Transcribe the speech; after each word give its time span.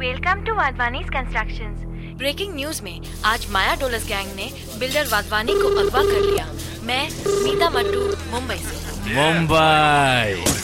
Welcome 0.00 0.42
to 0.44 0.52
Wadhwani's 0.54 1.08
constructions 1.14 1.80
breaking 2.18 2.54
news 2.54 2.82
में 2.82 3.00
आज 3.30 3.46
Maya 3.52 3.74
Dolas 3.80 4.06
gang 4.08 4.30
ने 4.36 4.46
बिल्डर 4.78 5.08
वाधवानी 5.10 5.54
को 5.54 5.68
अगवा 5.80 6.02
कर 6.02 6.20
लिया। 6.20 6.46
मैं 6.86 7.02
मीता 7.42 7.68
मट्टू 7.76 8.06
मुंबई 8.32 8.56
से। 8.64 8.76
Mumbai 9.14 10.58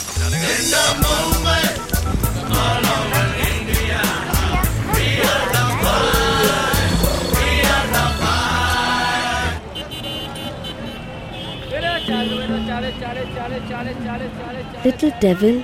Little 14.84 15.10
devil, 15.22 15.56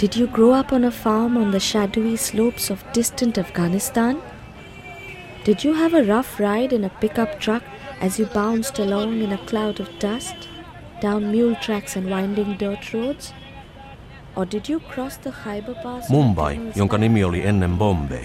did 0.00 0.16
you 0.16 0.26
grow 0.26 0.52
up 0.52 0.72
on 0.72 0.84
a 0.84 0.90
farm 0.90 1.36
on 1.36 1.50
the 1.50 1.60
shadowy 1.60 2.16
slopes 2.16 2.70
of 2.70 2.82
distant 2.94 3.36
Afghanistan? 3.36 4.16
Did 5.44 5.62
you 5.62 5.74
have 5.74 5.92
a 5.92 6.04
rough 6.04 6.40
ride 6.40 6.72
in 6.72 6.84
a 6.84 6.88
pickup 6.88 7.38
truck 7.38 7.62
as 8.00 8.18
you 8.18 8.24
bounced 8.24 8.78
along 8.78 9.20
in 9.20 9.32
a 9.32 9.38
cloud 9.46 9.78
of 9.78 9.88
dust, 9.98 10.48
down 11.02 11.30
mule 11.30 11.54
tracks 11.56 11.96
and 11.96 12.08
winding 12.08 12.56
dirt 12.56 12.94
roads? 12.94 13.34
Or 14.36 14.46
did 14.46 14.70
you 14.70 14.80
cross 14.80 15.18
the 15.18 15.32
Khyber 15.32 15.74
Pass? 15.82 16.08
Mumbai, 16.08 16.60
jonka 16.74 16.98
nimi 16.98 17.24
oli 17.24 17.46
ennen 17.46 17.78
Bombay, 17.78 18.24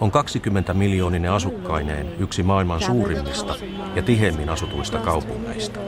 on 0.00 0.10
20 0.10 0.74
miljooninen 0.74 1.32
asukkaineen 1.32 2.06
yksi 2.18 2.42
maailman 2.42 2.80
suurimmista 2.82 3.54
ja 3.94 4.02
tiheimmin 4.02 4.48
asutuista 4.48 4.98
kaupungeista. 4.98 5.80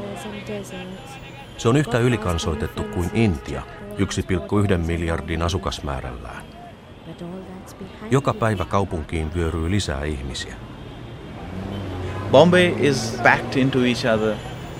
Se 1.56 1.68
on 1.68 1.76
yhtä 1.76 1.98
ylikansoitettu 1.98 2.82
kuin 2.84 3.10
Intia, 3.14 3.62
1,1 3.98 4.78
miljardin 4.86 5.42
asukasmäärällään. 5.42 6.42
Joka 8.10 8.34
päivä 8.34 8.64
kaupunkiin 8.64 9.34
vyöryy 9.34 9.70
lisää 9.70 10.04
ihmisiä. 10.04 10.54
Bombay 12.30 12.74
is 12.78 13.20
packed 13.22 13.56
into 13.56 13.84
each 13.84 14.06
other. 14.14 14.34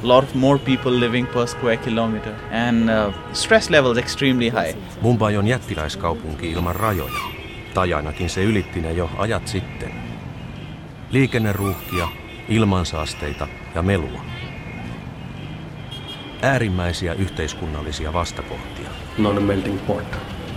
A 0.05 0.09
lot 0.09 0.25
of 0.25 0.35
more 0.35 0.59
people 0.59 1.01
living 1.01 1.33
per 1.33 1.47
square 1.47 1.77
kilometer 1.77 2.33
and 2.69 2.89
uh, 2.89 3.15
stress 3.33 3.71
levels 3.71 3.99
extremely 3.99 4.51
high. 4.51 4.79
Mumbai 5.01 5.37
on 5.37 5.47
jättiläiskaupunki 5.47 6.51
ilman 6.51 6.77
rajoja. 6.77 7.21
Tai 7.75 7.95
ainakin 7.95 8.31
se 8.31 8.45
ylitti 8.45 8.81
ne 8.81 8.93
jo 8.93 9.11
ajat 9.19 9.49
sitten. 9.49 9.93
Liikenneruuhkia, 11.11 12.09
ilmansaasteita 12.49 13.49
ja 13.75 13.83
melua 13.83 14.21
äärimmäisiä 16.43 17.13
yhteiskunnallisia 17.13 18.13
vastakohtia. 18.13 18.76
Not 19.19 19.39
a 19.39 19.41
melting 19.41 19.87
pot. 19.87 20.05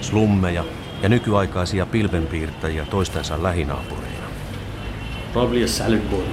Slummeja 0.02 0.64
ja 1.02 1.10
nykyaikaisia 1.10 1.86
pilvenpiirtäjiä 1.86 2.86
toistensa 2.86 3.44
lähinaapureina. 3.44 4.28
Probably 5.34 5.64
a 5.64 5.68
salad 5.68 6.00
bowl. 6.00 6.24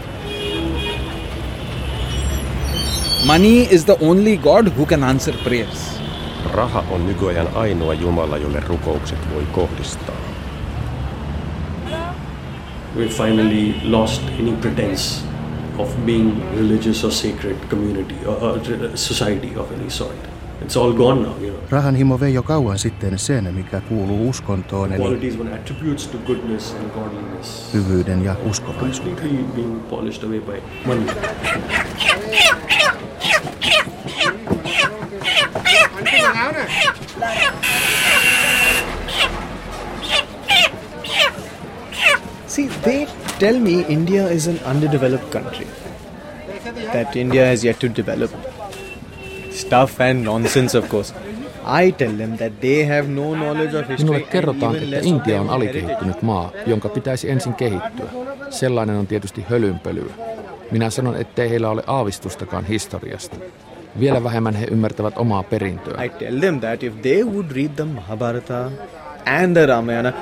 Money 3.27 3.69
is 3.71 3.85
the 3.85 3.97
only 4.01 4.37
God 4.37 4.69
who 4.77 4.87
can 4.87 5.05
answer 5.05 5.35
prayers. 5.45 6.01
Raha 6.53 6.85
on 6.91 7.07
nykyajan 7.07 7.49
ainoa 7.55 7.95
Jumala, 7.95 8.39
jolle 8.39 8.61
rukoukset 8.61 9.35
voi 9.35 9.43
kohdistaa. 9.53 10.17
We 12.97 13.09
finally 13.09 13.75
lost 13.85 14.23
any 14.41 14.53
pretense 14.53 15.25
of 15.79 15.89
being 16.07 16.43
religious 16.57 17.05
or 17.05 17.11
sacred 17.11 17.57
community 17.71 18.27
or, 18.27 18.37
or 18.37 18.57
uh, 18.57 18.91
society 18.95 19.57
of 19.57 19.73
any 19.73 19.91
sort. 19.91 20.36
It's 20.63 20.77
all 20.77 20.93
gone 20.93 21.23
now, 21.23 21.33
you 21.41 21.51
know. 21.51 21.61
Rahan 21.71 21.95
himo 21.97 22.21
vei 22.21 22.35
jo 22.35 22.43
kauan 22.43 22.79
sitten 22.79 23.19
sen, 23.19 23.55
mikä 23.55 23.81
kuuluu 23.81 24.29
uskontoon, 24.29 24.93
eli 24.93 25.03
Qualities 25.03 25.41
one 25.41 25.55
attributes 25.55 26.07
to 26.09 26.19
goodness 26.27 26.75
and 26.81 26.91
godliness. 26.91 27.75
hyvyyden 27.75 28.25
ja 28.25 28.35
uskovaisuuden. 28.51 29.17
Money. 30.87 31.07
See, 42.47 42.69
they 42.69 43.07
tell 43.39 43.59
me 43.59 43.83
India 43.83 44.27
is 44.29 44.47
an 44.47 44.59
underdeveloped 44.65 45.31
country. 45.31 45.67
That 46.93 47.15
India 47.17 47.47
has 47.47 47.65
yet 47.65 47.79
to 47.81 47.89
develop. 47.89 48.31
Stuff 49.67 50.01
and 50.01 50.25
nonsense, 50.25 50.79
of 50.79 50.89
course. 50.89 51.15
I 51.85 51.93
tell 51.93 52.17
them 52.17 52.37
that 52.37 52.61
they 52.61 52.85
have 52.85 53.09
no 53.09 53.35
knowledge 53.35 53.79
of 53.79 53.89
history. 53.89 53.97
Minulle 53.99 54.21
kerrotaan, 54.21 54.77
että 54.77 54.97
Intia 55.03 55.41
on 55.41 55.51
alikehittynyt 55.51 56.23
maa, 56.23 56.51
jonka 56.67 56.89
pitäisi 56.89 57.31
ensin 57.31 57.55
kehittyä. 57.55 58.07
Sellainen 58.51 58.97
on 58.97 59.07
tietysti 59.07 59.45
hölynpölyä. 59.51 60.13
Minä 60.71 60.91
sanon, 60.91 61.17
ettei 61.17 61.51
heillä 61.51 61.71
ole 61.71 61.83
aavistustakaan 61.87 62.65
historiasta. 62.65 63.37
Vielä 64.01 64.25
vähemmän 64.25 64.55
he 64.55 64.67
ymmärtävät 64.71 65.19
omaa 65.19 65.43
perintöä. 65.43 66.05
I 66.05 66.09
tell 66.09 66.41
them 66.41 66.61
that 66.61 66.83
if 66.83 67.03
they 67.03 67.25
would 67.25 67.51
read 67.51 67.71
the 67.77 67.85
Mahabharata 67.85 68.71
and 69.43 69.57
the 69.57 69.67
Ramayana, 69.67 70.13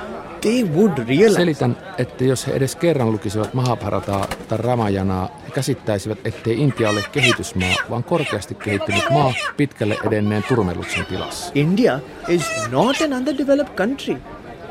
they 0.45 0.65
would 0.65 0.99
realize 0.99 1.35
Selitän, 1.35 1.77
että 1.99 2.25
jos 2.25 2.47
he 2.47 2.53
edes 2.53 2.77
kerran 2.77 3.13
lukisivat 3.13 3.55
Mahabharataa 3.55 4.27
tai 4.49 4.59
Ramajanaa, 4.59 5.29
he 5.47 5.51
käsittäisivät, 5.51 6.19
ettei 6.25 6.61
Intia 6.61 6.91
ole 6.91 7.05
kehitysmaa, 7.13 7.75
vaan 7.91 8.05
korkeasti 8.05 8.55
kehittynyt 8.55 9.11
maa 9.11 9.33
pitkälle 9.57 9.97
edenneen 10.07 10.45
turmeluksen 10.49 11.07
tilassa. 11.07 11.53
India 11.55 12.01
is 12.29 12.43
not 12.71 12.97
an 13.01 13.13
underdeveloped 13.13 13.75
country, 13.77 14.17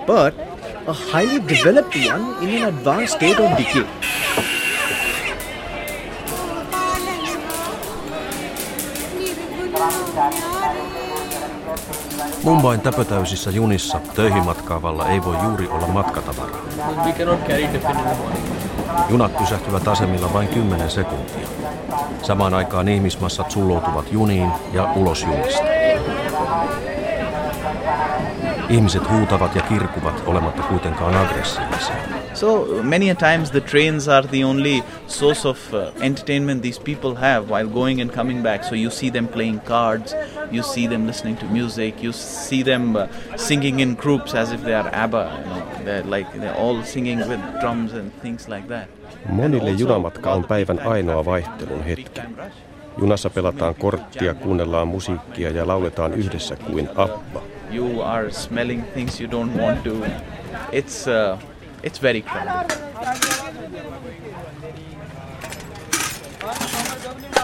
but 0.06 0.36
a 0.88 0.94
highly 0.94 1.42
developed 1.50 2.14
one 2.14 2.24
in 2.42 2.64
an 2.64 2.70
advanced 2.70 3.16
state 3.16 3.44
of 3.44 3.58
decay. 3.58 3.86
Mumbain 12.44 12.82
täpötäysissä 12.82 13.52
junissa 13.52 14.00
töihin 14.16 14.46
matkaavalla 14.46 15.10
ei 15.10 15.24
voi 15.24 15.38
juuri 15.44 15.68
olla 15.68 15.88
matkatavaraa. 15.88 16.62
Junat 19.10 19.38
pysähtyvät 19.38 19.88
asemilla 19.88 20.34
vain 20.34 20.48
10 20.48 20.90
sekuntia. 20.90 21.48
Samaan 22.22 22.54
aikaan 22.54 22.88
ihmismassat 22.88 23.52
sulloutuvat 23.52 24.12
juniin 24.12 24.52
ja 24.74 24.94
ulos 24.96 25.24
junista. 25.24 25.64
Ihmiset 28.70 29.10
huutavat 29.10 29.56
ja 29.56 29.62
kirkuvat 29.62 30.24
olematta 30.26 30.64
kuitenkaan 30.64 31.16
aggressiivisia. 31.16 32.13
So 32.34 32.82
many 32.84 33.14
times 33.14 33.52
the 33.52 33.62
trains 33.62 34.08
are 34.08 34.24
the 34.24 34.44
only 34.44 34.82
source 35.08 35.46
of 35.46 35.74
uh, 35.74 35.92
entertainment 36.02 36.62
these 36.64 36.80
people 36.80 37.16
have 37.16 37.50
while 37.50 37.68
going 37.68 38.02
and 38.02 38.12
coming 38.12 38.42
back. 38.42 38.64
So 38.64 38.76
you 38.76 38.90
see 38.90 39.12
them 39.12 39.28
playing 39.28 39.60
cards, 39.60 40.16
you 40.52 40.64
see 40.64 40.88
them 40.88 41.06
listening 41.08 41.38
to 41.38 41.46
music, 41.46 42.04
you 42.04 42.12
see 42.12 42.64
them 42.64 42.96
uh, 42.96 43.08
singing 43.36 43.80
in 43.80 43.96
groups 43.96 44.36
as 44.36 44.52
if 44.52 44.64
they 44.64 44.74
are 44.74 44.90
ABBA. 44.94 45.32
You 45.38 45.50
know, 45.50 45.86
they're 45.86 46.04
like 46.04 46.34
they're 46.34 46.56
all 46.56 46.84
singing 46.84 47.20
with 47.20 47.40
drums 47.62 47.94
and 47.94 48.12
things 48.22 48.50
like 48.50 48.68
that. 48.68 48.88
Monille 49.30 49.72
junamatka 49.72 50.32
on 50.32 50.44
päivän 50.44 50.80
ainoa 50.80 51.26
vaihtelun 51.26 51.84
hetki. 51.84 52.22
Junassa 52.98 53.30
pelataan 53.30 53.76
korttia, 53.76 54.34
kuunnellaan 54.34 54.88
musiikkia 54.88 55.50
ja 55.50 55.68
lauletaan 55.68 56.14
yhdessä 56.14 56.56
kuin 56.56 56.90
Abba. 56.96 57.42
You 57.72 58.02
are 58.02 58.32
smelling 58.32 58.84
things 58.94 59.22
you 59.22 59.30
don't 59.30 59.62
want 59.62 59.84
to. 59.84 59.92
It's 60.72 61.08
uh, 61.08 61.40
it's 61.84 62.02
very 62.02 62.22
crowded. 62.22 62.78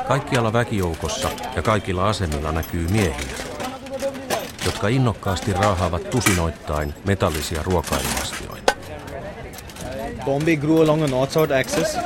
Kaikkialla 0.08 0.54
väkijoukossa 0.54 1.30
ja 1.56 1.62
kaikilla 1.62 2.10
asemilla 2.10 2.52
näkyy 2.52 2.88
miehiä, 2.88 3.36
jotka 4.66 4.88
innokkaasti 4.88 5.54
raahaavat 5.54 6.10
tusinoittain 6.10 6.94
metallisia 7.06 7.64
ruokailuastioita. 7.64 8.74
Bombay 10.26 10.56
grew 10.56 10.82
along 10.82 11.04
a 11.04 11.08
north-south 11.08 11.54
axis. 11.60 11.98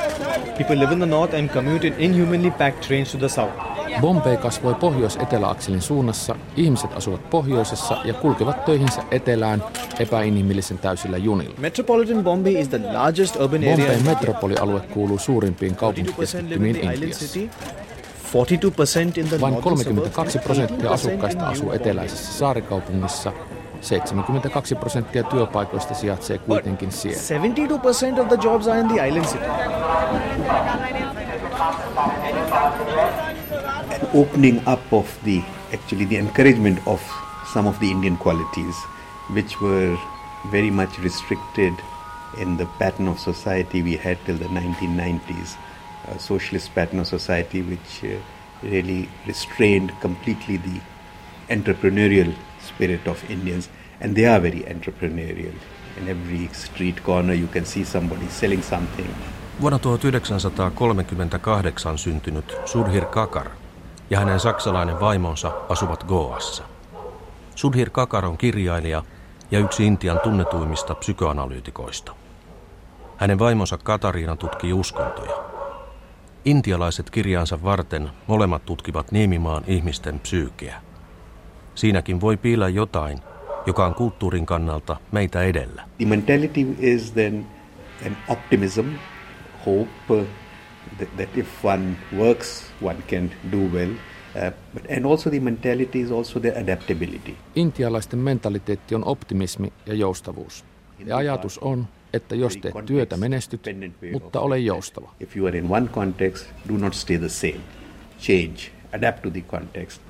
People 0.58 0.80
live 0.80 0.94
in 0.94 1.00
the 1.00 1.06
north 1.06 1.36
and 1.36 1.50
commute 1.50 1.88
in 1.88 1.94
inhumanly 1.98 2.52
packed 2.52 2.82
trains 2.82 3.12
to 3.12 3.18
the 3.18 3.30
south. 3.30 3.54
Bombay 4.02 4.38
kasvoi 4.38 4.76
pohjois-eteläakselin 4.76 5.82
suunnassa, 5.82 6.36
ihmiset 6.56 6.94
asuvat 6.98 7.30
pohjoisessa 7.30 7.98
ja 8.04 8.14
kulkevat 8.14 8.66
töihinsä 8.66 9.02
etelään 9.12 9.64
epäinhimillisen 10.00 10.78
täysillä 10.78 11.18
junilla. 11.18 11.56
Metropolitan 11.58 12.24
Bombay 12.24 12.60
is 12.60 12.68
the 12.68 12.80
largest 12.94 13.36
urban 13.36 13.62
area. 13.62 13.76
Bombayn 13.78 14.06
metropolialue 14.06 14.80
kuuluu 14.80 15.18
suurimpiin 15.20 15.72
32% 15.72 15.76
live 15.76 15.80
kaupunkikeskittymiin 15.80 16.76
Intiassa. 16.76 17.26
city. 17.26 17.50
42% 18.34 19.20
in 19.20 19.28
the 19.30 19.42
Vain 19.42 19.54
northern 19.54 19.96
32 19.96 20.32
suburbs, 20.32 20.46
prosenttia 20.46 20.90
18% 20.90 20.94
asukkaista 20.94 21.48
asuu 21.48 21.72
eteläisessä 21.72 22.34
saarikaupungissa, 22.34 23.34
72 23.82 24.76
prosenttia 24.76 25.24
työpaikoista 25.24 25.94
sijaitsee 25.94 26.38
kuitenkin 26.38 26.92
siellä. 26.92 27.22
72% 28.18 28.22
of 28.22 28.28
the 28.28 28.38
jobs 28.44 28.68
are 28.68 28.80
in 28.80 28.88
the 28.88 29.08
island 29.08 29.26
city. 29.26 29.46
Opening 34.14 34.60
up 34.68 34.82
of 34.94 35.08
the 35.24 35.42
actually 35.72 36.06
the 36.06 36.18
encouragement 36.18 36.86
of 36.88 37.02
some 37.54 37.68
of 37.68 37.80
the 37.80 37.90
Indian 37.90 38.18
qualities 38.18 38.76
which 39.32 39.60
were 39.62 39.98
very 40.52 40.70
much 40.70 41.00
restricted 41.00 41.74
in 42.38 42.58
the 42.58 42.66
pattern 42.80 43.08
of 43.08 43.20
society 43.20 43.82
we 43.82 43.96
had 43.96 44.18
till 44.26 44.38
the 44.38 44.46
1990s, 44.46 45.56
a 46.08 46.20
socialist 46.20 46.74
pattern 46.76 47.00
of 47.00 47.08
society 47.08 47.62
which 47.62 48.04
uh, 48.04 48.18
really 48.64 49.10
restrained 49.28 49.92
completely 50.02 50.58
the 50.58 50.80
entrepreneurial 51.50 52.34
spirit 52.62 53.08
of 53.08 53.24
Indians, 53.30 53.70
and 54.00 54.16
they 54.16 54.26
are 54.26 54.40
very 54.40 54.62
entrepreneurial. 54.62 55.54
In 55.98 56.10
every 56.10 56.48
street 56.54 57.04
corner, 57.04 57.34
you 57.34 57.48
can 57.48 57.66
see 57.66 57.84
somebody 57.84 58.28
selling 58.28 58.62
something. 58.62 59.08
Vuonna 59.60 59.78
1938 59.78 61.98
syntynyt 61.98 62.56
Sudhir 62.66 63.06
Kakar 63.06 63.52
ja 64.10 64.20
hänen 64.20 64.40
saksalainen 64.40 65.00
vaimonsa 65.00 65.52
asuvat 65.70 66.04
Goassa. 66.04 66.64
Sudhir 67.56 67.90
Kakar 67.90 68.26
on 68.26 68.38
kirjailija 68.38 69.04
ja 69.52 69.60
yksi 69.60 69.86
Intian 69.86 70.20
tunnetuimmista 70.20 70.96
psykoanalyytikoista. 70.96 72.16
Hänen 73.18 73.40
vaimonsa 73.40 73.78
Katariina 73.78 74.36
tutkii 74.36 74.74
uskontoja. 74.74 75.44
Intialaiset 76.46 77.10
kirjaansa 77.10 77.64
varten 77.64 78.10
molemmat 78.28 78.66
tutkivat 78.66 79.12
Niemimaan 79.12 79.64
ihmisten 79.68 80.20
psyykeä. 80.20 80.82
Siinäkin 81.76 82.22
voi 82.22 82.38
piillä 82.38 82.70
jotain, 82.70 83.20
joka 83.66 83.86
on 83.86 83.96
kulttuurin 83.96 84.46
kannalta 84.46 84.98
meitä 85.12 85.42
edellä. 85.44 85.84
The 85.98 86.06
mentality 86.06 86.76
is 86.80 87.12
then 87.12 87.46
an 88.06 88.18
optimism, 88.28 88.86
hope 89.66 90.26
that, 91.00 91.18
that 91.18 91.38
if 91.38 91.48
one 91.64 91.98
works, 92.18 92.66
one 92.82 93.04
can 93.08 93.32
do 93.52 93.70
well. 93.74 93.90
Uh, 94.36 94.52
but, 94.74 94.86
and 94.90 95.06
also 95.06 95.30
the 95.30 95.40
mentality 95.40 96.02
is 96.02 96.12
also 96.12 96.40
the 96.40 96.60
adaptability. 96.60 97.38
Intialaisten 97.56 98.20
mentaliteetti 98.20 98.96
on 98.96 99.06
optimismi 99.06 99.74
ja 99.86 99.94
joustavuus. 99.94 100.66
Ja 101.06 101.18
ajatus 101.18 101.60
on, 101.60 101.88
että 102.14 102.36
jos 102.36 102.58
teet 102.58 102.86
työtä 102.86 103.18
menestyt, 103.18 103.62
mutta 104.12 104.40
ole 104.40 104.60
joustava. 104.60 105.14
If 105.20 105.38
you 105.38 105.48
are 105.48 105.58
in 105.58 105.72
one 105.72 105.88
context, 105.88 106.46
do 106.70 106.78
not 106.78 106.94
stay 106.94 107.18
the 107.18 107.30
same. 107.30 107.60
Change, 108.20 108.72
adapt 108.92 109.22
to 109.22 109.30
the 109.30 109.42
context. 109.42 110.02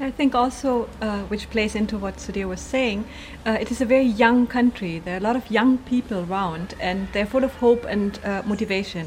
I 0.00 0.12
think 0.12 0.34
also, 0.34 0.88
uh, 1.00 1.30
which 1.30 1.48
plays 1.50 1.76
into 1.76 1.98
what 1.98 2.18
Sudhir 2.18 2.48
was 2.48 2.70
saying, 2.70 3.04
uh, 3.46 3.60
it 3.60 3.70
is 3.70 3.80
a 3.80 3.88
very 3.88 4.12
young 4.18 4.46
country. 4.46 5.00
There 5.04 5.14
are 5.14 5.26
a 5.26 5.32
lot 5.32 5.36
of 5.36 5.50
young 5.50 5.78
people 5.78 6.16
around, 6.16 6.74
and 6.80 7.08
they're 7.12 7.30
full 7.30 7.44
of 7.44 7.52
hope 7.60 7.86
and 7.92 8.18
uh, 8.24 8.42
motivation. 8.44 9.06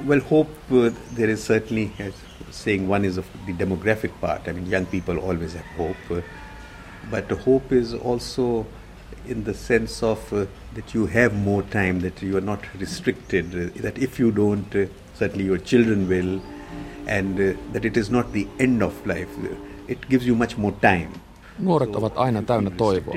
Well, 0.00 0.20
hope 0.20 0.50
uh, 0.72 0.90
there 1.12 1.30
is 1.30 1.44
certainly, 1.44 1.92
as 1.98 2.14
saying 2.50 2.88
one 2.88 3.04
is 3.04 3.18
of 3.18 3.26
the 3.46 3.52
demographic 3.52 4.18
part. 4.20 4.48
I 4.48 4.52
mean, 4.52 4.66
young 4.66 4.86
people 4.86 5.18
always 5.18 5.52
have 5.52 5.64
hope, 5.76 5.96
uh, 6.10 6.22
but 7.10 7.30
hope 7.30 7.70
is 7.70 7.94
also 7.94 8.66
in 9.26 9.44
the 9.44 9.54
sense 9.54 10.02
of 10.02 10.32
uh, 10.32 10.46
that 10.74 10.92
you 10.92 11.06
have 11.06 11.34
more 11.34 11.62
time, 11.62 12.00
that 12.00 12.20
you 12.20 12.36
are 12.36 12.40
not 12.40 12.64
restricted, 12.80 13.54
uh, 13.54 13.80
that 13.80 13.96
if 13.98 14.18
you 14.18 14.32
don't, 14.32 14.74
uh, 14.74 14.86
certainly 15.14 15.44
your 15.44 15.58
children 15.58 16.08
will, 16.08 16.42
and 17.06 17.38
uh, 17.38 17.56
that 17.72 17.84
it 17.84 17.96
is 17.96 18.10
not 18.10 18.32
the 18.32 18.48
end 18.58 18.82
of 18.82 19.06
life. 19.06 19.28
It 19.86 20.08
gives 20.08 20.26
you 20.26 20.34
much 20.34 20.56
more 20.58 20.72
time. 20.72 21.12
Nuoret 21.58 21.96
ovat 21.96 22.12
aina 22.16 22.42
täynnä 22.42 22.70
toivoa 22.70 23.14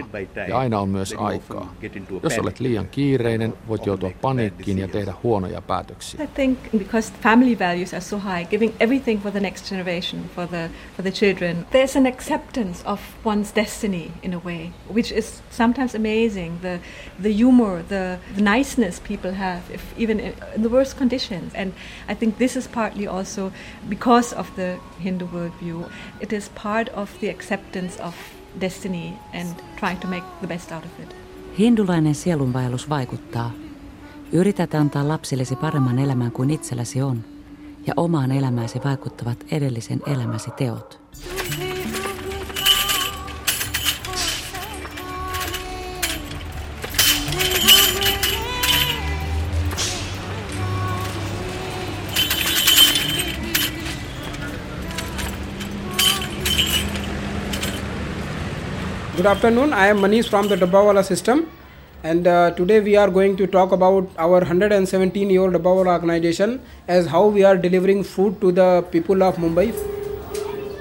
ja 0.48 0.58
aina 0.58 0.80
on 0.80 0.90
myös 0.90 1.16
aikaa. 1.18 1.76
Jos 2.24 2.38
olet 2.40 2.60
liian 2.60 2.88
kiireinen, 2.88 3.54
voit 3.68 3.86
joutua 3.86 4.12
paniikkiin 4.22 4.78
ja 4.78 4.88
tehdä 4.88 5.14
huonoja 5.24 5.62
päätöksiä. 5.62 6.24
I 6.24 6.28
think 6.28 6.60
because 6.78 7.14
family 7.22 7.60
values 7.60 7.94
are 7.94 8.02
so 8.02 8.18
high, 8.18 8.50
giving 8.50 8.74
everything 8.80 9.22
for 9.22 9.32
the 9.32 9.40
next 9.40 9.70
generation, 9.70 10.22
for 10.36 10.48
the 10.48 10.70
for 10.96 11.04
the 11.04 11.12
children, 11.12 11.66
there's 11.72 11.98
an 11.98 12.06
acceptance 12.06 12.84
of 12.86 13.00
one's 13.26 13.56
destiny 13.56 14.12
in 14.24 14.34
a 14.34 14.42
way, 14.46 14.70
which 14.94 15.18
is 15.18 15.44
sometimes 15.52 15.96
amazing. 15.96 16.60
The 16.62 16.80
the 17.24 17.34
humor, 17.34 17.84
the, 17.84 18.20
the 18.36 18.42
niceness 18.42 19.00
people 19.00 19.32
have, 19.32 19.62
if 19.74 19.82
even 19.98 20.20
in, 20.20 20.34
the 20.58 20.70
worst 20.70 20.98
conditions. 20.98 21.54
And 21.56 21.74
I 22.08 22.16
think 22.16 22.38
this 22.38 22.56
is 22.56 22.68
partly 22.68 23.08
also 23.08 23.52
because 23.90 24.34
of 24.34 24.56
the 24.56 24.80
Hindu 25.00 25.28
worldview. 25.28 25.90
It 26.20 26.34
is 26.34 26.50
part 26.50 26.90
of 26.90 27.20
the 27.20 27.30
acceptance 27.30 27.98
of 28.00 28.16
destiny 28.62 29.14
and 29.34 29.48
trying 29.80 30.00
to 30.00 30.08
make 30.08 30.26
the 30.40 30.48
best 30.48 30.72
out 30.72 30.86
of 30.86 31.00
it. 31.00 31.16
Hindulainen 31.60 32.16
sielunvaellus 32.16 32.90
vaikuttaa. 32.90 33.52
Yrität 34.32 34.76
antaa 34.76 35.08
lapsillesi 35.08 35.56
paremman 35.56 36.00
elämän 36.00 36.32
kuin 36.32 36.50
itselläsi 36.50 37.02
on, 37.02 37.24
ja 37.88 37.94
omaan 37.98 38.32
elämääsi 38.32 38.80
vaikuttavat 38.84 39.46
edellisen 39.52 40.02
elämäsi 40.08 40.52
teot. 40.52 41.00
Good 59.18 59.28
afternoon. 59.28 59.72
I 59.72 59.88
am 59.88 60.00
Manish 60.00 60.28
from 60.30 60.50
the 60.50 60.58
Dabbawala 60.58 61.02
system, 61.06 61.50
and 62.04 62.28
uh, 62.28 62.52
today 62.52 62.82
we 62.82 62.98
are 62.98 63.10
going 63.10 63.38
to 63.38 63.48
talk 63.48 63.72
about 63.72 64.10
our 64.18 64.40
117 64.42 65.30
year 65.30 65.42
old 65.42 65.54
Dabbawala 65.54 65.94
organization 65.94 66.60
as 66.90 67.06
how 67.08 67.28
we 67.28 67.46
are 67.46 67.56
delivering 67.56 68.04
food 68.04 68.42
to 68.42 68.52
the 68.52 68.84
people 68.92 69.24
of 69.24 69.38
Mumbai. 69.38 69.68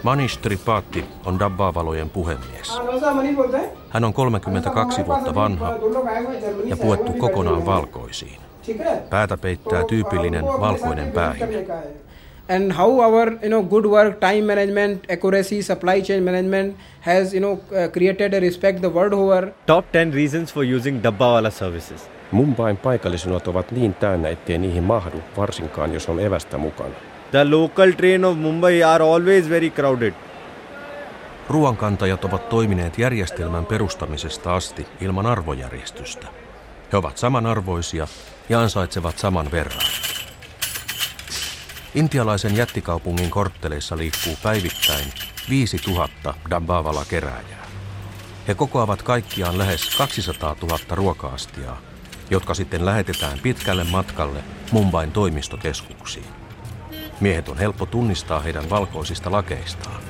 Manish 0.02 0.36
Tripathi 0.38 1.04
on 1.24 1.38
Dabbavalojen 1.38 2.10
puhemies. 2.10 2.72
Hän 3.90 4.04
on 4.04 4.12
32 4.12 5.06
vuotta 5.06 5.34
vanha 5.34 5.74
ja 6.64 6.76
puettu 6.76 7.12
kokonaan 7.12 7.66
valkoisiin. 7.66 8.40
Päätä 9.10 9.36
peittää 9.36 9.84
tyypillinen 9.84 10.44
valkoinen 10.44 11.12
päähine. 11.12 11.66
And 12.48 12.72
how 12.72 13.00
our 13.00 13.38
you 13.42 13.48
know 13.48 13.62
good 13.62 13.86
work 13.86 14.20
time 14.20 14.42
management 14.46 15.10
accuracy 15.10 15.62
supply 15.62 16.02
chain 16.02 16.22
management 16.22 16.76
has 17.00 17.34
you 17.34 17.40
know 17.40 17.52
uh, 17.52 17.88
created 17.92 18.34
a 18.34 18.40
respect 18.40 18.80
the 18.80 18.88
world 18.88 19.12
over 19.12 19.52
Top 19.66 19.84
10 19.92 20.12
reasons 20.14 20.52
for 20.52 20.64
using 20.64 21.02
Dabbawala 21.02 21.50
services. 21.50 22.10
Mumbain 22.32 22.76
paikallisunot 22.76 23.48
ovat 23.48 23.72
niin 23.72 23.94
täynnä, 23.94 24.28
ettei 24.28 24.58
niihin 24.58 24.82
mahdu, 24.82 25.16
varsinkaan 25.36 25.94
jos 25.94 26.08
on 26.08 26.20
evästä 26.20 26.58
mukana. 26.58 26.94
The 27.30 27.44
local 27.44 27.92
train 27.92 28.24
of 28.24 28.38
Mumbai 28.38 28.82
are 28.82 29.04
always 29.04 29.48
very 29.50 29.70
crowded. 29.70 30.14
Ruoankantajat 31.48 32.24
ovat 32.24 32.48
toimineet 32.48 32.98
järjestelmän 32.98 33.66
perustamisesta 33.66 34.54
asti 34.54 34.86
ilman 35.00 35.26
arvojärjestystä. 35.26 36.26
He 36.92 36.96
ovat 36.96 37.18
samanarvoisia 37.18 38.06
ja 38.48 38.60
ansaitsevat 38.60 39.18
saman 39.18 39.50
verran. 39.52 39.80
Intialaisen 41.94 42.56
jättikaupungin 42.56 43.30
kortteleissa 43.30 43.96
liikkuu 43.96 44.36
päivittäin 44.42 45.12
5000 45.48 46.34
Dambavala 46.50 47.04
kerääjää. 47.04 47.66
He 48.48 48.54
kokoavat 48.54 49.02
kaikkiaan 49.02 49.58
lähes 49.58 49.96
200 49.96 50.56
000 50.62 50.78
ruoka-astiaa, 50.90 51.80
jotka 52.30 52.54
sitten 52.54 52.84
lähetetään 52.84 53.38
pitkälle 53.38 53.84
matkalle 53.84 54.44
Mumbain 54.72 55.12
toimistokeskuksiin. 55.12 56.26
Miehet 57.20 57.48
on 57.48 57.58
helppo 57.58 57.86
tunnistaa 57.86 58.40
heidän 58.40 58.70
valkoisista 58.70 59.32
lakeistaan. 59.32 60.02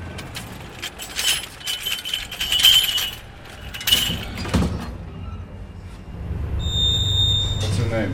What's 7.59 7.79
your 7.79 7.89
name? 7.89 8.11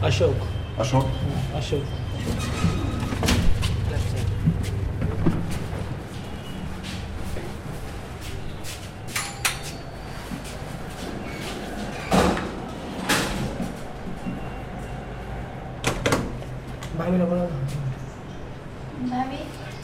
Ashok. 0.00 0.36
Ashok? 0.78 1.06
Ashok. 1.54 1.84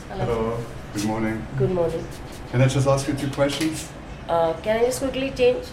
Hello. 0.09 0.59
Good 0.95 1.05
morning. 1.05 1.47
Good 1.59 1.71
morning. 1.71 2.07
Can 2.51 2.63
I 2.63 2.69
just 2.69 2.87
ask 2.87 3.07
you 3.07 3.13
two 3.15 3.29
questions? 3.31 3.91
Uh, 4.27 4.55
can 4.63 4.81
I 4.81 4.85
just 4.87 5.01
quickly 5.01 5.31
change? 5.33 5.67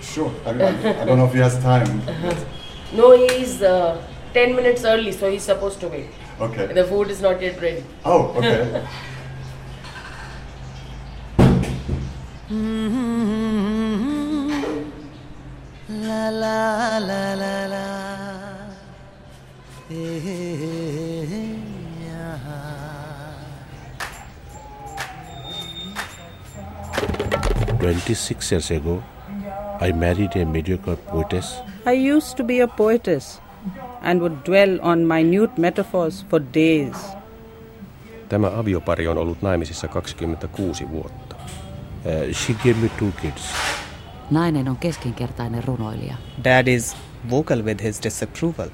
Sure. 0.00 0.32
I, 0.46 0.50
I, 0.50 1.02
I 1.02 1.04
don't 1.04 1.18
know 1.18 1.26
if 1.26 1.34
he 1.34 1.40
has 1.40 1.58
time. 1.58 2.00
No, 2.94 3.14
he's 3.14 3.60
uh, 3.60 4.02
10 4.32 4.56
minutes 4.56 4.84
early, 4.84 5.12
so 5.12 5.30
he's 5.30 5.42
supposed 5.42 5.78
to 5.80 5.88
wait. 5.88 6.06
Okay. 6.40 6.72
The 6.72 6.84
food 6.84 7.10
is 7.10 7.20
not 7.20 7.42
yet 7.42 7.60
ready. 7.60 7.84
Oh, 8.06 8.28
okay. 8.38 8.86
26 28.08 28.52
years 28.52 28.70
ago, 28.70 29.02
I 29.80 29.92
married 29.92 30.36
a 30.36 30.44
mediocre 30.44 30.96
poetess. 30.96 31.60
I 31.86 31.92
used 31.92 32.36
to 32.36 32.44
be 32.44 32.60
a 32.60 32.66
poetess 32.66 33.40
and 34.02 34.20
would 34.22 34.44
dwell 34.44 34.78
on 34.82 35.06
minute 35.06 35.58
metaphors 35.58 36.24
for 36.30 36.40
days. 36.54 36.96
Tämä 38.28 38.46
aviopari 38.46 39.08
on 39.08 39.18
ollut 39.18 39.42
naimisissa 39.42 39.88
26 39.88 40.90
vuotta. 40.90 41.36
Uh, 41.36 42.34
she 42.34 42.54
gave 42.64 42.80
me 42.80 42.88
two 42.88 43.12
kids. 43.22 43.42
Nainen 44.30 44.68
on 44.68 44.76
keskinkertainen 44.76 45.64
runoilija. 45.64 46.14
Dad 46.44 46.66
is 46.66 46.96
vocal 47.30 47.62
with 47.62 47.82
his 47.82 48.02
disapproval. 48.02 48.68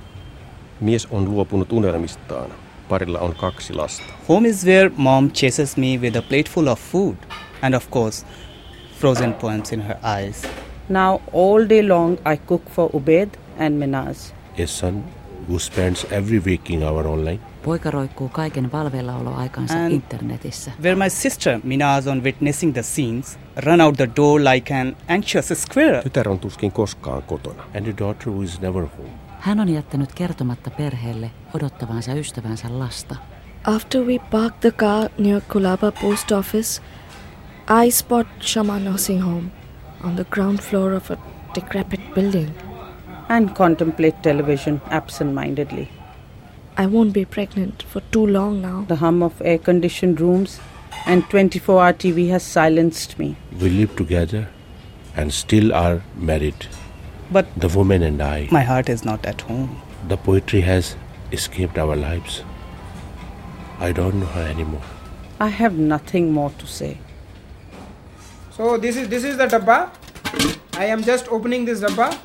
Mies 0.80 1.08
on 1.10 1.30
luopunut 1.30 1.72
unelmistaan. 1.72 2.50
Parilla 2.88 3.18
on 3.18 3.34
kaksi 3.34 3.74
lasta. 3.74 4.04
Home 4.28 4.48
is 4.48 4.66
where 4.66 4.90
mom 4.96 5.30
chases 5.30 5.76
me 5.76 5.98
with 6.00 6.16
a 6.16 6.22
plateful 6.22 6.66
of 6.68 6.80
food 6.92 7.16
and 7.62 7.74
of 7.74 7.90
course 7.90 8.26
frozen 9.04 9.34
poems 9.34 9.72
in 9.72 9.82
her 9.82 9.96
eyes. 10.02 10.46
Now 10.88 11.20
all 11.32 11.68
day 11.68 11.82
long 11.82 12.18
I 12.24 12.36
cook 12.36 12.70
for 12.70 12.90
Ubed 12.94 13.36
and 13.58 13.78
Minaz. 13.78 14.32
A 14.58 14.66
son 14.66 15.04
who 15.48 15.58
spends 15.58 16.06
every 16.10 16.40
waking 16.46 16.82
hour 16.82 17.06
online. 17.06 17.38
Poika 17.64 17.90
roikkuu 17.90 18.28
kaiken 18.28 18.72
valveillaoloaikansa 18.72 19.74
And 19.74 19.92
internetissä. 19.92 20.70
Where 20.82 20.96
my 20.96 21.10
sister 21.10 21.60
Minaz 21.62 22.06
on 22.06 22.22
witnessing 22.24 22.72
the 22.72 22.82
scenes 22.82 23.38
run 23.56 23.80
out 23.80 23.96
the 23.96 24.08
door 24.16 24.40
like 24.40 24.74
an 24.74 24.96
anxious 25.08 25.48
squirrel. 25.48 26.02
Tytär 26.02 26.28
on 26.28 26.38
tuskin 26.38 26.72
koskaan 26.72 27.22
kotona. 27.22 27.62
And 27.76 27.86
a 27.86 27.98
daughter 27.98 28.32
who 28.32 28.42
is 28.42 28.60
never 28.60 28.86
home. 28.98 29.10
Hän 29.40 29.60
on 29.60 29.68
jättänyt 29.68 30.12
kertomatta 30.14 30.70
perheelle 30.70 31.30
odottavansa 31.54 32.12
ystävänsä 32.12 32.78
lasta. 32.78 33.16
After 33.64 34.02
we 34.02 34.18
park 34.30 34.60
the 34.60 34.70
car 34.70 35.10
near 35.18 35.40
Kulaba 35.52 35.92
post 35.92 36.32
office, 36.32 36.82
I 37.68 37.88
spot 37.88 38.26
Shama 38.40 38.78
nursing 38.78 39.20
home 39.20 39.50
on 40.02 40.16
the 40.16 40.24
ground 40.24 40.62
floor 40.62 40.92
of 40.92 41.10
a 41.10 41.18
decrepit 41.54 42.00
building. 42.14 42.52
and 43.28 43.54
contemplate 43.56 44.22
television 44.22 44.80
absent-mindedly. 44.90 45.88
I 46.76 46.84
won't 46.86 47.14
be 47.14 47.24
pregnant 47.24 47.82
for 47.84 48.00
too 48.12 48.26
long 48.26 48.60
now. 48.60 48.84
The 48.88 48.96
hum 48.96 49.22
of 49.22 49.40
air-conditioned 49.42 50.20
rooms 50.20 50.60
and 51.06 51.24
24-hour 51.30 51.94
TV 51.94 52.28
has 52.28 52.42
silenced 52.42 53.18
me. 53.18 53.36
We 53.60 53.70
live 53.70 53.96
together 53.96 54.48
and 55.16 55.32
still 55.32 55.72
are 55.72 56.02
married. 56.16 56.66
But 57.30 57.46
the 57.56 57.68
woman 57.68 58.02
and 58.02 58.20
I. 58.22 58.48
My 58.50 58.60
heart 58.62 58.90
is 58.90 59.04
not 59.06 59.24
at 59.24 59.40
home. 59.40 59.80
The 60.08 60.18
poetry 60.18 60.60
has 60.60 60.96
escaped 61.32 61.78
our 61.78 61.96
lives. 61.96 62.42
I 63.78 63.92
don't 63.92 64.20
know 64.20 64.26
her 64.26 64.42
anymore. 64.42 64.82
I 65.40 65.48
have 65.48 65.78
nothing 65.78 66.30
more 66.32 66.50
to 66.58 66.66
say. 66.66 66.98
So 68.56 68.78
this 68.78 68.96
is 68.96 69.08
this 69.08 69.24
is 69.24 69.36
the 69.36 69.48
dabba. 69.48 69.90
I 70.78 70.84
am 70.86 71.02
just 71.02 71.26
opening 71.26 71.64
this 71.64 71.80
dabba. 71.80 72.16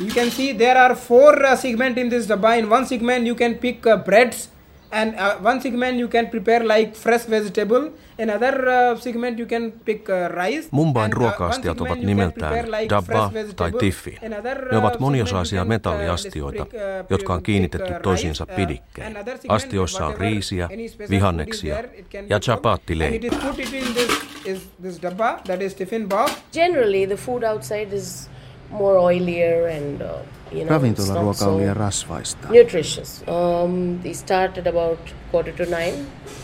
You 0.00 0.10
can 0.10 0.30
see 0.30 0.52
there 0.52 0.78
are 0.78 0.94
four 0.94 1.44
uh, 1.44 1.54
segment 1.56 1.98
in 1.98 2.08
this 2.08 2.26
dabba. 2.26 2.58
In 2.58 2.70
one 2.70 2.86
segment 2.86 3.26
you 3.26 3.34
can 3.34 3.56
pick 3.56 3.86
uh, 3.86 3.98
breads, 3.98 4.48
and 4.94 5.14
uh, 5.14 5.46
one 5.50 5.60
segment 5.60 5.98
you 5.98 6.08
can 6.08 6.26
prepare 6.26 6.64
like 6.64 6.94
fresh 6.94 7.26
vegetable. 7.30 7.90
Another 8.18 8.68
uh, 8.68 9.00
segment 9.00 9.38
you 9.38 9.46
can 9.46 9.72
pick 9.72 10.08
uh, 10.08 10.28
rice. 10.30 10.68
Mumbain 10.70 11.04
and, 11.04 11.14
uh, 11.14 11.18
ruoka-astiat 11.18 11.80
ovat 11.80 11.98
segment 11.98 12.02
you 12.02 12.06
can 12.06 12.06
nimeltään 12.06 12.70
like 12.70 12.88
dabba 12.88 13.32
tai 13.56 13.72
tiffi. 13.72 14.18
Ne 14.22 14.38
uh, 14.72 14.78
ovat 14.78 14.92
segment 14.92 15.00
moniosaisia 15.00 15.62
uh, 15.62 15.68
metalliastioita, 15.68 16.62
pick, 16.62 16.74
uh, 16.74 17.06
jotka 17.10 17.34
on 17.34 17.42
kiinnitetty 17.42 17.92
uh, 17.92 18.00
toisiinsa 18.00 18.44
rice, 18.44 18.52
uh, 18.52 18.56
pidikkein. 18.56 19.16
Astioissa 19.48 20.06
on 20.06 20.16
riisiä, 20.16 20.68
vihanneksia 21.10 21.74
ja 21.74 21.82
be 21.82 21.88
cooked. 21.88 22.32
And 22.32 22.42
chapatti-leipä. 22.42 23.16
it 23.16 23.24
is 23.24 23.34
put 23.34 23.58
it 23.58 23.72
in 23.72 23.94
this 23.94 24.10
is 24.44 24.58
this 24.82 25.02
dabba 25.02 25.40
that 25.46 25.62
is 25.62 25.74
tiffin 25.74 26.08
box. 26.08 26.32
Generally, 26.52 27.06
the 27.06 27.16
food 27.16 27.42
outside 27.42 27.96
is 27.96 28.30
more 28.74 28.96
oilier 29.08 29.56
and 29.76 30.02
uh, 30.02 30.18
you 30.52 30.64
know 30.64 30.72
Ravintolaruoka 30.78 31.34
so 31.44 31.50
on 31.50 31.60
liian 31.60 31.76
rasvaista. 31.76 32.48
nutritious. 32.50 33.12
Um, 33.28 34.00
they 34.02 34.14
start 34.14 34.58
at 34.58 34.66
about 34.66 34.98
quarter 35.30 35.52
to 35.52 35.66
nine 35.76 35.94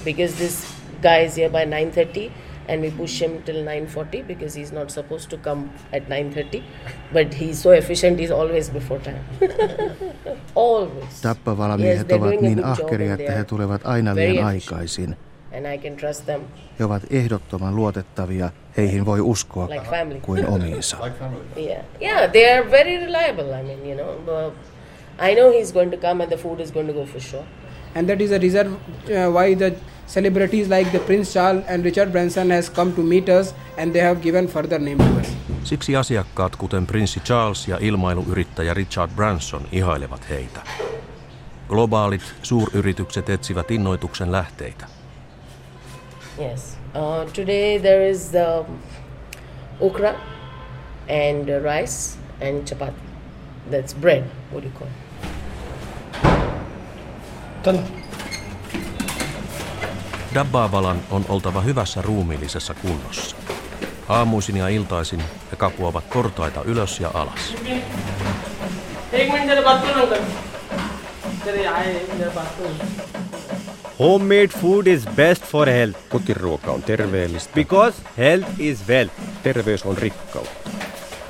because 0.04 0.34
this 0.38 0.56
guy 1.02 1.18
is 1.26 1.36
here 1.36 1.50
by 1.50 1.64
nine 1.64 1.90
thirty, 1.92 2.30
and 2.68 2.82
we 2.82 2.90
push 2.90 3.22
him 3.22 3.42
till 3.42 3.64
nine 3.64 3.86
forty 3.86 4.22
because 4.22 4.58
he's 4.60 4.72
not 4.72 4.90
supposed 4.90 5.30
to 5.30 5.36
come 5.48 5.62
at 5.92 6.08
nine 6.08 6.30
thirty, 6.34 6.62
but 7.12 7.34
he's 7.34 7.58
so 7.62 7.70
efficient. 7.70 8.18
He's 8.20 8.30
always 8.40 8.70
before 8.70 8.98
time. 8.98 9.24
always. 10.54 11.20
Tappavalmiet 11.22 11.96
Yes, 12.10 12.20
ovat 12.20 12.40
niin 12.40 12.64
ahkeria, 12.64 13.14
että 13.14 13.32
he 13.32 13.44
tulevat 13.44 13.80
aina 13.84 14.14
liian 14.14 14.46
aikaisin. 14.46 15.16
And 15.52 15.66
I 15.74 15.78
can 15.78 15.96
trust 15.96 16.26
them. 16.26 16.40
He 16.78 16.84
ovat 16.84 17.02
ehdottoman 17.10 17.76
luotettavia, 17.76 18.50
heihin 18.76 19.06
voi 19.06 19.20
uskoa 19.20 19.68
Like 19.68 19.90
family. 19.90 20.20
kuin 20.20 20.46
omiinsa. 20.46 20.96
Yeah, 21.56 21.84
yeah, 22.00 22.32
they 22.32 22.58
are 22.58 22.70
very 22.70 22.96
reliable. 22.96 23.60
I 23.60 23.62
mean, 23.62 23.86
you 23.86 23.96
know, 23.96 24.46
uh, 24.46 24.52
I 25.30 25.34
know 25.34 25.50
he's 25.52 25.72
going 25.72 25.90
to 25.90 25.96
come 25.96 26.22
and 26.22 26.32
the 26.32 26.36
food 26.42 26.60
is 26.60 26.72
going 26.72 26.86
to 26.88 26.94
go 26.94 27.06
for 27.06 27.20
sure. 27.20 27.44
and 27.94 28.08
that 28.08 28.20
is 28.20 28.30
the 28.30 28.38
reason 28.38 28.66
uh, 28.66 29.32
why 29.34 29.54
the 29.56 29.72
celebrities 30.06 30.68
like 30.68 30.90
the 30.92 30.98
Prince 30.98 31.32
Charles 31.34 31.64
and 31.68 31.84
Richard 31.84 32.10
Branson 32.12 32.50
has 32.50 32.70
come 32.72 32.92
to 32.92 33.02
meet 33.02 33.28
us 33.28 33.54
and 33.78 33.92
they 33.92 34.02
have 34.02 34.20
given 34.22 34.46
further 34.48 34.78
name 34.80 34.96
to 34.98 35.20
us. 35.20 35.28
Siksi 35.64 35.96
asiakkaat, 35.96 36.56
kuten 36.56 36.86
prinssi 36.86 37.20
Charles 37.20 37.68
ja 37.68 37.78
ilmailuyrittäjä 37.80 38.74
Richard 38.74 39.10
Branson, 39.16 39.62
ihailevat 39.72 40.28
heitä. 40.28 40.60
Globaalit 41.68 42.22
suuryritykset 42.42 43.30
etsivät 43.30 43.70
innoituksen 43.70 44.32
lähteitä. 44.32 44.86
Yes. 46.40 46.76
Uh, 46.94 47.26
today 47.34 47.78
there 47.78 48.08
is 48.10 48.34
um, 48.34 48.64
okra 49.78 50.14
and 51.06 51.50
uh, 51.50 51.60
rice 51.60 52.16
and 52.40 52.64
chapati. 52.64 52.94
That's 53.70 53.92
bread. 53.92 54.24
What 54.50 54.62
do 54.62 54.68
you 54.68 54.74
call 54.78 54.88
it? 57.74 57.80
Dabbavalan 60.34 61.00
on 61.10 61.24
oltava 61.28 61.60
hyvässä 61.60 62.02
ruumiillisessa 62.02 62.74
kunnossa. 62.74 63.36
Aamuisin 64.08 64.56
ja 64.56 64.68
iltaisin 64.68 65.20
he 65.50 65.56
kapuavat 65.56 66.10
portaita 66.10 66.62
ylös 66.64 67.00
ja 67.00 67.10
alas. 67.14 67.54
एक 69.12 69.32
Homemade 74.00 74.50
food 74.50 74.86
is 74.86 75.04
best 75.16 75.42
for 75.44 75.66
health 75.66 75.96
Kotiruoka 76.10 76.70
on 76.70 76.82
terveellistä. 76.82 77.54
because 77.54 77.94
health 78.16 78.60
is 78.60 78.88
wealth. 78.88 79.12
Terveys 79.44 79.86
on 79.86 79.96
rikkautta. 79.96 80.50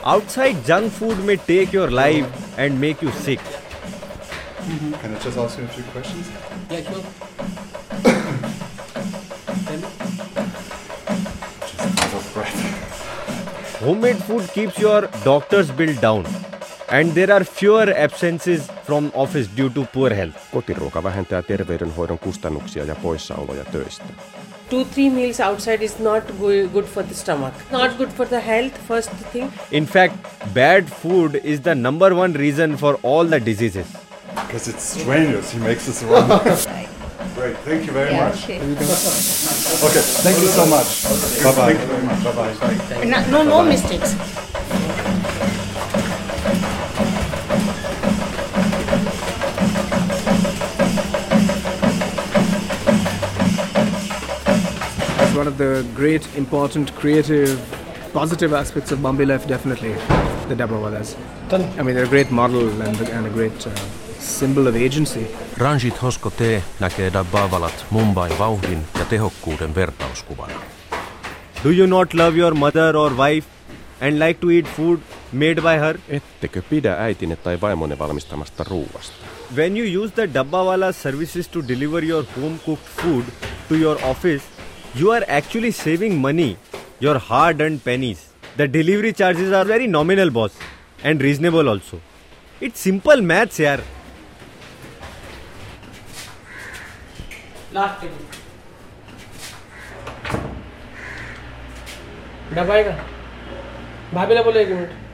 Outside 0.04 0.56
junk 0.66 0.92
food 0.92 1.18
may 1.24 1.36
take 1.36 1.68
your 1.72 1.90
life 1.90 2.26
and 2.58 2.80
make 2.80 3.02
you 3.02 3.12
sick. 3.24 3.40
Can 5.02 5.16
I 5.16 5.18
just 5.24 5.38
ask 5.38 5.58
you 5.58 5.64
a 5.64 5.68
few 5.68 5.84
questions? 5.92 6.26
Yeah, 6.70 6.82
sure. 6.82 7.02
Out 12.02 12.14
of 12.14 12.34
breath. 12.34 13.80
Homemade 13.80 14.22
food 14.26 14.48
keeps 14.54 14.78
your 14.78 15.08
doctor's 15.24 15.70
bill 15.72 15.94
down 16.00 16.24
and 16.90 17.12
there 17.14 17.32
are 17.32 17.44
fewer 17.44 17.92
absences 17.96 18.68
from 18.86 19.10
office 19.14 19.48
due 19.56 19.70
to 19.70 19.84
poor 19.92 20.10
health. 20.14 20.36
Kotiruoka 20.52 21.02
vähentää 21.02 21.42
terveydenhoidon 21.42 22.18
kustannuksia 22.18 22.84
ja 22.84 22.94
poissaoloja 22.94 23.64
töistä. 23.64 24.04
Two, 24.70 24.84
three 24.84 25.10
meals 25.10 25.40
outside 25.40 25.84
is 25.84 25.98
not 25.98 26.24
good 26.72 26.84
for 26.84 27.02
the 27.04 27.14
stomach. 27.14 27.54
Not 27.70 27.96
good 27.98 28.08
for 28.16 28.26
the 28.28 28.40
health, 28.46 28.74
first 28.88 29.10
thing. 29.32 29.50
In 29.70 29.84
fact, 29.86 30.14
bad 30.54 30.84
food 31.02 31.34
is 31.44 31.60
the 31.60 31.74
number 31.74 32.12
one 32.14 32.34
reason 32.38 32.76
for 32.76 32.98
all 33.02 33.26
the 33.28 33.40
diseases. 33.46 33.86
Because 34.46 34.68
it's 34.70 35.00
strangers, 35.00 35.50
he 35.52 35.58
makes 35.58 35.88
us 35.88 36.02
run. 36.04 36.28
Great, 37.36 37.56
thank 37.64 37.86
you 37.86 37.92
very 37.92 38.10
Yeah, 38.12 38.28
much. 38.28 38.44
okay. 38.44 38.60
Okay, 38.60 40.02
thank 40.22 40.38
you 40.40 40.48
so 40.48 40.66
much. 40.66 41.04
Bye 41.42 41.52
bye. 41.52 41.74
Thank 41.74 41.80
you 41.80 41.86
very 41.86 42.02
much. 42.02 42.24
Bye 42.24 42.32
bye. 42.32 43.04
No, 43.04 43.18
no, 43.30 43.42
no 43.44 43.62
mistakes. 43.64 44.14
Of 55.50 55.58
the 55.58 55.84
great, 55.94 56.22
important, 56.36 56.92
creative, 57.00 57.58
positive 58.12 58.52
aspects 58.52 58.92
of 58.92 59.02
Bombay 59.02 59.26
life, 59.26 59.48
definitely. 59.48 59.94
The 60.48 60.54
Dabbawalas. 60.54 61.16
I 61.78 61.82
mean, 61.82 61.94
they're 61.94 62.04
a 62.04 62.08
great 62.08 62.30
model 62.30 62.82
and, 62.82 63.00
and 63.16 63.26
a 63.26 63.30
great 63.30 63.66
uh, 63.66 63.70
symbol 64.18 64.68
of 64.68 64.76
agency. 64.76 65.26
Ranjit 65.58 66.02
Hosko 66.02 66.30
T. 66.30 66.62
näkee 66.80 67.12
Dabbavalat 67.12 67.84
Mumbain 67.90 68.38
vauhdin 68.38 68.86
ja 68.98 69.04
tehokkuuden 69.04 69.74
vertauskuvana. 69.74 70.60
Do 71.64 71.70
you 71.70 71.86
not 71.86 72.14
love 72.14 72.38
your 72.38 72.54
mother 72.54 72.96
or 72.96 73.12
wife 73.16 73.46
and 74.00 74.18
like 74.18 74.40
to 74.40 74.50
eat 74.50 74.66
food 74.76 75.00
made 75.32 75.54
by 75.62 75.78
her? 75.80 75.98
Ettekö 76.08 76.62
pidä 76.62 76.96
äitinne 76.98 77.36
tai 77.36 77.60
vaimonne 77.60 77.98
valmistamasta 77.98 78.64
ruuasta? 78.64 79.16
When 79.56 79.76
you 79.76 80.04
use 80.04 80.14
the 80.14 80.26
Dabbawala 80.34 80.92
services 80.92 81.48
to 81.48 81.68
deliver 81.68 82.04
your 82.04 82.24
home 82.40 82.58
cooked 82.66 82.88
food 83.02 83.24
to 83.68 83.74
your 83.74 83.98
office, 84.04 84.44
you 84.96 85.10
are 85.10 85.22
actually 85.30 85.70
saving 85.72 86.18
money 86.20 86.54
your 87.02 87.16
hard 87.22 87.60
earned 87.60 87.78
pennies 87.80 88.18
the 88.58 88.62
delivery 88.70 89.12
charges 89.12 89.52
are 89.54 89.66
very 89.66 89.86
nominal 89.86 90.30
boss 90.30 90.50
and 91.04 91.22
reasonable 91.22 91.68
also 91.68 92.00
it's 92.62 92.80
simple 92.80 93.20
maths 93.32 93.60
यार 93.60 93.82
भाभी 104.14 104.34
बोले 104.42 104.60
एक 104.60 104.68
मिनट। 104.68 105.09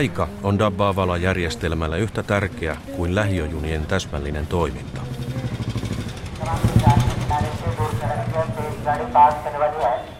Aika 0.00 0.28
on 0.42 0.58
Dabbavala-järjestelmällä 0.58 1.96
yhtä 1.96 2.22
tärkeä 2.22 2.76
kuin 2.96 3.14
lähiöjunien 3.14 3.86
täsmällinen 3.86 4.46
toiminta. 4.46 5.00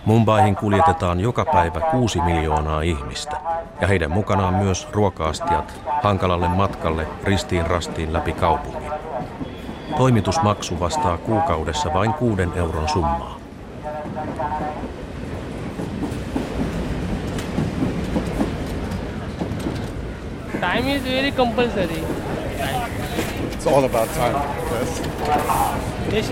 Mumbaihin 0.04 0.56
kuljetetaan 0.56 1.20
joka 1.20 1.44
päivä 1.44 1.80
kuusi 1.80 2.20
miljoonaa 2.20 2.82
ihmistä, 2.82 3.36
ja 3.80 3.86
heidän 3.86 4.10
mukanaan 4.10 4.54
myös 4.54 4.88
ruokaastiat 4.92 5.80
hankalalle 6.02 6.48
matkalle 6.48 7.06
ristiin 7.24 7.66
rastiin 7.66 8.12
läpi 8.12 8.32
kaupungin. 8.32 8.92
Toimitusmaksu 9.96 10.80
vastaa 10.80 11.18
kuukaudessa 11.18 11.92
vain 11.92 12.14
kuuden 12.14 12.52
euron 12.56 12.88
summaa. 12.88 13.39
Time 20.76 20.96
is 20.96 21.02
very 21.04 21.32
compulsory. 21.32 22.04
It's 23.52 23.66
all 23.66 23.84
about 23.84 24.08
time. 24.14 24.38
Yes. 26.12 26.30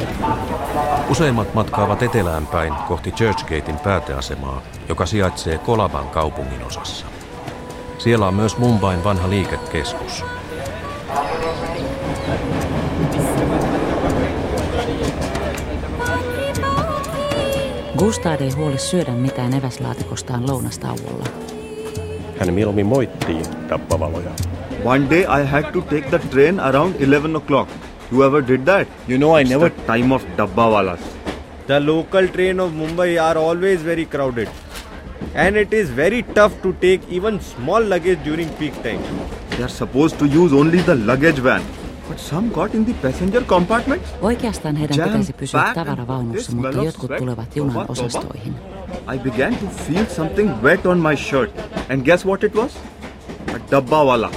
Useimmat 1.11 1.55
matkaavat 1.55 2.03
etelään 2.03 2.47
päin 2.47 2.75
kohti 2.89 3.13
Churchgatein 3.13 3.79
pääteasemaa, 3.79 4.63
joka 4.89 5.07
sijaitsee 5.07 5.59
Kolaban 5.59 6.09
kaupungin 6.09 6.65
osassa. 6.65 7.07
Siellä 7.99 8.27
on 8.27 8.35
myös 8.35 8.57
Mumbain 8.57 9.05
vanha 9.05 9.31
liikekeskus. 9.31 10.25
Gustad 17.99 18.41
ei 18.41 18.51
huoli 18.51 18.79
syödä 18.79 19.13
mitään 19.13 19.55
eväslaatikostaan 19.55 20.47
lounastauolla. 20.47 21.48
Hän 22.39 22.55
mieluummin 22.55 22.87
moittii 22.87 23.43
dabbavaloja. 23.69 24.31
One 24.85 25.11
day 25.11 25.21
I 25.21 25.47
had 25.47 25.73
to 25.73 25.81
take 25.81 26.09
the 26.11 26.19
train 26.19 26.61
around 26.61 26.95
11 27.01 27.37
o'clock. 27.37 27.69
You 28.13 28.23
ever 28.25 28.49
did 28.49 28.61
that? 28.61 28.89
You 29.09 29.19
know 29.19 29.39
I 29.39 29.43
It's 29.43 29.51
never 29.51 29.71
the 29.71 29.83
time 29.93 30.15
of 30.15 30.23
dabbawalas. 30.39 31.01
The 31.67 31.81
local 31.87 32.27
train 32.29 32.61
of 32.61 32.73
Mumbai 32.73 33.19
are 33.23 33.39
always 33.39 33.83
very 33.85 34.05
crowded. 34.07 34.49
And 35.35 35.57
it 35.57 35.73
is 35.73 35.91
very 35.97 36.23
tough 36.23 36.53
to 36.63 36.73
take 36.73 37.01
even 37.11 37.41
small 37.41 37.85
luggage 37.85 38.19
during 38.25 38.49
peak 38.49 38.73
time. 38.83 39.01
They 39.51 39.63
are 39.65 39.69
supposed 39.69 40.19
to 40.19 40.25
use 40.25 40.55
only 40.55 40.79
the 40.83 40.95
luggage 40.95 41.43
van. 41.43 41.63
But 42.09 42.19
some 42.21 42.49
got 42.53 42.75
in 42.75 42.85
the 42.85 42.93
passenger 43.03 43.45
compartment. 43.45 44.03
Oikeastaan 44.23 44.77
heidän 44.77 44.99
Jam 44.99 45.09
pitäisi 45.09 45.33
pysyä 45.33 45.73
tavaravaunussa, 45.75 46.53
mutta 46.57 46.83
jotkut 46.83 47.11
tulevat 47.19 47.57
junan 47.57 47.73
Toba, 47.73 47.87
toba. 47.87 47.93
osastoihin. 47.93 48.55
I 49.15 49.19
began 49.19 49.55
to 49.57 49.67
feel 49.67 50.05
something 50.07 50.63
wet 50.63 50.87
on 50.87 50.99
my 50.99 51.17
shirt. 51.17 51.78
And 51.89 52.05
guess 52.05 52.25
what 52.25 52.45
it 52.45 52.55
was? 52.55 52.77
A 53.49 53.59
dabbawala. 53.73 54.31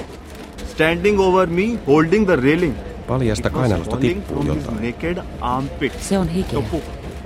Standing 0.74 1.20
over 1.20 1.46
me, 1.48 1.76
holding 1.86 2.26
the 2.26 2.38
railing. 2.38 2.76
Paljasta 3.08 3.48
It 3.50 3.54
was 3.54 3.62
kainalosta 3.62 3.96
falling 3.96 4.22
tippuu 4.22 4.44
his 4.54 4.64
jotain. 4.66 4.82
naked 4.82 5.18
armpit. 5.42 5.94
Se 6.02 6.18
on 6.18 6.28
hikeä. 6.28 6.52
Tupuk, 6.60 6.84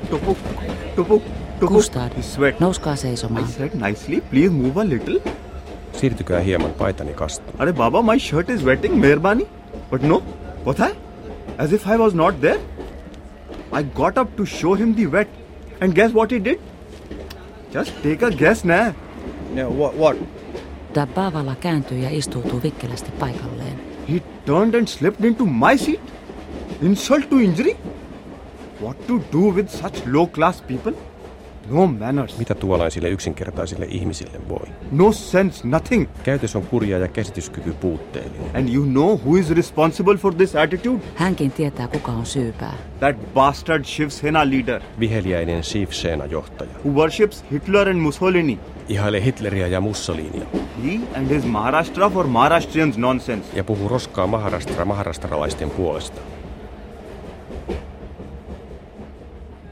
tupuk, 0.09 0.37
tupuk, 0.95 1.23
tupuk. 1.59 1.73
Gustad, 1.73 2.11
His 2.17 2.33
sweat. 2.33 2.59
nouskaa 2.59 2.95
seisomaan. 2.95 3.45
I 3.45 3.47
said 3.51 3.71
nicely, 3.75 4.21
please 4.31 4.49
move 4.49 4.81
a 4.81 4.85
little. 4.89 5.19
Siirtykää 5.93 6.39
hieman 6.39 6.71
paitani 6.73 7.13
kastuun. 7.13 7.55
Are 7.59 7.73
Baba, 7.73 8.01
my 8.01 8.17
shirt 8.19 8.49
is 8.49 8.63
wetting, 8.65 8.95
Mehrbani. 9.05 9.47
But 9.91 10.01
no, 10.01 10.21
what 10.65 10.79
I? 10.79 10.91
As 11.57 11.73
if 11.73 11.87
I 11.87 11.97
was 11.97 12.13
not 12.13 12.41
there. 12.41 12.59
I 13.71 13.83
got 13.83 14.17
up 14.17 14.35
to 14.37 14.45
show 14.45 14.73
him 14.75 14.95
the 14.95 15.05
wet. 15.05 15.27
And 15.81 15.93
guess 15.95 16.11
what 16.13 16.31
he 16.31 16.39
did? 16.39 16.59
Just 17.73 17.91
take 18.03 18.21
a 18.21 18.31
guess, 18.31 18.63
nah. 18.65 18.91
Yeah, 19.55 19.69
what? 19.77 19.97
what? 19.99 20.17
Dabbavala 20.95 21.55
kääntyy 21.55 21.97
ja 21.99 22.09
istuutuu 22.11 22.61
vikkelästi 22.63 23.11
paikalleen. 23.19 23.79
He 24.11 24.21
turned 24.45 24.73
and 24.75 24.87
slipped 24.87 25.25
into 25.25 25.45
my 25.45 25.77
seat? 25.77 26.01
Insult 26.81 27.29
to 27.29 27.37
injury? 27.37 27.75
What 28.81 29.07
to 29.07 29.13
do 29.33 29.37
with 29.55 29.69
such 29.69 30.07
low 30.13 30.27
class 30.27 30.61
people? 30.61 30.93
No 31.69 31.87
manners. 31.87 32.37
Mitä 32.37 32.55
tuollaisille 32.55 33.09
yksinkertaisille 33.09 33.85
ihmisille 33.89 34.41
voi? 34.49 34.67
No 34.91 35.11
sense, 35.11 35.67
nothing. 35.67 36.07
Käytös 36.23 36.55
on 36.55 36.63
kurja 36.67 36.97
ja 36.97 37.07
käsityskyky 37.07 37.73
puutteellinen. 37.73 38.55
And 38.55 38.69
you 38.73 38.85
know 38.85 39.19
who 39.25 39.35
is 39.35 39.49
responsible 39.49 40.17
for 40.17 40.33
this 40.35 40.55
attitude? 40.55 40.99
Hänkin 41.15 41.51
tietää, 41.51 41.87
kuka 41.87 42.11
on 42.11 42.25
syypää. 42.25 42.73
That 42.99 43.33
bastard 43.33 43.83
Shiv 43.85 44.09
Sena 44.09 44.49
leader 44.49 44.81
Viheliäinen 44.99 45.63
Shiv 45.63 45.89
Sena-johtaja. 45.91 46.69
who 46.85 46.89
worships 47.01 47.45
Hitler 47.51 47.89
and 47.89 47.99
Mussolini. 47.99 48.59
Ihailee 48.89 49.23
Hitleriä 49.25 49.67
ja 49.67 49.81
Mussolinia. 49.81 50.45
He 50.85 50.99
and 51.17 51.27
his 51.29 51.45
Maharashtra 51.45 52.09
for 52.09 52.27
Maharashtrians 52.27 52.97
nonsense. 52.97 53.47
Ja 53.57 53.63
puhuu 53.63 53.87
roskaa 53.87 54.27
Maharashtra 54.27 54.85
maharastralaisten 54.85 55.69
puolesta. 55.69 56.21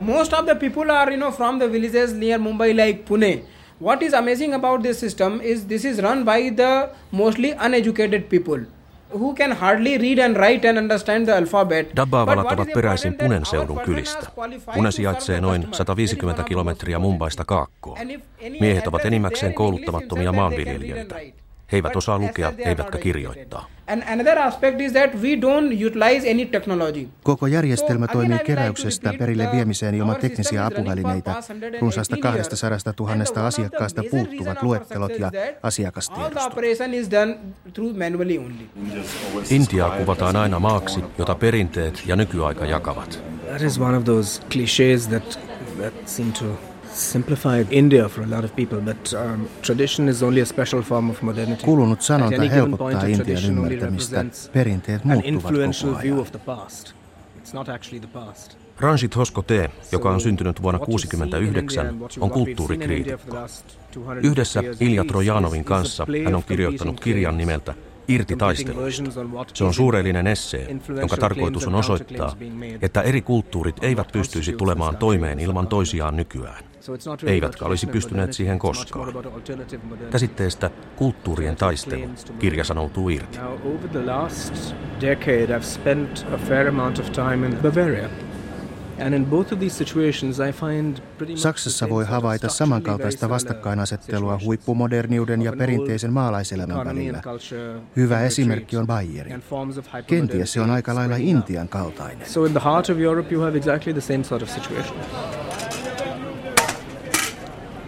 most 0.06 0.34
of 0.34 0.46
the 0.46 0.56
people 0.56 0.92
are 0.92 1.12
you 1.12 1.18
know 1.18 1.32
from 1.32 1.60
the 1.60 1.68
villages 1.74 2.14
near 2.14 2.38
mumbai 2.46 2.70
like 2.80 3.06
pune 3.10 3.44
what 3.80 4.02
is 4.08 4.14
amazing 4.14 4.54
about 4.58 4.84
this 4.84 5.00
system 5.00 5.40
is 5.52 5.62
this 5.68 5.86
is 5.92 6.02
run 6.06 6.26
by 6.30 6.40
the 6.62 6.72
mostly 7.12 7.52
uneducated 7.68 8.26
people 8.34 8.66
who 9.14 9.36
can 9.36 9.52
hardly 9.52 9.98
read 9.98 10.26
and 10.26 10.38
write 10.38 10.70
and 10.70 10.78
understand 10.78 11.26
the 11.26 11.38
alphabet 11.38 11.96
Dabbavalat 11.96 12.52
ovat 12.52 12.68
peräisin 12.74 13.14
Punen 13.14 13.46
seudun 13.46 13.80
kylistä. 13.80 14.28
Pune 14.74 14.92
sijaitsee 14.92 15.42
noin 15.42 15.68
150 15.72 16.44
kilometriä 16.44 17.00
Mumbaista 17.00 17.46
kaakkoon. 17.46 17.98
Miehet 18.60 18.88
ovat 18.88 19.06
enimmäkseen 19.06 19.54
kouluttamattomia 19.54 20.32
maanviljelijöitä. 20.32 21.16
He 21.74 21.78
eivät 21.78 21.96
osaa 21.96 22.20
lukea 22.20 22.54
eivätkä 22.58 22.98
kirjoittaa. 22.98 23.66
and 23.88 24.04
another 24.08 24.40
aspect 24.40 24.82
is 24.82 24.94
that 24.94 25.14
we 25.22 25.36
don't 25.36 25.86
utilize 25.88 26.32
any 26.32 26.46
technology 26.46 27.08
Koko 27.24 27.48
järjestelmä 27.48 28.08
toimii 28.08 28.40
keräyksestä 28.40 29.14
perille 29.20 29.50
viemiseen 29.52 29.96
ilman 29.96 30.16
teknisiä 30.16 30.66
apuvälineitä. 30.66 31.36
Runsaasta 31.82 32.18
200 32.18 32.94
000 33.00 33.48
asiakkaasta 33.48 34.02
puuttuvat 34.12 34.64
luettelot 34.64 35.20
ja 35.20 35.26
all 35.26 35.32
the 35.32 35.58
asiakastiedosto. 35.64 36.46
operation 36.46 36.94
is 36.94 37.12
done 37.12 37.38
through 37.74 37.98
manually 37.98 38.38
only 38.38 38.66
Intiaa 39.50 39.98
kuvataan 39.98 40.36
aina 40.36 40.60
maaksi, 40.60 41.04
jota 41.18 41.36
perinteet 41.36 42.04
ja 42.06 42.16
nykyaika 42.16 42.66
jakavat. 42.66 43.24
That 43.48 43.62
is 43.62 43.80
one 43.80 43.98
of 43.98 44.04
those 44.04 44.42
cliches 44.52 45.08
that 45.08 45.40
that 45.78 45.94
seem 46.06 46.34
to 46.34 46.73
simplify 46.94 47.66
India 47.70 48.10
for 48.10 48.24
a 48.24 48.30
lot 48.30 48.46
of 48.46 48.56
people, 48.56 48.82
but 48.82 49.14
um, 49.14 49.48
tradition 49.62 50.10
is 50.10 50.24
only 50.24 50.42
a 50.42 50.46
special 50.46 50.82
form 50.82 51.10
of 51.10 51.22
modernity. 51.22 51.66
Kulunut 51.66 52.00
At 52.00 52.02
sanonta 52.02 52.36
any 52.36 52.50
given 52.50 52.78
point, 52.78 52.94
helpottaa 52.94 53.08
Intian 53.08 53.46
ymmärtämistä. 53.46 54.26
Perinteet 54.54 55.02
an 55.02 55.08
muuttuvat 55.08 55.26
influential 55.26 55.92
koko 55.92 56.02
view 56.02 56.14
ajan. 56.14 56.22
of 56.22 56.32
the 56.32 56.40
past. 56.40 56.94
It's 57.44 57.54
not 57.54 57.70
actually 57.70 58.00
the 58.00 58.20
past. 58.20 58.58
Ranjit 58.80 59.16
Hoskote, 59.16 59.70
joka 59.92 60.12
on 60.12 60.22
syntynyt 60.22 60.62
vuonna 60.62 60.80
1969, 60.80 62.00
on 62.20 62.32
kulttuurikriitikko. 62.32 63.38
Yhdessä 64.24 64.64
Ilja 64.80 65.04
Trojanovin 65.04 65.64
kanssa 65.64 66.08
hän 66.24 66.36
on 66.36 66.44
kirjoittanut 66.44 67.00
kirjan 67.00 67.38
nimeltä 67.38 67.74
Irti 68.08 68.36
taisteluista. 68.36 69.12
Se 69.54 69.64
on 69.64 69.74
suurellinen 69.74 70.28
essee, 70.28 70.68
jonka 71.00 71.18
tarkoitus 71.18 71.68
on 71.68 71.76
osoittaa, 71.76 72.36
että 72.82 73.02
eri 73.02 73.22
kulttuurit 73.22 73.84
eivät 73.84 74.12
pystyisi 74.12 74.54
tulemaan 74.54 74.98
toimeen 74.98 75.40
ilman 75.40 75.68
toisiaan 75.68 76.16
nykyään. 76.16 76.73
Eivätkä 77.26 77.66
olisi 77.66 77.88
pystyneet 77.88 78.34
siihen 78.34 78.60
koskaan. 78.60 79.14
Käsitteestä 80.12 80.70
kulttuurien 80.96 81.56
taistelu 81.56 82.10
kirja 82.40 82.64
sanoutuu 82.64 83.10
irti. 83.10 83.40
Saksassa 91.36 91.90
voi 91.90 92.06
havaita 92.06 92.50
samankaltaista 92.50 93.30
vastakkainasettelua 93.30 94.40
huippumoderniuden 94.46 95.42
ja 95.42 95.54
perinteisen 95.58 96.14
maalaiselämän 96.14 96.86
välillä. 96.86 97.22
Hyvä 97.96 98.22
esimerkki 98.22 98.78
on 98.78 98.88
Bayern. 98.88 99.44
Kenties 100.08 100.54
se 100.54 100.62
on 100.62 100.70
aika 100.70 100.96
lailla 100.96 101.16
Intian 101.16 101.70
kaltainen. 101.70 102.28
So 102.28 102.46
in 102.46 102.52
the 102.52 102.62
heart 102.64 102.90
of 102.90 103.00
Europe, 103.00 103.34
you 103.36 103.44
have 103.44 103.58
exactly 103.58 103.94
the 103.94 104.02
same 104.02 104.24
sort 104.24 104.42
of 104.42 104.50
situation. 104.50 104.98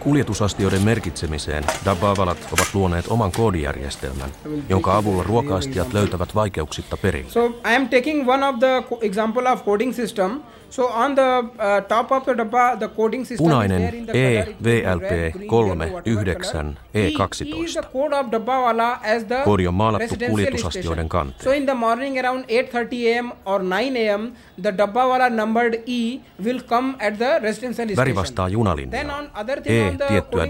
Kuljetusastioiden 0.06 0.82
merkitsemiseen 0.82 1.64
Dabbavalat 1.84 2.38
ovat 2.52 2.68
luoneet 2.74 3.08
oman 3.08 3.32
koodijärjestelmän, 3.32 4.30
jonka 4.68 4.96
avulla 4.96 5.22
ruoka-astiat 5.22 5.92
löytävät 5.92 6.34
vaikeuksitta 6.34 6.96
perille. 6.96 7.30
So 7.30 7.46
I 7.46 7.76
am 7.76 7.88
taking 7.88 8.28
one 8.28 8.48
of 8.48 8.58
the 8.58 8.84
example 9.00 9.52
of 9.52 9.64
coding 9.64 9.94
system. 9.94 10.40
So 10.70 10.86
on 10.86 11.14
the 11.14 11.38
uh, 11.38 11.86
top 11.88 12.12
of 12.12 12.24
the 12.24 12.34
dabba, 12.34 12.76
the 12.78 12.88
coding 12.88 13.26
system 13.26 13.46
Punainen 13.46 13.82
is 13.82 13.90
there 13.90 13.98
in 13.98 14.06
the 14.06 14.12
E 14.12 14.22
color, 14.22 14.42
it 14.42 14.56
will 14.56 14.62
be 14.62 14.70
red, 14.70 14.98
VLP 15.00 15.32
green, 15.32 15.48
3 15.48 15.58
yellow, 15.58 15.92
whatever 15.92 16.24
9 16.24 16.76
E, 16.94 16.98
E 16.98 17.08
is 17.08 17.76
E12. 17.76 17.80
the 17.80 17.82
code 17.92 18.12
of 18.20 18.26
Dabbawala 18.26 18.98
as 19.02 19.24
the 19.24 19.34
Koodi 19.44 19.66
on 19.68 19.74
maalattu 19.74 20.14
kuljetusastioiden 20.30 21.08
kanteen. 21.08 21.44
So 21.44 21.50
in 21.50 21.66
the 21.66 21.74
morning 21.74 22.18
around 22.18 22.44
8:30 22.44 23.06
a.m. 23.12 23.32
or 23.44 23.62
9 23.62 23.96
a.m. 23.96 24.32
the 24.62 24.72
Dabbawala 24.78 25.30
numbered 25.30 25.74
E 25.86 26.20
will 26.44 26.60
come 26.68 26.94
at 26.98 27.18
the 27.18 27.38
residential 27.42 27.86
Väri 27.86 27.94
station. 27.94 28.14
vastaa 28.16 28.46
Then 28.46 28.52
junalinjaa. 28.52 29.22
E 29.64 29.95
tiettyä 30.08 30.46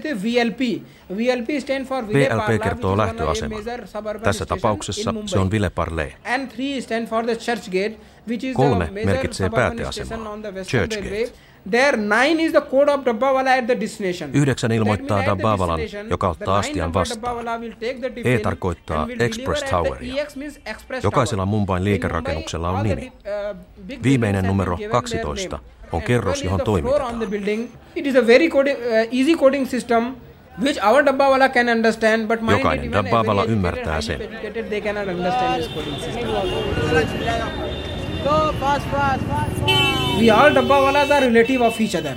the 0.00 0.22
VLP. 0.22 0.82
Kertoo 2.62 2.96
lähtöaseman. 2.96 3.62
suburban 3.84 4.22
Tässä 4.22 4.46
tapauksessa 4.46 5.14
se 5.26 5.38
on 5.38 5.50
Vile 5.50 5.70
Parle. 5.70 6.12
And 6.34 6.50
3 6.50 6.80
stand 6.80 7.06
for 7.06 7.24
the 7.24 7.36
Churchgate, 7.36 7.96
which 8.28 8.44
is 8.44 8.56
Kolme 8.56 8.88
merkitsee 9.04 9.50
pääteasemaa, 9.50 10.38
Churchgate. 10.64 11.32
Railway. 11.66 11.70
There 11.70 11.96
9 11.96 12.40
is 12.40 12.52
the 12.52 12.60
code 12.60 12.88
of 12.88 13.04
Dabbawala 13.04 13.58
at 13.58 13.66
the 13.66 13.80
destination. 13.80 14.30
Yhdeksän 14.34 14.72
ilmoittaa 14.72 15.26
Dabbavalan, 15.26 15.80
joka 16.10 16.28
ottaa 16.28 16.58
astian 16.58 16.94
vastaan. 16.94 17.46
E 18.24 18.38
tarkoittaa 18.38 19.06
Express 19.18 19.62
Toweria. 19.62 20.22
Express 20.22 21.04
Jokaisella. 21.04 21.46
Mumbain 21.46 21.80
In 21.80 21.84
liikerakennuksella 21.84 22.70
on 22.70 22.82
nimi. 22.82 23.12
uh, 23.52 23.56
Viimeinen 24.02 24.46
numero 24.46 24.76
have 24.76 24.88
been 24.88 25.02
given 25.02 25.10
their 25.10 25.24
12 25.24 25.48
name. 25.50 25.64
on 25.92 26.02
kerros, 26.02 26.42
12 26.42 26.78
is 26.78 26.84
johon. 26.84 27.68
It 27.96 28.06
is 28.06 28.16
a 28.16 28.26
very 28.26 28.48
coding, 28.48 28.76
uh, 28.76 29.08
easy 29.10 29.36
coding 29.36 29.66
system 29.68 30.14
which 30.58 30.78
our 30.82 31.02
Dabbawala 31.02 31.48
can 31.48 31.68
understand, 31.68 32.28
but 32.28 32.40
mind 32.40 32.58
Jokainen 32.58 32.92
Dabbavala 32.92 33.44
ymmärtää 33.44 34.00
sen. 34.00 34.20
Go 38.24 38.54
fast, 38.60 38.86
fast, 38.90 39.24
fast, 39.24 39.52
fast. 39.56 40.20
We 40.20 40.30
all 40.30 40.54
Dabbawalas 40.54 41.10
are 41.10 41.26
relative 41.26 41.62
of 41.66 41.80
each 41.80 41.94
other. 41.94 42.16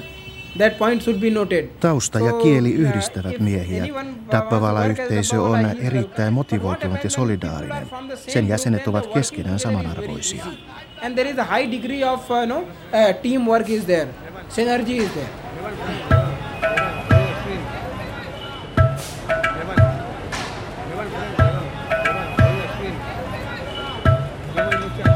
That 0.57 0.77
point 0.77 1.01
should 1.03 1.19
be 1.19 1.29
noted. 1.29 1.67
Tausta 1.79 2.19
ja 2.19 2.33
kieli 2.33 2.71
yhdistävät 2.73 3.39
miehiä. 3.39 3.83
anyone 3.83 4.13
Dabbavala-yhteisö 4.31 5.41
on 5.41 5.65
erittäin 5.65 6.33
motivoitunut 6.33 7.03
ja 7.03 7.09
solidaarinen. 7.09 7.87
Sen 8.15 8.47
jäsenet 8.47 8.87
ovat 8.87 9.07
keskenään 9.07 9.59
samanarvoisia. 9.59 10.45
and 11.03 11.17
there 11.17 11.27
is 11.27 11.37
a 11.37 11.43
high 11.43 11.65
degree 11.65 12.01
of 12.01 12.31
uh, 12.31 12.45
no, 12.45 12.59
uh, 12.93 13.13
teamwork 13.21 13.69
is 13.69 13.85
there, 13.85 14.07
synergy 14.49 14.97
is 14.97 15.11
there. 15.11 16.22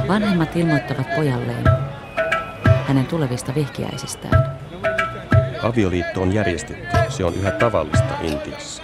Vanhemmat 0.07 0.55
ilmoittavat 0.55 1.15
pojalleen 1.15 1.63
hänen 2.87 3.05
tulevista 3.05 3.55
vihkiäisistään. 3.55 4.59
Avioliitto 5.63 6.21
on 6.21 6.33
järjestetty. 6.33 6.87
Se 7.09 7.25
on 7.25 7.33
yhä 7.33 7.51
tavallista 7.51 8.13
Intiassa. 8.21 8.83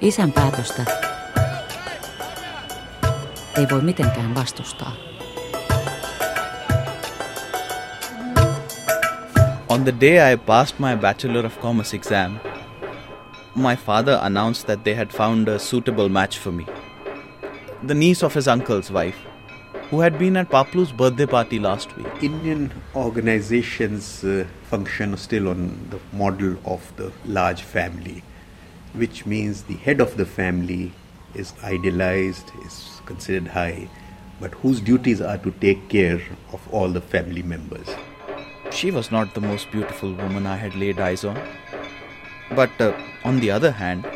Isän 0.00 0.32
päätöstä 0.32 0.84
ei 3.56 3.66
voi 3.70 3.80
mitenkään 3.82 4.34
vastustaa. 4.34 4.92
On 9.68 9.84
the 9.84 9.94
day 10.00 10.32
I 10.32 10.36
passed 10.36 10.76
my 10.78 10.96
Bachelor 10.96 11.46
of 11.46 11.60
Commerce 11.60 11.96
exam, 11.96 12.38
my 13.54 13.76
father 13.86 14.18
announced 14.22 14.66
that 14.66 14.84
they 14.84 14.94
had 14.94 15.08
found 15.08 15.48
a 15.48 15.58
suitable 15.58 16.08
match 16.08 16.40
for 16.40 16.52
me. 16.52 16.85
The 17.82 17.94
niece 17.94 18.22
of 18.22 18.34
his 18.34 18.48
uncle's 18.48 18.90
wife, 18.90 19.18
who 19.90 20.00
had 20.00 20.18
been 20.18 20.36
at 20.36 20.48
Paplu's 20.50 20.92
birthday 20.92 21.26
party 21.26 21.58
last 21.58 21.94
week. 21.96 22.06
Indian 22.22 22.72
organizations 22.94 24.24
uh, 24.24 24.46
function 24.64 25.16
still 25.16 25.48
on 25.48 25.88
the 25.90 26.00
model 26.16 26.56
of 26.64 26.90
the 26.96 27.12
large 27.26 27.62
family, 27.62 28.22
which 28.94 29.26
means 29.26 29.62
the 29.64 29.76
head 29.76 30.00
of 30.00 30.16
the 30.16 30.24
family 30.24 30.92
is 31.34 31.52
idealized, 31.62 32.50
is 32.64 33.00
considered 33.04 33.48
high, 33.48 33.88
but 34.40 34.54
whose 34.54 34.80
duties 34.80 35.20
are 35.20 35.38
to 35.38 35.50
take 35.52 35.88
care 35.88 36.20
of 36.52 36.66
all 36.72 36.88
the 36.88 37.00
family 37.00 37.42
members. 37.42 37.88
She 38.70 38.90
was 38.90 39.10
not 39.10 39.34
the 39.34 39.40
most 39.40 39.70
beautiful 39.70 40.12
woman 40.12 40.46
I 40.46 40.56
had 40.56 40.74
laid 40.74 40.98
eyes 40.98 41.24
on. 41.24 41.38
But 42.54 42.70
uh, 42.80 42.96
on 43.24 43.40
the 43.40 43.50
other 43.50 43.70
hand, 43.70 44.06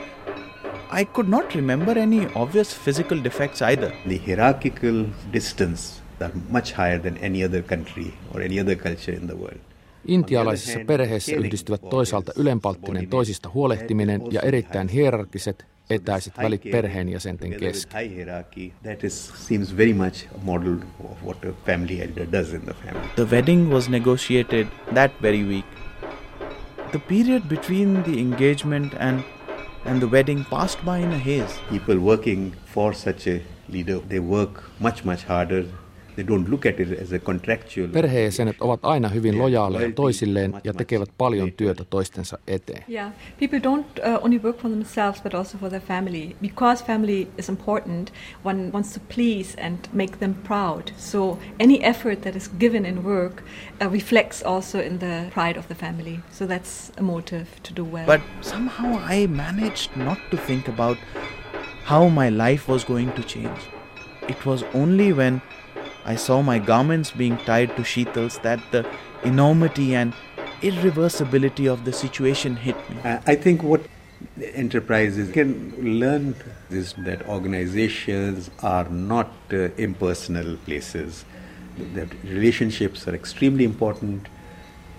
I 0.92 1.04
could 1.04 1.28
not 1.28 1.54
remember 1.54 1.98
any 1.98 2.28
obvious 2.34 2.84
physical 2.84 3.24
defects 3.24 3.62
either. 3.62 3.92
The 4.08 4.20
hierarchical 4.26 5.04
distance 5.32 6.02
are 6.20 6.32
much 6.48 6.72
higher 6.72 7.02
than 7.02 7.18
any 7.22 7.44
other 7.44 7.62
country 7.62 8.12
or 8.34 8.42
any 8.42 8.60
other 8.60 8.76
culture 8.76 9.16
in 9.16 9.26
the 9.26 9.34
world. 9.36 9.60
Intialaisissa 10.06 10.78
perheissä 10.86 11.32
yhdistyvät 11.36 11.80
toisaalta 11.90 12.32
ylenpalttinen 12.36 13.08
toisista 13.08 13.50
huolehtiminen 13.54 14.22
ja 14.30 14.40
erittäin 14.40 14.88
hierarkiset 14.88 15.64
etäiset 15.90 16.38
välit 16.38 16.62
perheenjäsenten 16.70 17.48
Where 17.48 17.58
there 17.58 17.70
is 17.70 17.86
kesken. 17.86 18.00
high 18.02 18.16
hierarchy, 18.16 18.72
seems 19.34 19.76
very 19.76 19.92
much 19.94 20.26
a 20.34 20.38
model 20.42 20.76
of 21.04 21.24
what 21.24 21.44
a 21.44 21.52
family 21.66 22.00
elder 22.00 22.26
does 22.32 22.52
in 22.52 22.60
the 22.60 22.74
family. 22.84 23.08
The 23.16 23.26
wedding 23.30 23.72
was 23.72 23.88
negotiated 23.88 24.66
that 24.94 25.12
very 25.22 25.44
week. 25.44 25.66
The 26.92 26.98
period 26.98 27.42
between 27.48 28.02
the 28.02 28.20
engagement 28.20 28.94
and 28.98 29.22
and 29.84 30.00
the 30.00 30.08
wedding 30.08 30.44
passed 30.44 30.84
by 30.84 30.98
in 30.98 31.12
a 31.12 31.18
haze. 31.18 31.58
People 31.68 31.98
working 31.98 32.52
for 32.66 32.92
such 32.92 33.26
a 33.26 33.42
leader, 33.68 33.98
they 33.98 34.20
work 34.20 34.64
much 34.80 35.04
much 35.04 35.24
harder. 35.24 35.66
They 36.20 36.28
don't 36.28 36.50
look 36.50 36.66
at 36.66 36.80
it 36.80 37.00
as 37.02 37.12
a 37.12 37.18
contractual. 37.18 37.88
Perheenjäsenet 37.88 38.56
ovat 38.60 38.80
aina 38.82 39.08
hyvin 39.08 39.38
lojaaleja 39.38 39.92
toisilleen 39.92 40.54
ja 40.64 40.74
tekevät 40.74 41.08
paljon 41.18 41.52
työtä 41.52 41.84
toistensa 41.84 42.38
eteen. 42.46 42.84
Yeah, 42.90 43.12
people 43.38 43.58
don't 43.58 44.08
uh, 44.08 44.24
only 44.24 44.42
work 44.42 44.58
for 44.58 44.70
themselves 44.70 45.22
but 45.22 45.34
also 45.34 45.58
for 45.58 45.70
their 45.70 45.82
family. 45.82 46.36
Because 46.42 46.84
family 46.84 47.28
is 47.38 47.48
important, 47.48 48.12
one 48.44 48.70
wants 48.72 48.92
to 48.92 49.00
please 49.14 49.60
and 49.62 49.78
make 49.92 50.16
them 50.18 50.34
proud. 50.34 50.82
So 50.96 51.38
any 51.58 51.78
effort 51.82 52.20
that 52.20 52.36
is 52.36 52.50
given 52.58 52.86
in 52.86 53.04
work 53.04 53.42
uh, 53.82 53.92
reflects 53.92 54.42
also 54.46 54.78
in 54.78 54.98
the 54.98 55.30
pride 55.34 55.58
of 55.58 55.66
the 55.68 55.74
family. 55.74 56.20
So 56.30 56.46
that's 56.46 56.92
a 56.98 57.02
motive 57.02 57.46
to 57.62 57.74
do 57.74 57.84
well. 57.92 58.06
But 58.06 58.20
somehow 58.40 59.00
I 59.12 59.26
managed 59.26 59.96
not 59.96 60.18
to 60.30 60.36
think 60.36 60.68
about 60.68 60.98
how 61.84 62.08
my 62.08 62.30
life 62.30 62.72
was 62.72 62.84
going 62.84 63.12
to 63.12 63.22
change. 63.22 63.60
It 64.28 64.46
was 64.46 64.64
only 64.74 65.12
when 65.12 65.40
I 66.04 66.16
saw 66.16 66.42
my 66.42 66.58
garments 66.58 67.10
being 67.10 67.36
tied 67.38 67.76
to 67.76 67.82
sheetals 67.82 68.40
that 68.42 68.60
the 68.70 68.86
enormity 69.24 69.94
and 69.94 70.14
irreversibility 70.62 71.70
of 71.70 71.84
the 71.84 71.92
situation 71.92 72.56
hit 72.56 72.76
me. 72.90 72.96
I 73.04 73.20
I 73.26 73.34
think 73.36 73.62
what 73.62 73.82
enterprises 74.54 75.30
can 75.32 75.74
learn 76.00 76.34
is 76.70 76.94
that 76.98 77.26
organizations 77.26 78.50
are 78.62 78.88
not 78.88 79.30
uh, 79.52 79.68
impersonal 79.76 80.56
places. 80.58 81.24
That 81.94 82.12
relationships 82.24 83.06
are 83.08 83.14
extremely 83.14 83.64
important. 83.64 84.28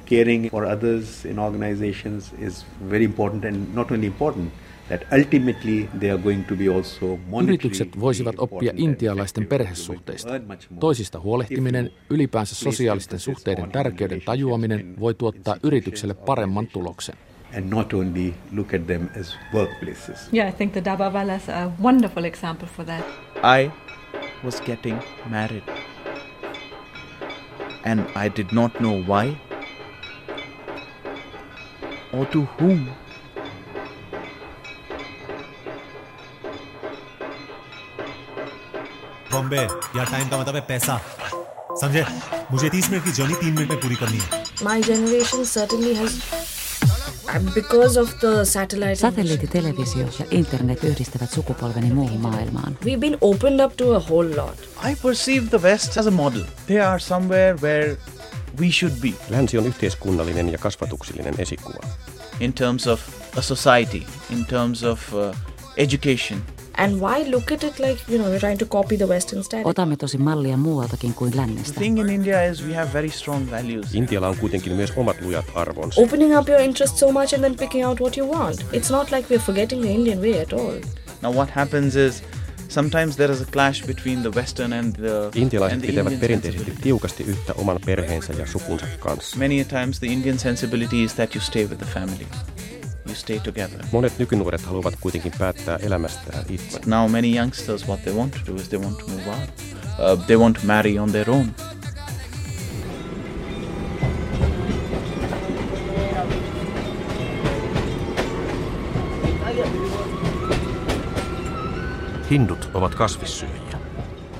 Caring 0.05 0.49
for 0.49 0.65
others 0.65 1.23
in 1.25 1.39
organizations 1.39 2.33
is 2.37 2.63
very 2.81 3.05
important, 3.05 3.45
and 3.45 3.73
not 3.73 3.91
only 3.91 4.07
important, 4.07 4.51
that 4.91 5.07
ultimately 5.19 5.89
they 5.99 6.11
are 6.11 6.21
going 6.21 6.43
to 6.45 6.55
be 6.55 6.67
also 6.75 7.05
monetarily 7.05 7.43
Yritykset 7.43 7.99
voisivat 7.99 8.35
oppia 8.37 8.73
intialaisten 8.75 9.47
perhesuhteista. 9.47 10.29
Toisista 10.79 11.19
huolehtiminen, 11.19 11.91
ylipäänsä 12.09 12.55
sosiaalisten 12.55 13.19
suhteiden 13.19 13.71
tärkeyden 13.71 14.21
tajuaminen 14.21 14.99
voi 14.99 15.13
tuottaa 15.13 15.55
yritykselle 15.63 16.13
paremman 16.13 16.67
tuloksen. 16.67 17.15
and 17.53 17.69
not 17.69 17.93
only 17.93 18.33
look 18.51 18.73
at 18.73 18.87
them 18.87 19.09
as 19.19 19.35
workplaces. 19.53 20.29
yeah, 20.33 20.49
I 20.49 20.51
think 20.51 20.73
the 20.73 20.81
Dabbawalas 20.81 21.49
are 21.49 21.63
a 21.65 21.71
wonderful 21.83 22.25
example 22.25 22.67
for 22.67 22.85
that. 22.85 23.05
I 23.43 23.71
was 24.43 24.61
getting 24.61 24.99
married. 25.29 25.63
And 27.85 27.99
I 28.15 28.29
did 28.37 28.47
not 28.51 28.71
know 28.79 29.03
why 29.07 29.37
or 32.13 32.25
to 32.25 32.41
whom. 32.59 32.89
Bombay 39.50 39.56
यहाँ 39.56 40.06
टाइम 40.10 40.28
का 40.28 40.38
मतलब 40.38 40.54
है 40.54 40.60
पैसा 40.68 41.00
समझे 41.80 42.04
मुझे 42.50 42.68
तीस 42.70 42.90
मिनट 42.90 43.04
की 43.04 43.12
जर्नी 43.12 43.34
तीन 43.40 43.54
मिनट 43.54 43.70
में 43.70 43.80
पूरी 43.80 43.96
करनी 44.02 44.18
है 44.18 44.44
My 44.66 44.80
generation 44.80 45.44
certainly 45.44 45.94
has, 45.94 46.12
because 47.54 47.96
of 48.02 48.12
the 48.20 48.44
satellite. 48.44 48.96
Satelliittitelevisio 49.00 50.06
ja 50.18 50.26
internet 50.30 50.84
yhdistävät 50.84 51.30
sukupolveni 51.30 51.90
muuhun 51.94 52.20
maailmaan. 52.20 52.78
We've 52.84 53.00
been 53.00 53.18
opened 53.20 53.60
up 53.66 53.76
to 53.76 53.94
a 53.96 54.00
whole 54.08 54.36
lot. 54.36 54.56
I 54.90 54.94
perceive 55.02 55.50
the 55.50 55.62
West 55.62 55.96
as 55.96 56.06
a 56.06 56.10
model. 56.10 56.44
They 56.66 56.80
are 56.80 56.98
somewhere 56.98 57.56
where 57.62 57.96
we 58.60 58.70
should 58.70 58.96
be. 59.02 59.12
Länsi 59.28 59.58
on 59.58 59.66
yhteiskunnallinen 59.66 60.52
ja 60.52 60.58
kasvatuksellinen 60.58 61.34
esikuva. 61.38 61.86
In 62.40 62.52
terms 62.52 62.86
of 62.86 63.00
a 63.36 63.42
society, 63.42 64.02
in 64.30 64.46
terms 64.46 64.82
of 64.84 65.12
uh, 65.14 65.36
education. 65.76 66.42
And 66.77 66.99
why 67.01 67.23
look 67.31 67.51
at 67.51 67.63
it 67.63 67.79
like, 67.79 68.01
you 68.11 68.17
know, 68.17 68.29
we're 68.29 68.39
trying 68.39 68.57
to 68.59 68.65
copy 68.65 68.97
the 68.97 69.05
Western 69.07 69.43
style? 69.43 69.61
Otamme 69.65 69.95
tosi 69.97 70.17
mallia 70.17 70.57
muualtakin 70.57 71.13
kuin 71.13 71.31
The 71.31 71.37
lännestä. 71.37 71.79
thing 71.79 71.99
in 71.99 72.09
India 72.09 72.43
is 72.51 72.63
we 72.67 72.73
have 72.75 72.93
very 72.93 73.09
strong 73.09 73.51
values. 73.51 73.95
Intialla 73.95 74.27
on 74.27 74.37
kuitenkin 74.37 74.73
myös 74.73 74.93
omat 74.95 75.21
lujat 75.21 75.45
arvonsa. 75.55 76.01
Opening 76.01 76.37
up 76.37 76.49
your 76.49 76.61
interest 76.61 76.97
so 76.97 77.11
much 77.11 77.33
and 77.33 77.41
then 77.43 77.55
picking 77.55 77.85
out 77.85 77.99
what 78.01 78.17
you 78.17 78.31
want. 78.31 78.65
It's 78.73 78.91
not 78.91 79.11
like 79.11 79.27
we're 79.29 79.43
forgetting 79.45 79.81
the 79.81 79.91
Indian 79.91 80.19
way 80.21 80.41
at 80.41 80.53
all. 80.53 80.73
Now 81.21 81.33
what 81.35 81.49
happens 81.49 81.95
is 81.95 82.23
sometimes 82.69 83.15
there 83.15 83.33
is 83.33 83.41
a 83.41 83.45
clash 83.51 83.85
between 83.87 84.21
the 84.23 84.29
Western 84.39 84.73
and 84.73 84.95
the 84.95 85.29
Intialaiset 85.35 85.73
and 85.73 85.81
the 85.81 85.87
pitävät 85.87 86.13
Indian 86.13 86.19
perinteisesti 86.21 86.73
tiukasti 86.81 87.23
yhtä 87.23 87.53
oman 87.53 87.79
perheensä 87.85 88.33
ja 88.33 88.47
sukunsa 88.47 88.85
kanssa. 88.99 89.37
Many 89.37 89.61
a 89.61 89.65
times 89.65 89.99
the 89.99 90.07
Indian 90.07 90.39
sensibility 90.39 91.03
is 91.03 91.13
that 91.13 91.35
you 91.35 91.41
stay 91.41 91.63
with 91.67 91.77
the 91.77 91.87
family. 91.93 92.27
You 93.05 93.15
stay 93.15 93.39
together. 93.39 93.85
Monet 93.91 94.19
nykynuoret 94.19 94.61
haluavat 94.61 94.93
kuitenkin 94.99 95.31
päättää 95.39 95.79
elämästään 95.81 96.43
itse. 96.49 96.79
But 96.79 96.87
now 96.87 97.11
many 97.11 97.35
youngsters, 97.37 97.87
what 97.87 98.01
they 98.03 98.13
want 98.13 98.31
to 98.33 98.39
do 98.51 98.55
is 98.55 98.69
they 98.69 98.79
want 98.79 98.97
to 98.97 99.05
move 99.07 99.29
out. 99.29 99.49
Uh, 100.19 100.25
they 100.25 100.37
want 100.37 100.59
to 100.59 100.67
marry 100.67 100.99
on 100.99 101.11
their 101.11 101.29
own. 101.29 101.51
Hindut 112.31 112.69
ovat 112.73 112.95
kasvissyöjiä. 112.95 113.79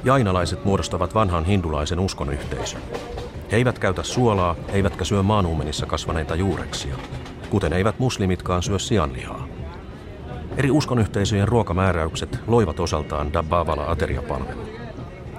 Jainalaiset 0.04 0.66
muodostavat 0.66 1.14
vanhan 1.14 1.46
hindulaisen 1.46 2.00
uskonyhteisön. 2.00 2.82
He 3.52 3.58
eivät 3.58 3.80
käytä 3.80 4.04
suolaa, 4.04 4.56
eivätkä 4.74 5.04
syö 5.04 5.24
maanuumenissa 5.24 5.86
kasvaneita 5.86 6.36
juureksia, 6.36 6.96
kuten 7.52 7.74
eivät 7.74 8.00
muslimitkaan 8.00 8.64
syö 8.64 8.80
sianlihaa. 8.80 9.48
Eri 10.58 10.72
uskonyhteisöjen 10.72 11.48
ruokamääräykset 11.48 12.40
loivat 12.48 12.80
osaltaan 12.80 13.34
Dabbavala 13.34 13.86
ateriapalvelun. 13.92 14.66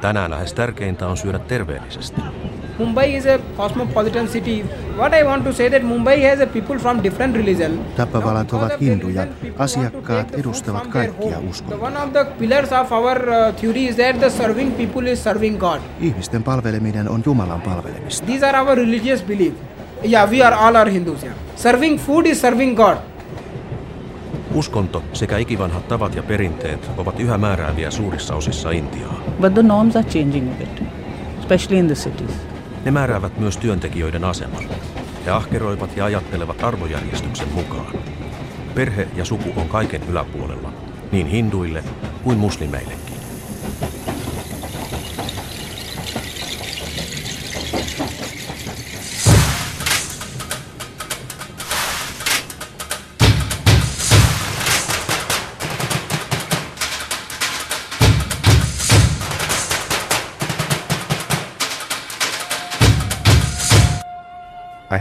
Tänään 0.01 0.31
lähes 0.31 0.55
tärkeintä 0.55 1.09
on 1.09 1.16
syödä 1.16 1.38
terveellisesti. 1.38 2.20
Mumbai 2.79 3.16
is 3.16 3.27
a 3.27 3.38
cosmopolitan 3.57 4.27
city. 4.29 4.64
What 4.96 5.12
I 5.12 5.25
want 5.25 5.44
to 5.44 5.53
say 5.53 5.70
that 5.70 5.83
Mumbai 5.83 6.22
has 6.22 6.40
a 6.40 6.46
people 6.46 6.79
from 6.79 7.03
different 7.03 7.37
religion. 7.37 7.85
Tappavalat 7.96 8.53
ovat 8.53 8.81
hinduja. 8.81 9.27
Asiakkaat 9.59 10.35
edustavat 10.35 10.87
kaikkia 10.87 11.38
uskontoja. 11.38 11.88
one 11.88 11.96
of 11.96 12.12
the 12.12 12.25
pillars 12.38 12.72
of 12.72 12.92
our 12.92 13.18
uh, 13.18 13.55
theory 13.61 13.87
is 13.87 13.96
that 13.96 14.18
the 14.18 14.31
serving 14.31 14.72
people 14.72 15.11
is 15.11 15.25
serving 15.25 15.59
God. 15.59 15.81
Ihmisten 16.01 16.42
palveleminen 16.42 17.09
on 17.09 17.22
Jumalan 17.27 17.61
palvelemista. 17.61 18.27
These 18.27 18.46
are 18.46 18.59
our 18.59 18.77
religious 18.77 19.22
belief. 19.22 19.55
Yeah, 20.05 20.31
we 20.31 20.43
are 20.43 20.57
all 20.57 20.77
are 20.77 20.91
Hindus. 20.91 21.23
Yeah. 21.23 21.35
Serving 21.57 22.01
food 22.01 22.27
is 22.27 22.41
serving 22.41 22.77
God. 22.77 22.97
Uskonto 24.55 25.03
sekä 25.12 25.38
ikivanhat 25.38 25.88
tavat 25.88 26.15
ja 26.15 26.23
perinteet 26.23 26.91
ovat 26.97 27.21
yhä 27.21 27.38
määrääviä 27.38 27.91
suurissa 27.91 28.35
osissa 28.35 28.71
Intiaa. 28.71 29.21
But 29.41 29.55
the 29.55 29.62
norms 29.62 29.97
are 29.97 30.09
changing 30.09 30.53
a 30.53 30.55
bit, 30.59 30.83
especially 31.41 31.79
in 31.79 31.87
the 31.87 31.95
cities. 31.95 32.31
Ne 32.85 32.91
määräävät 32.91 33.38
myös 33.38 33.57
työntekijöiden 33.57 34.25
aseman. 34.25 34.65
He 35.27 35.31
ahkeroivat 35.31 35.97
ja 35.97 36.05
ajattelevat 36.05 36.65
arvojärjestyksen 36.65 37.49
mukaan. 37.55 37.93
Perhe 38.75 39.09
ja 39.17 39.25
suku 39.25 39.61
on 39.61 39.69
kaiken 39.69 40.03
yläpuolella, 40.09 40.73
niin 41.12 41.27
hinduille 41.27 41.85
kuin 42.25 42.38
muslimeillekin. 42.38 43.12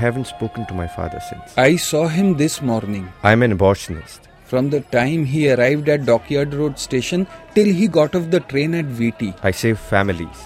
Haven't 0.04 0.28
spoken 0.34 0.66
to 0.68 0.74
my 0.82 0.88
father 0.98 1.22
since. 1.30 1.58
I 1.58 1.76
saw 1.76 2.08
him 2.18 2.36
this 2.44 2.62
morning. 2.62 3.08
I'm 3.24 3.44
an 3.48 3.58
abortionist. 3.58 4.30
From 4.52 4.70
the 4.70 4.82
time 4.96 5.26
he 5.34 5.42
arrived 5.52 5.90
at 5.96 6.06
Dockyard 6.06 6.54
Road 6.62 6.80
station 6.86 7.28
till 7.56 7.70
he 7.82 7.88
got 8.00 8.16
off 8.16 8.30
the 8.32 8.42
train 8.54 8.74
at 8.80 8.90
VT. 9.02 9.30
I 9.50 9.52
save 9.52 9.80
families, 9.80 10.42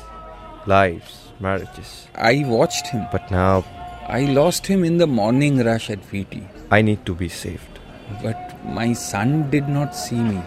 lives, 0.67 1.15
marriages. 1.39 2.07
I 2.15 2.43
watched 2.45 2.87
him. 2.87 3.07
But 3.11 3.31
now 3.31 3.65
I 4.07 4.21
lost 4.39 4.67
him 4.67 4.83
in 4.83 4.99
the 4.99 5.07
morning 5.07 5.63
rush 5.69 5.89
at 5.89 6.01
VT. 6.11 6.43
I 6.69 6.81
need 6.83 7.05
to 7.07 7.15
be 7.15 7.29
saved. 7.29 7.79
But 8.21 8.63
my 8.63 8.93
son 8.93 9.49
did 9.49 9.67
not 9.67 9.95
see 9.95 10.21
me 10.31 10.41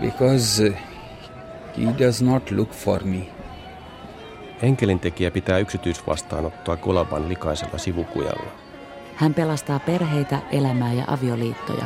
because 0.00 0.60
uh, 0.60 0.70
he 1.74 1.86
does 2.04 2.22
not 2.22 2.50
look 2.50 2.72
for 2.72 3.00
me. 3.00 3.22
Enkelintekijä 4.62 5.30
pitää 5.30 5.58
yksityisvastaanottoa 5.58 6.76
Kolaban 6.76 7.28
likaisella 7.28 7.78
sivukujalla. 7.78 8.50
Hän 9.16 9.34
pelastaa 9.34 9.78
perheitä, 9.78 10.38
elämää 10.52 10.92
ja 10.92 11.04
avioliittoja. 11.06 11.84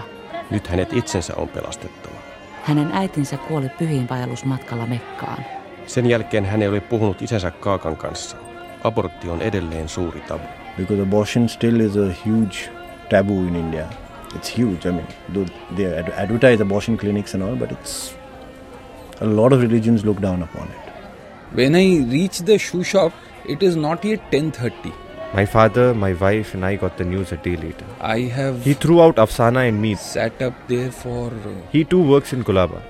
Nyt 0.50 0.66
hänet 0.66 0.92
itsensä 0.92 1.32
on 1.36 1.48
pelastettava. 1.48 2.14
Hänen 2.62 2.90
äitinsä 2.92 3.36
kuoli 3.36 3.68
pyhiinvaellusmatkalla 3.68 4.86
Mekkaan. 4.86 5.44
Sen 5.86 6.06
jälkeen 6.06 6.44
hän 6.44 6.62
ei 6.62 6.68
ole 6.68 6.80
puhunut 6.80 7.22
isänsä 7.22 7.50
Kaakan 7.50 7.96
kanssa. 7.96 8.36
Abortti 8.84 9.28
on 9.28 9.42
edelleen 9.42 9.88
suuri 9.88 10.20
tabu. 10.20 10.44
because 10.76 11.02
abortion 11.02 11.48
still 11.48 11.80
is 11.80 11.96
a 11.96 12.12
huge 12.26 12.70
taboo 13.10 13.38
in 13.48 13.56
India. 13.56 13.84
It's 14.34 14.58
huge. 14.58 14.88
I 14.88 14.92
mean, 14.92 15.06
they 15.76 15.86
ad- 16.00 16.12
advertise 16.16 16.62
abortion 16.62 16.96
clinics 16.98 17.34
and 17.34 17.42
all, 17.42 17.56
but 17.56 17.70
it's 17.72 18.14
a 19.20 19.36
lot 19.36 19.52
of 19.52 19.60
religions 19.62 20.04
look 20.04 20.20
down 20.22 20.42
upon 20.42 20.66
it. 20.68 20.86
When 21.58 21.74
I 21.74 21.84
reached 22.12 22.44
the 22.46 22.58
shoe 22.58 22.82
shop, 22.84 23.12
it 23.54 23.62
is 23.62 23.76
not 23.82 24.04
yet 24.04 24.24
10:30. 24.32 24.90
My 25.36 25.44
father, 25.52 25.84
my 26.02 26.10
wife, 26.22 26.50
and 26.56 26.66
I 26.70 26.74
got 26.82 26.98
the 26.98 27.06
news 27.12 27.32
a 27.36 27.38
day 27.46 27.54
later. 27.62 27.86
I 28.08 28.18
have 28.40 28.58
He 28.68 28.74
threw 28.82 28.98
out 29.04 29.22
Afsana 29.24 29.62
and 29.68 29.80
me. 29.84 29.94
sat 30.02 30.42
up 30.48 30.58
there 30.72 30.90
for 30.98 31.22
uh, 31.50 31.54
He 31.76 31.82
too 31.94 32.02
works 32.10 32.34
in 32.38 32.44
Kolaba. 32.50 32.82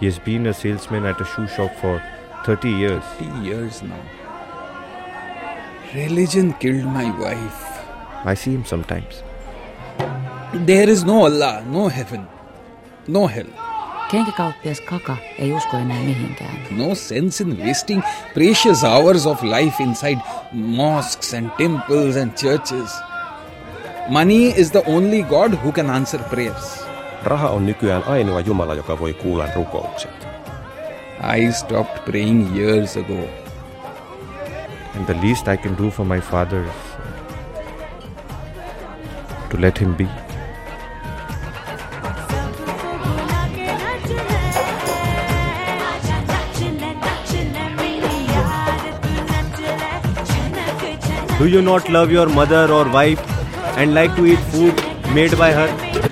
He 0.00 0.06
has 0.10 0.18
been 0.28 0.46
a 0.52 0.54
salesman 0.60 1.06
at 1.12 1.20
a 1.24 1.26
shoe 1.32 1.46
shop 1.56 1.74
for 1.84 1.94
30 2.44 2.70
years. 2.82 3.02
30 3.18 3.46
years 3.48 3.82
now. 3.82 4.02
Religion 5.94 6.52
killed 6.64 6.84
my 6.84 7.06
wife. 7.24 7.60
I 8.32 8.34
see 8.34 8.52
him 8.54 8.64
sometimes. 8.64 9.22
There 10.72 10.88
is 10.96 11.04
no 11.04 11.22
Allah, 11.24 11.52
no 11.76 11.88
heaven, 11.88 12.26
no 13.06 13.26
hell. 13.26 13.52
Kenkäkauppias 14.10 14.80
Kaka 14.80 15.16
ei 15.38 15.52
usko 15.52 15.76
enää 15.76 16.02
mihinkään. 16.02 16.56
No 16.70 16.94
sense 16.94 17.44
in 17.44 17.66
wasting 17.66 18.02
precious 18.34 18.84
hours 18.84 19.26
of 19.26 19.42
life 19.42 19.82
inside 19.82 20.20
mosques 20.52 21.34
and 21.34 21.50
temples 21.50 22.16
and 22.16 22.32
churches. 22.32 22.90
Money 24.08 24.52
is 24.56 24.70
the 24.70 24.82
only 24.86 25.22
God 25.22 25.54
who 25.64 25.72
can 25.72 25.90
answer 25.90 26.20
prayers. 26.22 26.84
Raha 27.24 27.48
on 27.48 27.66
nykyään 27.66 28.02
ainoa 28.04 28.40
Jumala, 28.40 28.74
joka 28.74 28.98
voi 28.98 29.14
kuulla 29.14 29.48
rukoukset. 29.54 30.28
I 31.36 31.52
stopped 31.52 32.04
praying 32.04 32.56
years 32.56 32.96
ago. 32.96 33.28
And 34.96 35.06
the 35.06 35.16
least 35.22 35.48
I 35.48 35.56
can 35.56 35.78
do 35.78 35.90
for 35.90 36.06
my 36.06 36.20
father 36.20 36.64
is 36.64 36.70
to 39.50 39.60
let 39.60 39.80
him 39.80 39.94
be. 39.94 40.23
Do 51.38 51.48
you 51.48 51.60
not 51.60 51.88
love 51.90 52.12
your 52.12 52.28
mother 52.28 52.70
or 52.72 52.88
wife 52.88 53.20
and 53.76 53.92
like 53.92 54.14
to 54.14 54.24
eat 54.24 54.38
food 54.52 54.74
made 55.12 55.36
by 55.36 55.50
her? 55.50 55.66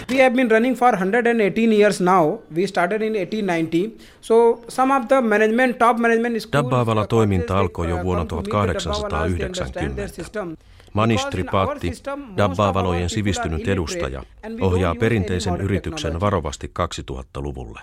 We 0.08 0.16
have 0.16 0.34
been 0.34 0.48
running 0.48 0.74
for 0.74 0.90
118 0.90 1.70
years 1.70 2.00
now. 2.00 2.40
We 2.50 2.66
started 2.66 3.02
in 3.02 3.12
1890. 3.12 3.98
Schools... 4.22 4.76
Dabbavala 6.52 7.06
toiminta 7.06 7.58
alkoi 7.58 7.88
jo 7.88 8.02
vuonna 8.02 8.24
1890. 8.24 10.02
Manish 10.92 11.26
Tripathi, 11.30 11.90
Dabbavalojen 12.36 13.10
sivistynyt 13.10 13.68
edustaja, 13.68 14.22
ohjaa 14.60 14.94
perinteisen 14.94 15.60
yrityksen 15.60 16.20
varovasti 16.20 16.70
2000-luvulle. 17.10 17.80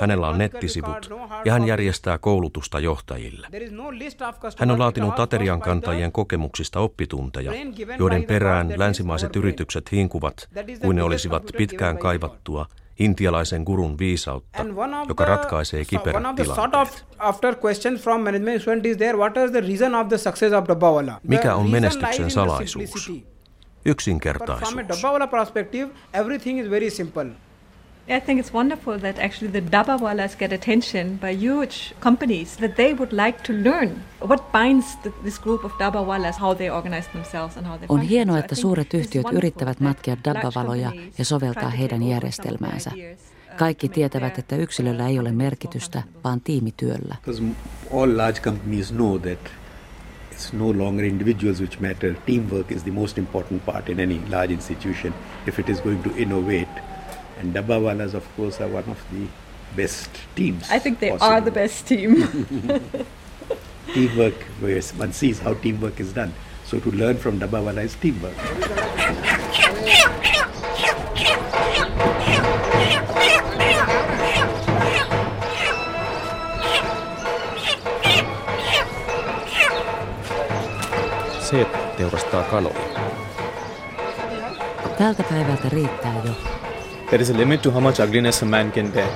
Hänellä 0.00 0.28
on 0.28 0.38
nettisivut 0.38 1.10
ja 1.44 1.52
hän 1.52 1.66
järjestää 1.66 2.18
koulutusta 2.18 2.80
johtajille. 2.80 3.46
Hän 4.58 4.70
on 4.70 4.78
laatinut 4.78 5.18
aterian 5.18 5.60
kantajien 5.60 6.12
kokemuksista 6.12 6.80
oppitunteja, 6.80 7.52
joiden 7.98 8.24
perään 8.24 8.74
länsimaiset 8.76 9.36
yritykset 9.36 9.92
hinkuvat, 9.92 10.48
kuin 10.80 10.96
ne 10.96 11.02
olisivat 11.02 11.42
pitkään 11.56 11.98
kaivattua 11.98 12.66
intialaisen 12.98 13.62
gurun 13.62 13.98
viisautta, 13.98 14.58
joka 15.08 15.24
ratkaisee 15.24 15.84
kiperät 15.84 16.22
tilanteet. 16.36 17.06
Mikä 21.22 21.54
on 21.54 21.70
menestyksen 21.70 22.30
salaisuus? 22.30 23.12
Yksinkertaisuus. 23.86 24.74
I 28.10 28.20
think 28.20 28.40
it's 28.40 28.52
wonderful 28.54 28.98
that 28.98 29.18
actually 29.18 29.60
the 29.60 29.60
Dabbawalas 29.60 30.38
get 30.38 30.52
attention 30.52 31.18
by 31.18 31.46
huge 31.46 31.94
companies 32.00 32.56
that 32.56 32.76
they 32.76 32.94
would 32.94 33.12
like 33.12 33.42
to 33.42 33.52
learn 33.52 34.02
what 34.20 34.52
binds 34.52 34.96
the, 35.02 35.12
this 35.22 35.38
group 35.38 35.64
of 35.64 35.72
Dabbawalas, 35.72 36.38
how 36.38 36.54
they 36.54 36.70
organize 36.70 37.08
themselves 37.12 37.56
and 37.56 37.66
how 37.66 37.76
they 37.78 37.86
On 37.88 38.00
hienoa, 38.00 38.38
että 38.38 38.54
suuret 38.54 38.94
yhtiöt 38.94 39.26
yrittävät 39.32 39.80
matkia 39.80 40.16
Dabbavaloja 40.24 40.92
ja 41.18 41.24
soveltaa 41.24 41.68
heidän 41.70 42.02
järjestelmäänsä. 42.02 42.90
Kaikki 43.56 43.88
tietävät, 43.88 44.38
että 44.38 44.56
yksilöllä 44.56 45.08
ei 45.08 45.18
ole 45.18 45.32
merkitystä, 45.32 46.02
vaan 46.24 46.40
tiimityöllä. 46.40 47.16
All 47.94 48.16
large 48.16 48.40
companies 48.40 48.92
know 48.92 49.20
that 49.20 49.38
it's 50.32 50.52
no 50.52 50.78
longer 50.78 51.04
individuals 51.04 51.60
which 51.60 51.80
matter. 51.80 52.14
Teamwork 52.26 52.72
is 52.72 52.82
the 52.82 52.90
most 52.90 53.18
important 53.18 53.66
part 53.66 53.88
in 53.88 54.00
any 54.00 54.20
large 54.30 54.52
institution 54.52 55.14
if 55.46 55.58
it 55.58 55.68
is 55.68 55.80
going 55.80 56.02
to 56.02 56.10
innovate 56.16 56.67
And 57.38 57.54
Dabbawalas, 57.54 58.14
of 58.14 58.24
course, 58.36 58.60
are 58.60 58.68
one 58.68 58.88
of 58.88 58.98
the 59.12 59.26
best 59.76 60.10
teams. 60.34 60.68
I 60.70 60.78
think 60.78 60.98
they 60.98 61.10
possible. 61.10 61.32
are 61.32 61.40
the 61.40 61.50
best 61.50 61.86
team. 61.86 62.24
teamwork, 63.94 64.42
where 64.60 64.80
one 64.96 65.12
sees 65.12 65.38
how 65.38 65.54
teamwork 65.54 66.00
is 66.00 66.12
done. 66.12 66.32
So 66.64 66.80
to 66.80 66.90
learn 66.90 67.16
from 67.16 67.38
Dabbawala 67.38 67.84
is 67.84 67.94
teamwork. 67.94 68.34
Se 81.40 81.66
teurastaa 81.96 82.42
kanoja. 82.42 82.74
Tältä 84.98 85.22
päivältä 85.22 85.68
riittää 85.68 86.14
jo. 86.24 86.57
There 87.08 87.22
is 87.22 87.30
a 87.30 87.34
limit 87.34 87.62
to 87.62 87.70
how 87.70 87.80
much 87.80 88.00
ugliness 88.00 88.42
a 88.42 88.46
man 88.46 88.70
can 88.70 88.92
bear. 88.92 89.08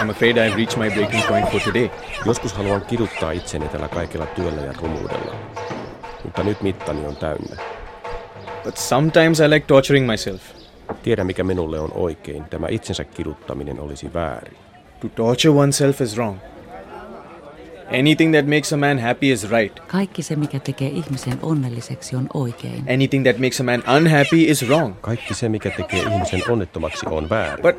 I'm 0.00 0.10
afraid 0.10 0.38
I've 0.38 0.56
reached 0.56 0.78
my 0.78 0.88
breaking 0.88 1.22
point 1.28 1.50
for 1.50 1.60
today. 1.60 1.90
Joskus 2.26 2.52
haluan 2.52 2.82
kiduttaa 2.82 3.30
itseni 3.30 3.68
tällä 3.68 3.88
kaikella 3.88 4.26
työllä 4.26 4.60
ja 4.60 4.72
rumuudella. 4.80 5.34
Mutta 6.24 6.42
nyt 6.42 6.62
mittani 6.62 7.06
on 7.06 7.16
täynnä. 7.16 7.56
But 8.64 8.76
sometimes 8.76 9.40
I 9.40 9.50
like 9.50 9.66
torturing 9.66 10.06
myself. 10.06 10.42
Tiedän 11.02 11.26
mikä 11.26 11.44
minulle 11.44 11.80
on 11.80 11.92
oikein. 11.94 12.44
Tämä 12.44 12.66
itsensä 12.70 13.04
kiduttaminen 13.04 13.80
olisi 13.80 14.14
väärin. 14.14 14.56
To 15.00 15.08
torture 15.08 15.54
oneself 15.54 16.00
is 16.00 16.16
wrong. 16.16 16.38
Anything 17.88 18.34
that 18.34 18.46
makes 18.46 18.72
a 18.72 18.76
man 18.76 18.98
happy 18.98 19.32
is 19.32 19.50
right. 19.50 19.80
Kaikki 19.80 20.22
se, 20.22 20.36
mikä 20.36 20.58
tekee 20.58 20.88
ihmisen 20.88 21.38
onnelliseksi, 21.42 22.16
on 22.16 22.26
oikein. 22.34 22.84
Anything 22.94 23.24
that 23.24 23.38
makes 23.38 23.60
a 23.60 23.64
man 23.64 23.82
unhappy 23.96 24.36
is 24.36 24.68
wrong. 24.68 24.94
Kaikki 25.00 25.34
se, 25.34 25.48
mikä 25.48 25.70
tekee 25.70 26.02
ihmisen 26.02 26.42
onnettomaksi, 26.50 27.06
on 27.10 27.30
väärin. 27.30 27.62
But 27.62 27.76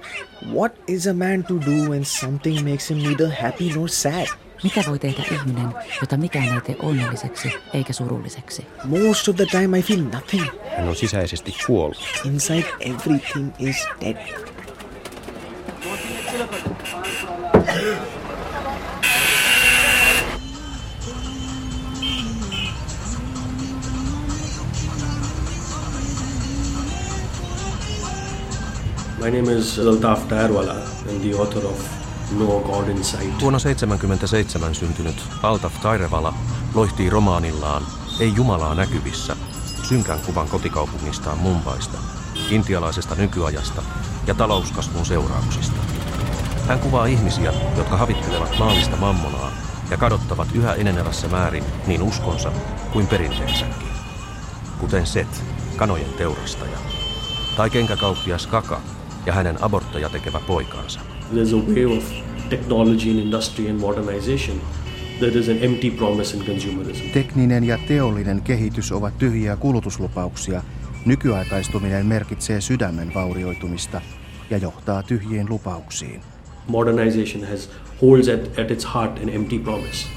what 0.53 0.71
is 0.87 1.07
a 1.07 1.13
man 1.13 1.43
to 1.43 1.53
do 1.53 1.89
when 1.89 2.05
something 2.05 2.69
makes 2.69 2.89
him 2.89 2.97
neither 2.97 3.29
happy 3.41 3.69
nor 3.75 3.89
sad? 3.89 4.27
Mitä 4.63 4.81
voi 4.87 4.99
tehdä 4.99 5.23
ihminen, 5.31 5.67
jota 6.01 6.17
mikään 6.17 6.53
ei 6.53 6.61
tee 6.61 6.75
onnelliseksi 6.79 7.53
eikä 7.73 7.93
surulliseksi? 7.93 8.65
Most 8.83 9.27
of 9.27 9.35
the 9.35 9.45
time 9.45 9.79
I 9.79 9.81
feel 9.81 10.01
nothing. 10.01 10.45
Hän 10.77 10.87
on 10.87 10.95
sisäisesti 10.95 11.55
kuollut. 11.67 12.21
Inside 12.25 12.65
everything 12.79 13.51
is 13.59 13.87
dead. 14.01 14.17
My 29.23 29.31
name 29.31 29.51
is 29.57 29.79
Altaf 29.79 30.27
Tayarwala 30.27 30.75
and 31.09 31.21
the 31.21 31.33
author 31.33 31.65
of 31.65 31.79
No 32.37 32.59
God 32.59 32.89
in 32.89 33.03
Sight. 33.03 33.41
Vuonna 33.41 33.59
77 33.59 34.75
syntynyt 34.75 35.23
Altaf 35.43 35.81
Tairevala 35.81 36.33
loihtii 36.73 37.09
romaanillaan 37.09 37.83
Ei 38.19 38.33
Jumalaa 38.35 38.75
näkyvissä 38.75 39.35
synkän 39.83 40.19
kuvan 40.19 40.47
kotikaupungistaan 40.47 41.37
Mumbaista, 41.37 41.97
intialaisesta 42.49 43.15
nykyajasta 43.15 43.81
ja 44.27 44.33
talouskasvun 44.33 45.05
seurauksista. 45.05 45.77
Hän 46.67 46.79
kuvaa 46.79 47.05
ihmisiä, 47.05 47.53
jotka 47.77 47.97
havittelevat 47.97 48.59
maallista 48.59 48.97
mammonaa 48.97 49.51
ja 49.91 49.97
kadottavat 49.97 50.47
yhä 50.55 50.73
enenevässä 50.73 51.27
määrin 51.27 51.63
niin 51.87 52.01
uskonsa 52.01 52.51
kuin 52.93 53.07
perinteensäkin. 53.07 53.87
Kuten 54.79 55.07
Set, 55.07 55.43
kanojen 55.75 56.13
teurastaja, 56.13 56.77
tai 57.57 57.69
kenkäkauppias 57.69 58.47
Kaka, 58.47 58.81
ja 59.25 59.33
hänen 59.33 59.63
abortteja 59.63 60.09
tekevä 60.09 60.39
poikansa. 60.47 60.99
There's 61.33 61.55
a 61.55 61.67
wave 61.67 61.97
of 61.97 62.03
technology 62.49 63.09
and 63.09 63.19
industry 63.19 63.69
and 63.69 63.79
modernization. 63.79 64.61
There 65.19 65.39
is 65.39 65.49
an 65.49 65.57
empty 65.61 65.91
promise 65.91 66.37
in 66.37 66.45
consumerism. 66.45 67.09
Tekninen 67.09 67.63
ja 67.63 67.77
teollinen 67.87 68.41
kehitys 68.41 68.91
ovat 68.91 69.17
tyhjiä 69.17 69.55
kulutuslupauksia. 69.55 70.63
Nykyaikaistuminen 71.05 72.05
merkitsee 72.05 72.61
sydämen 72.61 73.13
vaurioitumista 73.13 74.01
ja 74.49 74.57
johtaa 74.57 75.03
tyhjiin 75.03 75.49
lupauksiin. 75.49 76.21
Modernization 76.67 77.49
has 77.49 77.69
holds 78.01 78.27
at, 78.27 78.59
at 78.59 78.71
its 78.71 78.85
heart 78.93 79.19
an 79.23 79.29
empty 79.29 79.59
promise. 79.59 80.07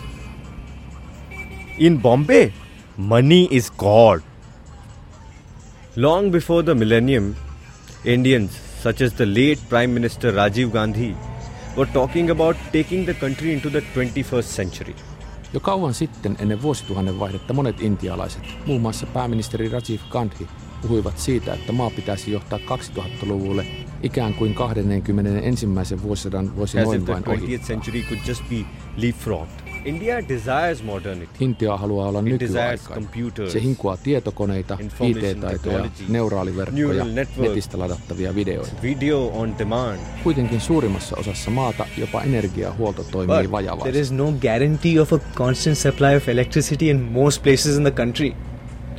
In 1.79 2.03
Bombay, 2.03 2.51
money 2.97 3.49
is 3.51 3.71
God. 3.71 4.21
Long 5.97 6.31
before 6.31 6.63
the 6.63 6.75
millennium, 6.75 7.35
Indians 8.05 8.66
such 8.87 9.03
as 9.03 9.15
the 9.15 9.27
late 9.27 9.59
Prime 9.69 9.95
Minister 9.95 10.33
Rajiv 10.33 10.71
Gandhi, 10.71 11.17
were 11.77 11.93
talking 11.93 12.31
about 12.31 12.57
taking 12.73 13.05
the 13.05 13.15
country 13.15 13.53
into 13.53 13.71
the 13.71 13.81
21st 13.81 14.43
century. 14.43 14.95
Jo 15.53 15.61
kauan 15.61 15.95
sitten 15.95 16.37
ennen 16.39 16.63
vuosituhannen 16.63 17.19
vaihdetta 17.19 17.53
monet 17.53 17.81
intialaiset, 17.81 18.43
muun 18.67 18.81
muassa 18.81 19.07
pääministeri 19.07 19.69
Rajiv 19.69 20.01
Gandhi, 20.11 20.47
puhuivat 20.83 21.19
siitä, 21.19 21.55
että 21.55 21.73
maa 21.73 21.91
pitäisi 21.91 22.33
johtaa 22.33 22.59
2000-luvulle 22.59 23.67
ikään 24.03 24.35
kuin 24.35 24.55
21. 24.55 25.67
vuosisadan 26.03 26.57
voisi 26.57 26.79
noin 26.79 27.07
vain 27.07 27.29
ohi. 27.29 27.61
India 29.87 30.29
desires 30.29 30.83
modernity. 30.83 31.31
Intia 31.41 31.77
haluaa 31.77 32.09
olla 32.09 32.23
nykyaikainen. 32.23 33.09
Se 33.49 33.63
hinkuaa 33.63 33.97
tietokoneita, 33.97 34.79
IT-taitoja, 34.81 35.85
neuraaliverkkoja, 36.09 37.05
netistä 37.05 37.79
ladattavia 37.79 38.35
videoita. 38.35 38.73
Video 38.83 39.27
on 39.29 39.59
demand. 39.59 39.99
Kuitenkin 40.23 40.61
suurimmassa 40.61 41.17
osassa 41.17 41.51
maata 41.51 41.87
jopa 41.99 42.23
energiahuolto 42.23 43.05
toimii 43.05 43.51
vajavasti. 43.51 43.91
There 43.91 44.01
is 44.01 44.13
no 44.13 44.33
guarantee 44.41 45.01
of 45.01 45.13
a 45.13 45.19
constant 45.35 45.79
supply 45.79 46.17
of 46.17 46.29
electricity 46.29 46.91
in 46.91 47.01
most 47.01 47.43
places 47.43 47.77
in 47.77 47.83
the 47.83 47.91
country. 47.91 48.37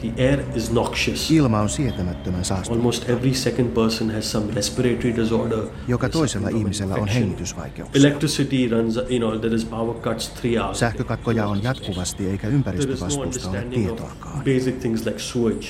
The 0.01 0.23
air 0.23 0.39
is 0.55 0.71
noxious. 0.71 1.31
Ilma 1.31 1.59
on 1.59 1.69
sietämättömän 1.69 2.45
saastunut. 2.45 2.79
Almost 2.79 3.09
every 3.09 3.33
second 3.33 3.67
person 3.69 4.11
has 4.11 4.31
some 4.31 4.53
respiratory 4.53 5.15
disorder. 5.15 5.59
Joka 5.87 6.09
toisella 6.09 6.49
ihmisellä 6.49 6.95
on 6.95 7.07
hengitysvaikeuksia. 7.07 7.99
Electricity 7.99 8.67
runs, 8.69 8.97
you 8.97 9.19
know, 9.19 9.39
there 9.39 9.55
is 9.55 9.65
power 9.65 9.95
cuts 9.95 10.29
three 10.29 10.57
hours. 10.59 10.79
Sähkökatkoja 10.79 11.47
on 11.47 11.63
jatkuvasti 11.63 12.29
eikä 12.29 12.47
ympäristövastuusta 12.47 13.49
ole 13.49 13.61
tietoakaan. 13.61 14.37
Basic 14.37 14.79
things 14.79 15.05
like 15.05 15.19
sewage, 15.19 15.67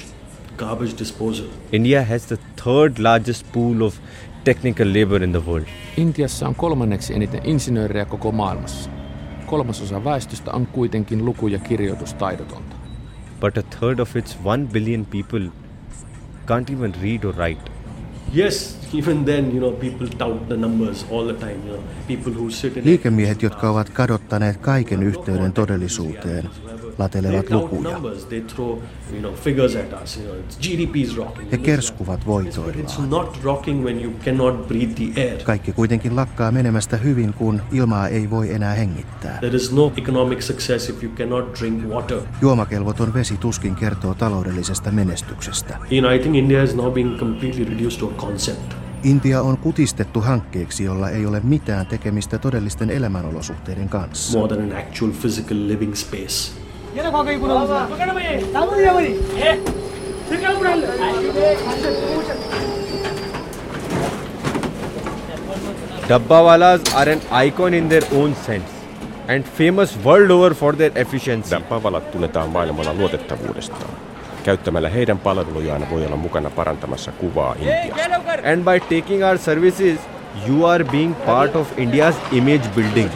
garbage 0.57 0.97
disposal. 0.99 1.45
India 1.71 2.05
has 2.05 2.25
the 2.25 2.37
third 2.63 2.97
largest 2.99 3.45
pool 3.53 3.81
of 3.81 3.95
technical 4.43 4.87
labor 4.87 5.23
in 5.23 5.31
the 5.31 5.45
world. 5.45 5.67
Intiassa 5.97 6.47
on 6.47 6.55
kolmanneksi 6.55 7.13
eniten 7.13 7.41
insinöörejä 7.43 8.05
koko 8.05 8.31
maailmassa. 8.31 8.89
Kolmasosa 9.45 10.03
väestöstä 10.03 10.51
on 10.51 10.67
kuitenkin 10.67 11.25
luku- 11.25 11.47
ja 11.47 11.59
kirjoitustaidotonta 11.59 12.76
but 13.39 13.57
a 13.57 13.61
third 13.79 13.99
of 13.99 14.15
its 14.15 14.35
1 14.43 14.67
billion 14.67 15.05
people 15.05 15.49
can't 16.47 16.69
even 16.69 16.93
read 17.01 17.23
or 17.23 17.33
write. 17.33 17.69
Yes, 18.33 18.77
even 18.93 19.25
then, 19.25 19.51
you 19.55 19.59
know, 19.59 19.71
people 19.71 20.07
tout 20.07 20.49
the 20.49 20.57
numbers 20.57 21.05
all 21.09 21.27
the 21.27 21.33
time. 21.33 21.61
You 21.65 21.71
know, 21.71 21.83
people 22.07 22.33
who 22.33 22.49
sit 22.51 22.77
in 22.77 22.85
Liikemiehet, 22.85 23.41
jotka 23.41 23.69
ovat 23.69 23.89
kadottaneet 23.89 24.57
kaiken 24.57 25.03
yhteyden 25.03 25.53
todellisuuteen, 25.53 26.49
latelevat 26.97 27.49
lukuja. 27.49 27.91
numbers. 27.91 28.25
They 28.25 28.41
throw, 28.41 28.69
you 29.11 29.19
know, 29.19 29.33
figures 29.35 29.75
at 29.75 30.03
us. 30.03 30.17
You 30.17 30.25
know, 30.27 30.39
it's 30.39 30.57
GDP's 30.67 31.17
rocking. 31.17 31.51
He 31.51 31.57
kerskuvat 31.57 32.25
voitoillaan. 32.25 33.09
not 33.09 33.39
rocking 33.43 33.83
when 33.83 34.03
you 34.03 34.13
cannot 34.25 34.67
breathe 34.67 34.93
the 34.93 35.21
air. 35.21 35.43
Kaikki 35.43 35.73
kuitenkin 35.73 36.15
lakkaa 36.15 36.51
menemästä 36.51 36.97
hyvin, 36.97 37.33
kun 37.33 37.61
ilmaa 37.71 38.07
ei 38.07 38.29
voi 38.29 38.53
enää 38.53 38.73
hengittää. 38.73 39.37
There 39.39 39.55
is 39.55 39.71
no 39.71 39.93
economic 39.97 40.41
success 40.41 40.89
if 40.89 41.03
you 41.03 41.13
cannot 41.15 41.59
drink 41.59 41.83
water. 41.89 42.19
Juomakelvoton 42.41 43.13
vesi 43.13 43.37
tuskin 43.37 43.75
kertoo 43.75 44.13
taloudellisesta 44.13 44.91
menestyksestä. 44.91 45.77
You 45.91 46.01
know, 46.01 46.15
I 46.15 46.19
think 46.19 46.35
India 46.35 46.63
is 46.63 46.75
now 46.75 46.91
being 46.93 47.17
completely 47.19 47.65
reduced 47.65 47.99
to 47.99 48.07
a 48.07 48.11
concept. 48.27 48.73
Intia 49.03 49.41
on 49.41 49.57
kutistettu 49.57 50.21
hankkeeksi, 50.21 50.83
jolla 50.83 51.09
ei 51.09 51.25
ole 51.25 51.39
mitään 51.43 51.85
tekemistä 51.85 52.37
todellisten 52.37 52.89
elämänolosuhteiden 52.89 53.89
kanssa. 53.89 54.39
more 54.39 54.55
than 54.55 54.71
an 54.71 54.77
actual 54.77 55.11
physical 55.21 55.57
living 55.67 55.93
space. 55.93 56.51
Dabbawalas 66.09 66.81
are 66.95 67.11
an 67.11 67.21
icon 67.47 67.73
in 67.73 67.89
their 67.89 68.03
own 68.13 68.35
sense 68.35 68.69
and 69.27 69.45
famous 69.45 69.95
world 70.05 70.31
over 70.31 70.55
for 70.55 70.73
their 70.73 70.91
efficiency. 70.95 71.51
Dabbavalat 71.51 72.11
tunnetaan 72.11 72.49
maailmalla 72.49 72.93
luotettavuudestaan. 72.93 73.89
Käyttämällä 74.43 74.89
heidän 74.89 75.19
palvelujaan 75.19 75.89
voi 75.89 76.05
olla 76.05 76.15
mukana 76.15 76.49
parantamassa 76.49 77.11
kuvaa 77.11 77.55
Intiasta. 77.59 78.31
And 78.51 78.63
by 78.63 78.79
taking 78.79 79.25
our 79.25 79.37
services, 79.37 79.99
you 80.47 80.65
are 80.65 80.83
being 80.83 81.15
part 81.25 81.55
of 81.55 81.79
India's 81.79 82.15
image 82.31 82.67
building. 82.75 83.09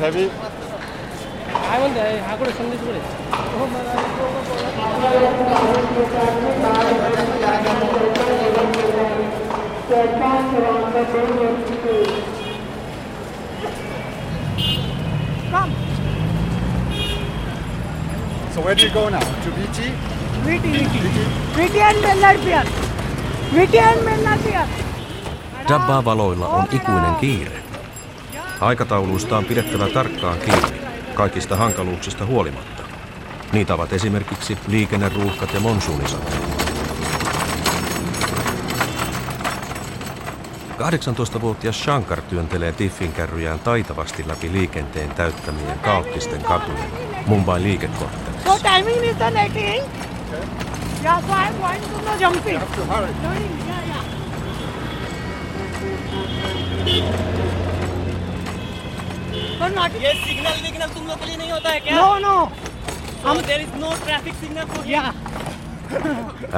So 18.54 18.62
where 18.62 18.76
do 18.76 18.84
you 18.84 18.94
go 18.94 19.10
now? 19.10 19.20
To 19.20 19.50
VT? 19.52 19.92
VT, 20.46 20.64
VT. 20.64 21.18
VT 21.56 21.76
and 21.82 21.98
Melnad 22.04 22.38
Pier. 22.44 22.66
VT 23.54 23.76
and 23.76 24.02
Melnad 24.06 24.40
Pier. 24.44 24.68
Dabbaa-valoilla 25.70 26.48
on 26.48 26.68
ikuinen 26.72 27.16
kiire. 27.16 27.64
Aikatauluista 28.62 29.38
on 29.38 29.46
pidettävä 29.46 29.88
tarkkaan 29.88 30.40
kiinni, 30.40 30.81
kaikista 31.14 31.56
hankaluuksista 31.56 32.26
huolimatta. 32.26 32.84
Niitä 33.54 33.74
ovat 33.74 33.94
esimerkiksi 33.94 34.58
liikenneruuhkat 34.68 35.54
ja 35.54 35.60
monsuunisateet. 35.60 36.52
18-vuotias 40.82 41.84
Shankar 41.84 42.22
työntelee 42.22 42.72
Tiffin 42.72 43.14
kärryjään 43.14 43.60
taitavasti 43.60 44.28
läpi 44.28 44.52
liikenteen 44.52 45.10
täyttämien 45.10 45.80
kaoottisten 45.80 46.44
katujen 46.44 46.92
Mumbain 47.26 47.64
liikekorttelissa. 47.64 48.54
So 48.54 48.60
timing 48.60 49.04
is 49.04 49.16
the 49.16 49.32
18. 49.32 50.12
Yeah, 51.04 51.22
so 51.22 51.34
I'm 51.34 51.54
going 51.60 51.82
to 51.82 51.88
the 52.04 52.20
jumping. 52.20 52.62
Loading, 59.61 59.61
yeah, 59.61 59.61
yeah. 59.61 59.61
But 59.61 59.75
not 59.77 59.91
ये 60.03 60.13
signal 60.25 60.57
विग्नल 60.67 60.89
तुम 60.95 61.07
लोग 61.07 61.19
के 61.21 61.27
लिए 61.27 61.37
नहीं 61.37 61.51
होता 61.53 61.71
है 61.71 61.81
क्या 61.81 61.97
No, 62.01 62.09
no. 62.27 62.37
हम 63.27 63.41
there 63.47 63.61
is 63.61 63.75
no 63.81 63.91
traffic 64.05 64.35
signal 64.43 64.65
for 64.75 64.87
Yeah. 64.95 65.13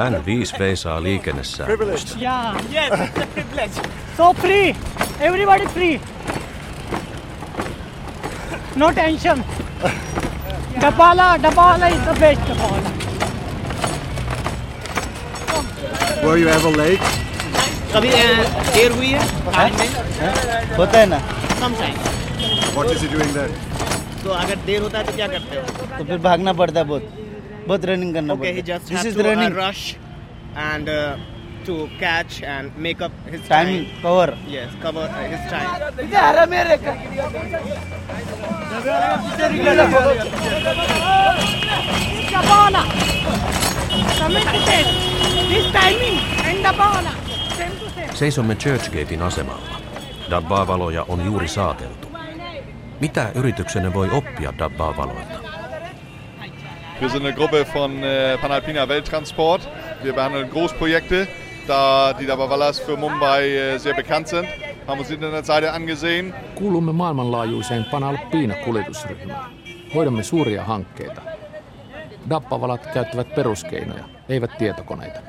N5 0.03 0.53
veisaa 0.61 0.93
liikennesäännöistä. 1.07 2.15
Yeah. 2.21 2.61
Yes, 2.77 2.93
it's 3.07 3.19
a 3.23 3.27
privilege. 3.35 3.77
So 4.19 4.29
free. 4.43 4.69
Everybody 5.29 5.67
free. 5.75 5.97
No 8.83 8.89
tension. 9.01 9.43
Dabala, 10.85 11.27
Dabala 11.45 11.87
is 11.97 12.03
the 12.09 12.15
best 12.23 12.41
Dabala. 12.51 12.91
Were 16.25 16.39
you 16.45 16.49
ever 16.59 16.73
late? 16.83 17.07
कभी 17.95 18.09
अ, 18.09 18.25
देर 18.75 18.91
हुई 18.93 19.07
है 19.11 19.21
काम 19.53 19.77
में 19.79 20.77
होता 20.79 20.99
है 20.99 21.07
ना 21.13 21.19
sometime 21.61 21.95
What 22.76 22.90
is 22.92 23.02
he 23.02 23.08
doing 23.16 23.34
there? 23.34 23.52
तो 24.24 24.30
अगर 24.30 24.56
देर 24.66 24.82
होता 24.82 24.98
है 24.98 25.04
तो 25.06 25.14
क्या 25.16 25.28
करते 25.28 25.56
हो 25.58 25.98
तो 25.98 26.04
फिर 26.06 26.18
भागना 26.26 26.54
पड़ता 26.62 26.80
है 26.80 26.86
बहुत 26.88 27.04
बहुत 27.68 27.86
रनिंग 27.86 28.14
करना 28.14 28.34
Okay, 28.34 28.54
पड़ता 28.56 28.74
है 28.74 28.80
this 28.90 29.06
is 29.06 29.18
to 29.18 29.24
uh, 29.24 29.30
running 29.30 29.54
and 30.56 30.90
uh, 30.90 31.18
to 31.66 31.76
catch 32.00 32.42
and 32.44 32.76
make 32.78 33.02
up 33.02 33.12
his 33.34 33.42
Timing, 33.48 33.86
time. 33.86 34.02
cover. 34.02 34.38
Yes, 34.48 34.72
cover 34.82 35.02
uh, 35.02 35.24
his 35.34 35.44
time. 35.50 35.70
Seisomme 48.14 48.56
Churchgatein 48.56 49.22
asemalla. 49.22 49.82
Dabbaa-valoja 50.30 51.06
on 51.10 51.26
juuri 51.26 51.48
saateltu. 51.48 52.13
Mitä 53.04 53.32
yrityksenne 53.36 53.94
voi 53.94 54.10
oppia 54.12 54.54
Dabbaa-valoilta? 54.58 55.40
Wir 57.02 57.10
sind 57.10 57.26
eine 57.26 57.34
Gruppe 57.34 57.66
von 57.74 58.04
äh, 58.04 58.42
Panalpina 58.42 58.88
Welttransport. 58.88 59.70
Wir 60.04 60.14
behandeln 60.14 60.50
Großprojekte, 60.50 61.28
da 61.68 62.14
die 62.20 62.28
Dabawalas 62.28 62.82
für 62.82 62.98
Mumbai 62.98 63.58
äh, 63.58 63.80
sehr 63.80 63.94
bekannt 63.94 64.28
sind. 64.28 64.48
Haben 64.88 65.00
uns 65.00 65.12
Internetseite 65.12 65.74
angesehen. 65.74 66.34
Kuulumme 66.56 66.94
maailmanlaajuiseen 66.94 67.86
Panalpina-kuljetusryhmään. 67.92 69.52
Hoidamme 69.96 70.24
suuria 70.24 70.64
hankkeita. 70.64 71.22
Dappavalat 72.30 72.88
käyttävät 72.94 73.36
peruskeinoja, 73.36 74.04
eivät 74.30 74.58
tietokoneita. 74.58 75.20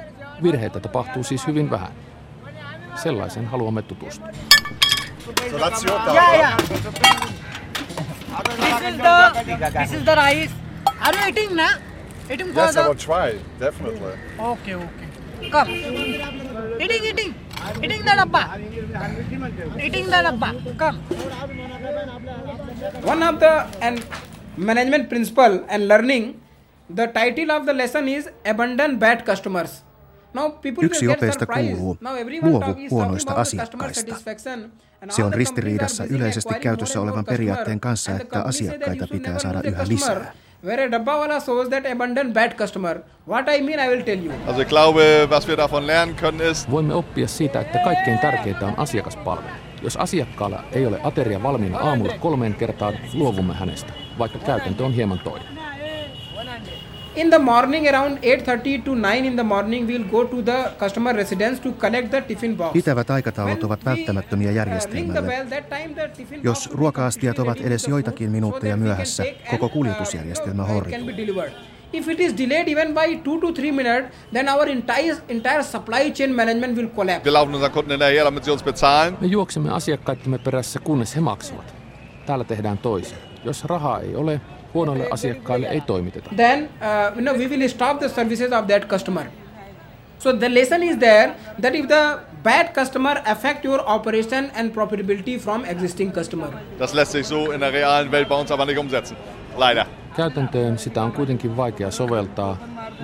Virheitä 0.42 0.80
tapahtuu 0.80 1.24
siis 1.24 1.46
hyvin 1.46 1.70
vähän. 1.70 1.92
Sellaisen 2.94 3.46
haluamme 3.46 3.82
tutustua. 3.82 4.28
So 5.50 5.58
that's 5.58 5.84
your 5.84 6.00
Yeah, 6.14 6.34
yeah. 6.34 7.43
This 8.34 8.82
is 8.90 8.96
the 8.98 9.16
this 9.78 9.92
is 9.94 10.02
the 10.04 10.14
rice. 10.16 10.52
Are 11.06 11.14
you 11.14 11.24
eating 11.30 11.50
na? 11.54 11.68
Eating 12.30 12.50
for 12.52 12.60
Yes, 12.66 12.76
I 12.76 12.88
will 12.88 12.94
the 12.94 13.00
try, 13.06 13.28
definitely. 13.60 14.12
Okay, 14.52 14.74
okay. 14.74 15.08
Come. 15.54 15.68
Eating, 16.84 17.02
eating. 17.10 17.30
Eating 17.84 18.02
the 18.08 18.14
dabba. 18.20 18.42
Eating 19.86 20.06
the 20.14 20.20
dabba. 20.26 20.48
Come. 20.82 20.98
One 23.12 23.22
of 23.22 23.38
the 23.40 23.52
and 23.80 24.04
management 24.56 25.08
principle 25.08 25.64
and 25.68 25.86
learning, 25.88 26.40
the 26.90 27.06
title 27.08 27.52
of 27.52 27.66
the 27.66 27.74
lesson 27.74 28.08
is 28.08 28.28
abandon 28.44 28.98
bad 28.98 29.24
customers. 29.24 29.82
Now 30.34 30.48
people 30.64 30.82
Yksi 30.82 31.06
will 31.06 31.14
get 31.14 31.20
opeista 31.22 31.40
surprised. 31.46 31.76
kuuluu, 31.78 31.98
Now 32.00 32.14
everyone 32.16 32.50
luovu 32.50 32.60
talk, 32.66 32.78
is 32.78 32.90
talking 32.90 32.98
huonoista 32.98 33.32
about 33.32 33.46
the 33.50 33.56
customer 33.62 33.84
asiakkaista. 33.86 34.10
satisfaction. 34.10 34.72
Se 35.08 35.24
on 35.24 35.34
ristiriidassa 35.34 36.04
yleisesti 36.04 36.54
käytössä 36.54 37.00
olevan 37.00 37.24
periaatteen 37.24 37.80
kanssa, 37.80 38.12
että 38.12 38.42
asiakkaita 38.42 39.06
pitää 39.06 39.38
saada 39.38 39.60
yhä 39.64 39.84
lisää. 39.88 40.32
Where 40.64 40.84
a 40.84 40.90
Dabbawala 40.90 41.40
shows 41.40 41.68
that 41.68 41.84
abandon 41.92 42.32
bad 42.32 42.52
customer. 42.54 43.00
What 43.28 43.46
I 43.48 43.62
mean, 43.62 43.80
I 43.80 43.88
will 43.88 44.02
tell 44.02 44.24
you. 44.24 44.32
Also 44.46 44.60
ich 44.60 44.68
glaube, 44.68 45.26
was 45.30 45.48
wir 45.48 45.56
davon 45.56 45.86
lernen 45.86 46.16
können 46.16 46.50
ist, 46.50 46.70
Voimme 46.70 46.94
oppia 46.94 47.28
siitä, 47.28 47.60
että 47.60 47.78
kaikkein 47.78 48.18
tärkeintä 48.18 48.66
on 48.66 48.78
asiakaspalvelu. 48.78 49.48
Jos 49.82 49.96
asiakkaalla 49.96 50.64
ei 50.72 50.86
ole 50.86 51.00
ateria 51.02 51.42
valmiina 51.42 51.78
aamulla 51.78 52.18
kolmeen 52.18 52.54
kertaan, 52.54 52.94
luovumme 53.14 53.54
hänestä, 53.54 53.92
vaikka 54.18 54.38
käytäntö 54.38 54.84
on 54.84 54.92
hieman 54.92 55.18
toinen. 55.18 55.63
In 57.16 57.30
the 57.30 57.38
morning 57.38 57.86
around 57.88 58.18
8.30 58.18 58.84
to 58.84 58.94
9 58.94 59.24
in 59.24 59.36
the 59.36 59.44
morning, 59.44 59.86
we'll 59.86 60.10
go 60.10 60.24
to 60.24 60.42
the 60.42 60.72
customer 60.78 61.12
residence 61.14 61.60
to 61.62 61.72
collect 61.72 62.10
the 62.10 62.20
tiffin 62.20 62.56
box. 62.56 62.72
Pitävät 62.72 63.10
aikataulut 63.10 63.64
ovat 63.64 63.84
välttämättömiä 63.84 64.50
Uh, 64.50 64.56
järjestelmälle. 64.56 65.46
Jos 66.42 66.70
ruoka-astiat 66.70 67.38
ovat 67.38 67.60
edes 67.60 67.88
joitakin 67.88 68.30
minuutteja 68.30 68.76
myöhässä, 68.76 69.24
koko 69.50 69.68
kuljetusjärjestelmä 69.68 70.62
uh, 70.62 70.68
it 70.68 70.74
horjuu. 70.74 71.44
If 71.92 72.08
it 72.08 72.20
is 72.20 72.38
delayed 72.38 72.68
even 72.68 72.88
by 72.94 73.16
2 73.16 73.40
to 73.40 73.52
3 73.52 73.72
minutes, 73.72 74.12
then 74.32 74.48
our 74.48 74.68
entire, 74.68 75.16
entire 75.28 75.62
supply 75.62 76.10
chain 76.10 76.34
management 76.34 76.76
will 76.76 76.88
collapse. 76.88 77.24
wir 77.24 77.32
laufen 77.32 77.54
unseren 77.54 77.72
Kunden 77.72 77.90
hinterher, 77.90 78.24
damit 78.24 78.44
sie 78.44 78.52
uns 78.52 78.62
bezahlen. 78.62 79.16
Me 79.20 79.26
juoksemme 79.26 79.70
asiakkaittemme 79.70 80.38
perässä, 80.38 80.80
kunnes 80.80 81.16
he 81.16 81.20
maksavat. 81.20 81.74
Täällä 82.26 82.44
tehdään 82.44 82.78
toisin. 82.78 83.18
Jos 83.44 83.64
rahaa 83.64 84.00
ei 84.00 84.16
ole, 84.16 84.40
huonoille 84.74 85.08
asiakkaille 85.10 85.68
ei 85.68 85.80
toimiteta. 85.80 86.30
Then, 86.36 86.62
uh, 86.62 87.16
you 87.16 87.22
know, 87.22 87.38
we 87.38 87.48
will 87.48 87.68
stop 87.68 87.98
the 87.98 88.08
services 88.08 88.52
of 88.52 88.66
that 88.66 88.88
customer. 88.88 89.24
So 90.18 90.32
the 90.32 90.54
lesson 90.54 90.82
is 90.82 90.96
there 90.98 91.34
that 91.60 91.74
if 91.74 91.86
the 91.88 92.18
bad 92.42 92.72
customer 92.74 93.20
affect 93.24 93.64
your 93.64 93.82
operation 93.86 94.50
and 94.54 94.72
profitability 94.72 95.38
from 95.38 95.64
existing 95.64 96.12
customer. 96.12 96.48
Das 96.78 96.94
lässt 96.94 97.12
sich 97.12 97.26
so 97.26 97.52
in 97.52 97.60
der 97.60 97.72
realen 97.72 98.12
Welt 98.12 98.28
bei 98.28 98.40
uns 98.40 98.50
aber 98.50 98.66
nicht 98.66 98.78
umsetzen. 98.78 99.16
Leider. 99.58 99.86
Käytäntöön 100.16 100.78
sitä 100.78 101.02
on 101.02 101.12
kuitenkin 101.12 101.56
vaikea 101.56 101.90
soveltaa, 101.90 102.56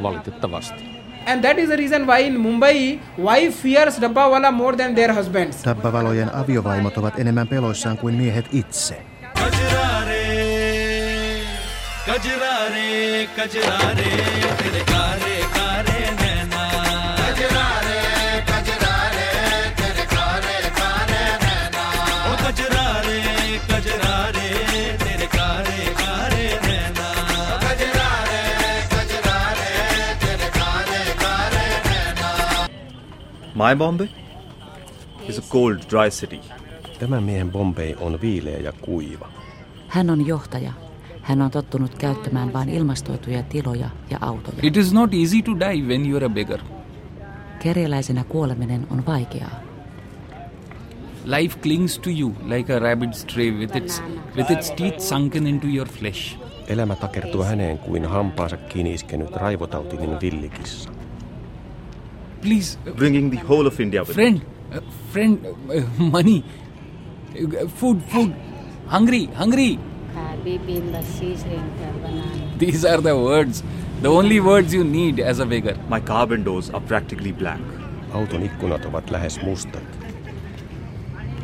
valitettavasti. 0.03 1.01
And 1.27 1.43
that 1.45 1.59
is 1.59 1.69
the 1.69 1.77
reason 1.77 2.07
why 2.07 2.27
in 2.27 2.41
Mumbai, 2.41 3.01
wife 3.19 3.63
fears 3.63 4.01
dabbawala 4.01 4.53
more 4.53 4.77
than 4.77 4.95
their 4.95 5.15
husbands. 5.15 5.65
Dabbavalojen 5.65 6.35
aviovaimot 6.35 6.99
ovat 6.99 7.19
enemmän 7.19 7.49
peloissaan 7.49 7.99
kuin 7.99 8.15
miehet 8.15 8.49
itse. 8.53 9.03
कजरारे 12.10 12.90
कजरारे 13.38 14.12
तेरे 14.60 14.82
कारे 14.92 15.36
कारे 15.56 16.00
नैना 16.20 16.64
कजरारे 17.20 18.02
कजरारे 18.50 19.30
तेरे 19.80 20.06
कारे 20.14 20.58
कारे 20.80 21.24
नैना 21.44 21.86
ओ 22.30 22.36
कजरारे 22.44 23.18
कजरारे 23.72 24.48
तेरे 25.04 25.28
कारे 25.38 25.80
कारे 26.02 26.46
नैना 26.68 27.08
कजरारे 27.66 28.44
कजरारे 28.94 29.74
तेरे 30.26 30.50
कारे 30.60 31.02
कारे 31.24 31.66
नैना 31.90 32.30
My 33.64 33.74
Bombay 33.84 34.10
is 35.28 35.38
a 35.40 35.46
cold, 35.54 35.80
dry 35.90 36.10
city. 36.22 36.42
Tämän 37.00 37.24
miehen 37.24 37.52
Bombay 37.52 37.96
on 38.00 38.22
viileä 38.22 38.58
ja 38.60 38.72
kuiva. 38.72 39.28
Hän 39.88 40.10
on 40.10 40.28
johtaja. 40.28 40.74
Hän 41.23 41.43
on 41.43 41.51
tottunut 41.51 41.95
käyttämään 41.95 42.53
vain 42.53 42.69
ilmastoituja 42.69 43.43
tiloja 43.43 43.91
ja 44.11 44.19
autoja. 44.21 44.59
It 44.63 44.77
is 44.77 44.93
not 44.93 45.15
easy 45.15 45.43
to 45.43 45.53
die 45.59 45.83
when 45.87 46.07
you 46.07 46.17
are 46.17 46.27
a 46.27 46.29
beggar. 46.29 46.61
Kerjäläisenä 47.63 48.25
kuoleminen 48.25 48.87
on 48.91 49.07
vaikeaa. 49.07 49.61
Life 51.25 51.59
clings 51.61 51.99
to 51.99 52.11
you 52.21 52.33
like 52.45 52.75
a 52.75 52.79
rabid 52.79 53.13
stray 53.13 53.51
with 53.51 53.77
its, 53.77 54.03
with 54.37 54.51
its 54.51 54.71
teeth 54.71 55.01
sunken 55.01 55.47
into 55.47 55.67
your 55.67 55.89
flesh. 55.89 56.39
Elämä 56.67 56.97
takertuu 56.97 57.43
häneen 57.43 57.79
kuin 57.79 58.07
hampaansa 58.07 58.57
kiinni 58.57 58.95
iskenyt 58.95 59.37
raivotautinen 59.37 60.21
villikissa. 60.21 60.91
Please, 62.41 62.79
Bringing 62.97 63.31
the 63.31 63.41
whole 63.49 63.69
of 63.69 63.81
India 63.81 64.01
with 64.03 64.13
friend, 64.15 64.41
uh, 64.77 64.83
friend, 65.13 65.39
uh, 65.47 65.85
money, 65.99 66.43
uh, 67.43 67.69
food, 67.69 67.99
food, 68.13 68.31
hungry, 68.93 69.29
hungry. 69.39 69.79
These 72.59 72.93
are 72.93 73.03
the 73.03 73.15
words, 73.15 73.65
the 74.03 74.09
only 74.09 74.41
words 74.41 74.75
you 74.75 74.85
need 74.85 75.19
as 75.19 75.41
a 75.41 75.47
beggar. 75.47 75.77
My 75.89 76.01
car 76.01 76.29
windows 76.29 76.71
are 76.71 76.85
practically 76.87 77.33
black. 77.33 77.61
Auton 78.13 78.43
ikkunat 78.43 78.85
ovat 78.85 79.11
lähes 79.11 79.43
mustat. 79.43 79.83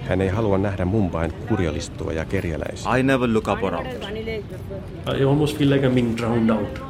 Hän 0.08 0.20
ei 0.20 0.28
halua 0.28 0.58
nähdä 0.58 0.84
Mumbain 0.84 1.32
kurjalistua 1.32 2.12
ja 2.12 2.24
kerjäläisiä. 2.24 2.96
I 2.96 3.02
never 3.02 3.28
look 3.32 3.48
up 3.48 3.62
or 3.62 3.74
out. 3.74 3.86
I 5.18 5.24
almost 5.24 5.58
feel 5.58 5.70
like 5.70 5.86
I'm 5.88 5.94
being 5.94 6.16
drowned 6.16 6.50
out 6.50 6.80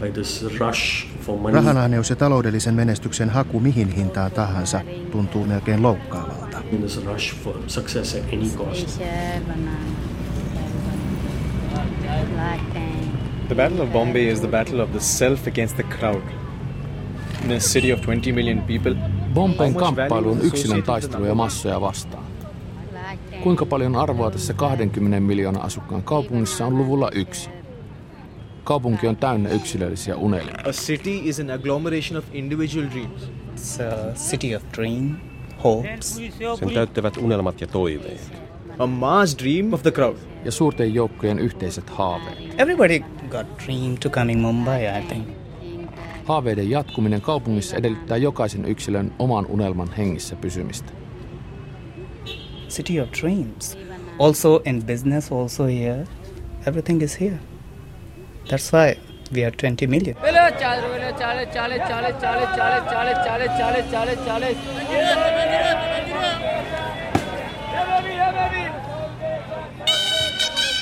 by 0.00 0.10
this 0.10 0.44
rush 0.58 1.06
for 1.20 1.38
money. 1.38 1.54
Rahanahneus 1.54 2.10
ja 2.10 2.16
taloudellisen 2.16 2.74
menestyksen 2.74 3.30
haku 3.30 3.60
mihin 3.60 3.88
hintaan 3.88 4.32
tahansa 4.32 4.80
tuntuu 5.12 5.44
melkein 5.44 5.82
loukkaavalta. 5.82 6.58
In 6.72 6.78
this 6.78 7.04
rush 7.04 7.34
for 7.34 7.54
success 7.66 8.14
at 8.14 8.22
any 8.32 8.48
cost. 8.56 9.00
The 13.48 13.54
Battle 13.54 13.80
of 13.80 13.92
Bombay 13.92 14.28
is 14.28 14.40
the 14.40 14.48
battle 14.48 14.80
of 14.80 14.92
the 14.92 15.00
self 15.00 15.46
against 15.46 15.76
the 15.76 15.82
crowd. 15.82 16.22
In 17.44 17.52
a 17.52 17.60
city 17.60 17.92
of 17.92 18.00
20 18.00 18.32
million 18.32 18.62
people, 18.62 18.94
Bombayn 19.34 19.74
kamppailu 19.74 20.30
on 20.30 20.40
yksilön 20.42 20.82
taisteluja 20.82 21.28
the 21.28 21.34
massoja 21.34 21.80
vastaan. 21.80 22.24
Kuinka 23.42 23.66
paljon 23.66 23.96
arvoa 23.96 24.30
tässä 24.30 24.54
20 24.54 25.20
miljoonaa 25.20 25.62
asukkaan 25.62 26.02
kaupungissa 26.02 26.66
on 26.66 26.78
luvulla 26.78 27.10
yksi? 27.14 27.50
Kaupunki 28.64 29.06
on 29.06 29.16
täynnä 29.16 29.48
yksilöllisiä 29.48 30.16
unelmia. 30.16 30.54
A 30.68 30.72
city 30.72 31.20
is 31.24 31.40
an 31.40 31.50
agglomeration 31.50 32.18
of 32.18 32.24
individual 32.32 32.86
dreams. 32.90 33.30
It's 33.56 33.82
a 33.82 34.14
city 34.14 34.54
of 34.54 34.62
dream, 34.76 35.16
hopes. 35.64 36.20
Sen 36.58 36.70
täyttävät 36.74 37.16
unelmat 37.16 37.60
ja 37.60 37.66
toiveet. 37.66 38.49
A 38.78 38.86
mass 38.86 39.38
dream 39.38 39.72
of 39.72 39.82
the 39.82 39.90
crowd. 39.90 40.16
Ja 40.44 40.52
suurten 40.52 40.94
joukkojen 40.94 41.38
yhteiset 41.38 41.90
haaveet. 41.90 42.38
Everybody 42.58 43.00
got 43.28 43.46
dream 43.66 43.96
to 44.00 44.10
coming 44.10 44.40
Mumbai, 44.40 44.82
I 44.98 45.02
think. 45.08 45.28
Haaveiden 46.24 46.70
jatkuminen 46.70 47.20
kaupungissa 47.20 47.76
edellyttää 47.76 48.16
jokaisen 48.16 48.64
yksilön 48.64 49.12
oman 49.18 49.46
unelman 49.46 49.92
hengissä 49.92 50.36
pysymistä. 50.36 50.92
City 52.68 53.00
of 53.00 53.08
dreams. 53.20 53.78
Also 54.18 54.62
in 54.64 54.82
business, 54.86 55.32
also 55.32 55.64
here. 55.66 56.06
Everything 56.66 57.02
is 57.02 57.20
here. 57.20 57.38
That's 58.48 58.72
why 58.72 58.94
we 59.34 59.44
are 59.46 59.56
20 59.56 59.86
million. 59.86 60.16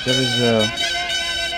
There 0.05 0.21
is 0.21 0.41
a 0.41 0.69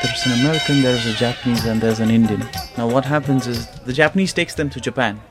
there's 0.02 0.26
an 0.26 0.34
American, 0.42 0.82
there's 0.82 1.06
a 1.06 1.14
Japanese, 1.20 1.72
and 1.72 1.82
there's 1.82 2.00
an 2.02 2.12
Indian. 2.12 2.50
Now 2.78 2.92
what 2.94 3.06
happens 3.06 3.48
is 3.48 3.68
the 3.86 3.94
Japanese 3.94 4.34
takes 4.34 4.56
them 4.56 4.70
to 4.70 4.80
Japan. 4.86 5.22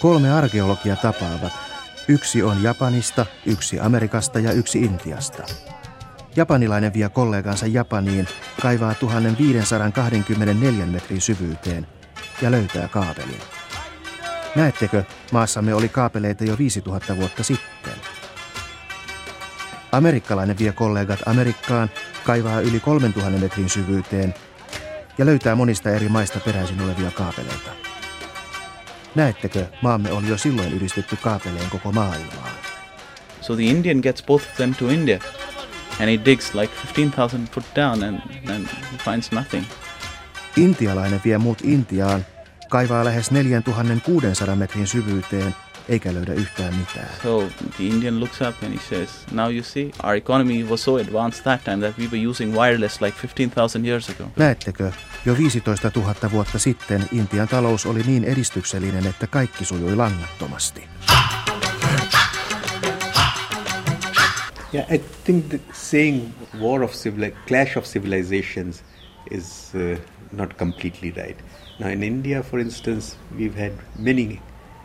Kolme 0.00 0.30
arkeologia 0.30 0.96
tapaavat. 0.96 1.52
Yksi 2.08 2.42
on 2.42 2.62
Japanista, 2.62 3.26
yksi 3.46 3.80
Amerikasta 3.80 4.38
ja 4.38 4.52
yksi 4.52 4.80
Intiasta. 4.80 5.42
Japanilainen 6.36 6.94
vie 6.94 7.08
kollegansa 7.08 7.66
Japaniin, 7.66 8.28
kaivaa 8.62 8.94
1524 8.94 10.86
metrin 10.86 11.20
syvyyteen 11.20 11.86
ja 12.42 12.50
löytää 12.50 12.88
kaapelin. 12.88 13.40
Näettekö, 14.56 15.04
maassamme 15.32 15.74
oli 15.74 15.88
kaapeleita 15.88 16.44
jo 16.44 16.58
5000 16.58 17.16
vuotta 17.16 17.42
sitten. 17.42 18.11
Amerikkalainen 19.92 20.58
vie 20.58 20.72
kollegat 20.72 21.20
Amerikkaan, 21.26 21.90
kaivaa 22.24 22.60
yli 22.60 22.80
3000 22.80 23.40
metrin 23.40 23.68
syvyyteen 23.68 24.34
ja 25.18 25.26
löytää 25.26 25.54
monista 25.54 25.90
eri 25.90 26.08
maista 26.08 26.40
peräisin 26.40 26.80
olevia 26.80 27.10
kaapeleita. 27.10 27.70
Näettekö, 29.14 29.66
maamme 29.82 30.12
on 30.12 30.28
jo 30.28 30.38
silloin 30.38 30.72
yhdistetty 30.72 31.16
kaapeleen 31.16 31.70
koko 31.70 31.92
maailmaan. 31.92 32.52
So 33.40 33.56
the 33.56 33.62
Indian 33.62 33.98
gets 34.02 34.22
both 34.22 34.44
of 34.50 34.56
them 34.56 34.74
to 34.74 34.88
India, 34.88 35.18
and 36.00 36.08
he 36.08 36.24
digs 36.24 36.54
like 36.54 36.74
15,000 36.82 37.46
foot 37.46 37.66
down 37.76 38.02
and, 38.02 38.20
and 38.50 38.66
finds 39.04 39.32
nothing. 39.32 39.64
Intialainen 40.56 41.20
vie 41.24 41.38
muut 41.38 41.58
Intiaan, 41.64 42.26
kaivaa 42.68 43.04
lähes 43.04 43.30
4600 43.30 44.56
metrin 44.56 44.86
syvyyteen 44.86 45.54
eikä 45.88 46.14
löydä 46.14 46.32
yhtään 46.32 46.74
mitään. 46.74 47.08
So 47.22 47.48
the 47.76 47.84
Indian 47.84 48.20
looks 48.20 48.40
up 48.40 48.64
and 48.64 48.74
he 48.74 48.80
says, 48.90 49.10
"Now 49.32 49.52
you 49.52 49.62
see, 49.62 49.90
our 50.02 50.14
economy 50.14 50.64
was 50.64 50.84
so 50.84 50.96
advanced 50.96 51.42
that 51.42 51.64
time 51.64 51.76
that 51.76 51.98
we 51.98 52.06
were 52.06 52.28
using 52.28 52.54
wireless 52.54 53.00
like 53.00 53.18
15,000 53.22 53.86
years 53.86 54.10
ago." 54.10 54.30
Näettekö, 54.36 54.92
jo 55.26 55.36
15 55.38 55.90
000 55.96 56.14
vuotta 56.32 56.58
sitten 56.58 57.08
Intian 57.12 57.48
talous 57.48 57.86
oli 57.86 58.02
niin 58.06 58.24
edistyksellinen, 58.24 59.06
että 59.06 59.26
kaikki 59.26 59.64
sujui 59.64 59.96
langattomasti. 59.96 60.84
Yeah, 64.74 64.94
I 64.94 64.98
think 65.24 65.48
that 65.48 65.60
saying 65.72 66.32
war 66.60 66.82
of 66.82 66.92
civil 66.92 67.30
clash 67.48 67.76
of 67.78 67.84
civilizations 67.84 68.82
is 69.30 69.72
uh, 69.74 69.98
not 70.32 70.56
completely 70.58 71.10
right. 71.10 71.36
Now, 71.78 71.88
in 71.88 72.02
India, 72.02 72.42
for 72.42 72.58
instance, 72.58 73.16
we've 73.36 73.54
had 73.54 73.72
many 73.98 74.40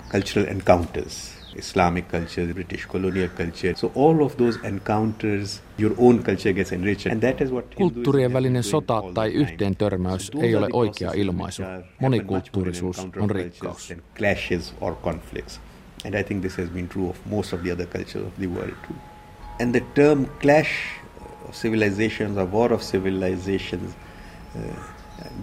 cultural 0.09 0.47
encounters. 0.47 1.37
Islamic 1.55 2.07
culture, 2.07 2.53
British 2.53 2.85
colonial 2.85 3.29
culture. 3.29 3.73
So 3.75 3.91
all 3.95 4.23
of 4.23 4.37
those 4.37 4.59
encounters, 4.63 5.61
your 5.77 5.93
own 5.97 6.23
culture 6.23 6.53
gets 6.53 6.71
enriched, 6.71 7.07
and 7.07 7.21
that 7.21 7.41
is 7.41 7.51
what 7.51 7.75
Kulttuurien 7.75 8.33
välinen 8.33 8.63
sota 8.63 9.03
tai 9.13 9.33
yhteen 9.33 9.75
törmäys 9.75 10.31
ei 10.41 10.55
ole 10.55 10.69
oikea 10.73 11.11
ilmaisu. 11.15 11.63
Monikulttuurisuus 11.99 12.99
on 12.99 13.29
rikkaus. 13.29 13.93
clashes 14.17 14.73
or 14.81 14.95
conflicts. 14.95 15.59
And 16.05 16.15
I 16.15 16.23
think 16.23 16.41
this 16.41 16.57
has 16.57 16.69
been 16.69 16.87
true 16.87 17.09
of 17.09 17.17
most 17.25 17.53
of 17.53 17.63
the 17.63 17.71
other 17.71 17.87
cultures 17.87 18.27
of 18.27 18.33
the 18.39 18.47
world 18.47 18.75
too. 18.87 18.95
And 19.59 19.73
the 19.73 19.81
term 19.95 20.25
clash 20.41 20.69
of 21.49 21.55
civilizations 21.55 22.37
or 22.37 22.45
war 22.45 22.73
of 22.73 22.83
civilizations, 22.83 23.95
uh, 24.55 24.59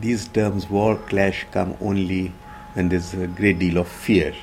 these 0.00 0.28
terms 0.28 0.70
war 0.70 0.96
clash 1.08 1.46
come 1.50 1.74
only 1.80 2.32
when 2.74 2.88
there's 2.88 3.14
a 3.14 3.26
great 3.26 3.58
deal 3.58 3.78
of 3.78 3.88
fear 3.88 4.34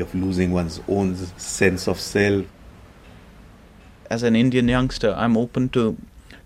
of 0.00 0.14
losing 0.14 0.54
one's 0.54 0.80
own 0.88 1.16
sense 1.36 1.90
of 1.90 1.98
self. 2.00 2.46
As 4.10 4.22
an 4.22 4.36
Indian 4.36 4.68
youngster, 4.68 5.14
I'm 5.16 5.36
open 5.36 5.68
to 5.70 5.94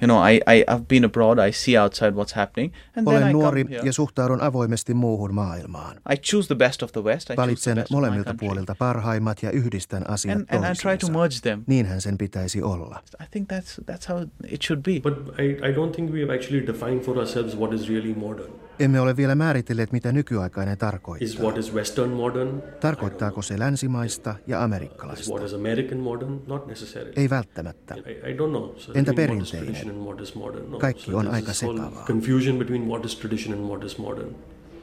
You 0.01 0.07
know, 0.07 0.19
I, 0.19 0.41
I, 0.47 0.65
I've 0.69 0.87
been 0.89 1.05
abroad, 1.05 1.39
I 1.39 1.53
see 1.53 1.79
outside 1.79 2.15
what's 2.15 2.33
happening. 2.37 2.73
And 2.97 3.07
then 3.07 3.17
Olen 3.17 3.29
I 3.29 3.33
nuori 3.33 3.65
come 3.65 3.75
here. 3.75 3.87
ja 3.87 3.93
suhtaudun 3.93 4.41
avoimesti 4.41 4.95
muuhun 4.95 5.35
maailmaan. 5.35 5.97
I 6.13 6.17
choose 6.17 6.47
the 6.49 6.55
best 6.55 6.83
of 6.83 6.93
the 6.93 7.01
West. 7.03 7.31
I 7.31 7.35
choose 7.35 7.37
the 7.37 7.43
Valitsen 7.43 7.75
best 7.75 7.85
of 7.87 7.91
my 7.91 7.97
molemmilta 7.97 8.35
puolilta 8.41 8.75
parhaimmat 8.79 9.43
ja 9.43 9.51
yhdistän 9.51 10.11
asiat 10.11 10.37
And, 10.37 10.47
and 10.51 10.65
I 10.65 10.75
try 10.83 10.99
to 10.99 11.19
merge 11.19 11.37
them. 11.43 11.65
Niinhän 11.67 12.01
sen 12.01 12.19
pitäisi 12.19 12.63
olla. 12.63 13.03
I 13.23 13.27
think 13.31 13.49
that's 13.49 13.81
that's 13.87 14.09
how 14.09 14.29
it 14.51 14.63
should 14.63 14.83
be. 14.83 15.01
But 15.01 15.39
I, 15.39 15.71
I 15.71 15.75
don't 15.75 15.97
think 15.97 16.13
we 16.13 16.21
have 16.21 16.35
actually 16.35 16.67
defined 16.67 17.01
for 17.01 17.19
ourselves 17.19 17.57
what 17.57 17.73
is 17.75 17.89
really 17.89 18.15
modern. 18.15 18.51
Emme 18.79 19.01
ole 19.01 19.16
vielä 19.16 19.35
määritelleet, 19.35 19.93
mitä 19.93 20.12
nykyaikainen 20.12 20.79
tarkoittaa. 20.79 21.24
Is 21.27 21.41
what 21.41 21.59
is 21.59 21.74
Western 21.74 22.11
modern? 22.11 22.62
Tarkoittaako 22.81 23.43
se 23.43 23.59
länsimaista 23.59 24.35
ja 24.47 24.59
Is 24.59 24.64
amerikkalaista? 24.64 25.33
what 25.35 25.45
is 25.47 25.55
American 25.55 25.99
modern? 25.99 26.41
Not 26.47 26.66
necessarily. 26.66 27.12
Ei 27.16 27.31
välttämättä. 27.31 27.95
I, 27.95 28.01
I 28.01 28.37
don't 28.37 28.51
know. 28.51 28.77
So 28.77 28.93
Entä 28.95 29.14
perinteinen? 29.14 29.66
tradition 29.66 29.97
and 29.97 30.07
what 30.07 30.20
is 30.20 30.35
modern? 30.35 30.70
No. 30.70 30.79
Kaikki 30.79 31.11
so 31.11 31.16
on 31.16 31.29
aika 31.29 31.53
sekavaa. 31.53 32.05
Confusion 32.07 32.59
between 32.59 32.89
what 32.89 33.05
is 33.05 33.16
tradition 33.16 33.59
and 33.59 33.68
what 33.68 33.85
is 33.85 33.99
modern. 33.99 34.29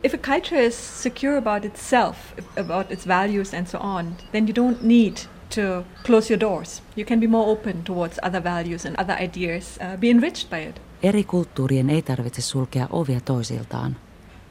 If 0.04 0.14
a 0.14 0.18
culture 0.18 0.66
is 0.66 1.04
secure 1.04 1.38
about 1.38 1.66
itself, 1.66 2.18
about 2.58 2.92
its 2.92 3.08
values 3.08 3.54
and 3.54 3.68
so 3.68 3.80
on, 3.82 4.16
then 4.32 4.48
you 4.48 4.56
don't 4.56 4.82
need 4.84 5.14
to 5.56 5.62
close 6.06 6.34
your 6.34 6.40
doors. 6.42 6.84
You 6.98 7.06
can 7.08 7.20
be 7.20 7.28
more 7.28 7.52
open 7.52 7.84
towards 7.84 8.20
other 8.24 8.44
values 8.44 8.86
and 8.86 8.96
other 9.00 9.16
ideas, 9.24 9.78
uh, 9.82 9.98
be 10.00 10.10
enriched 10.10 10.50
by 10.50 10.58
it. 10.60 10.76
Eri 11.03 11.25
kulttuurien 11.25 11.91
ei 11.91 12.03
tarvitse 12.03 12.43
sulkea 12.43 12.87
ovia 12.91 13.21
toisiltaan. 13.21 13.97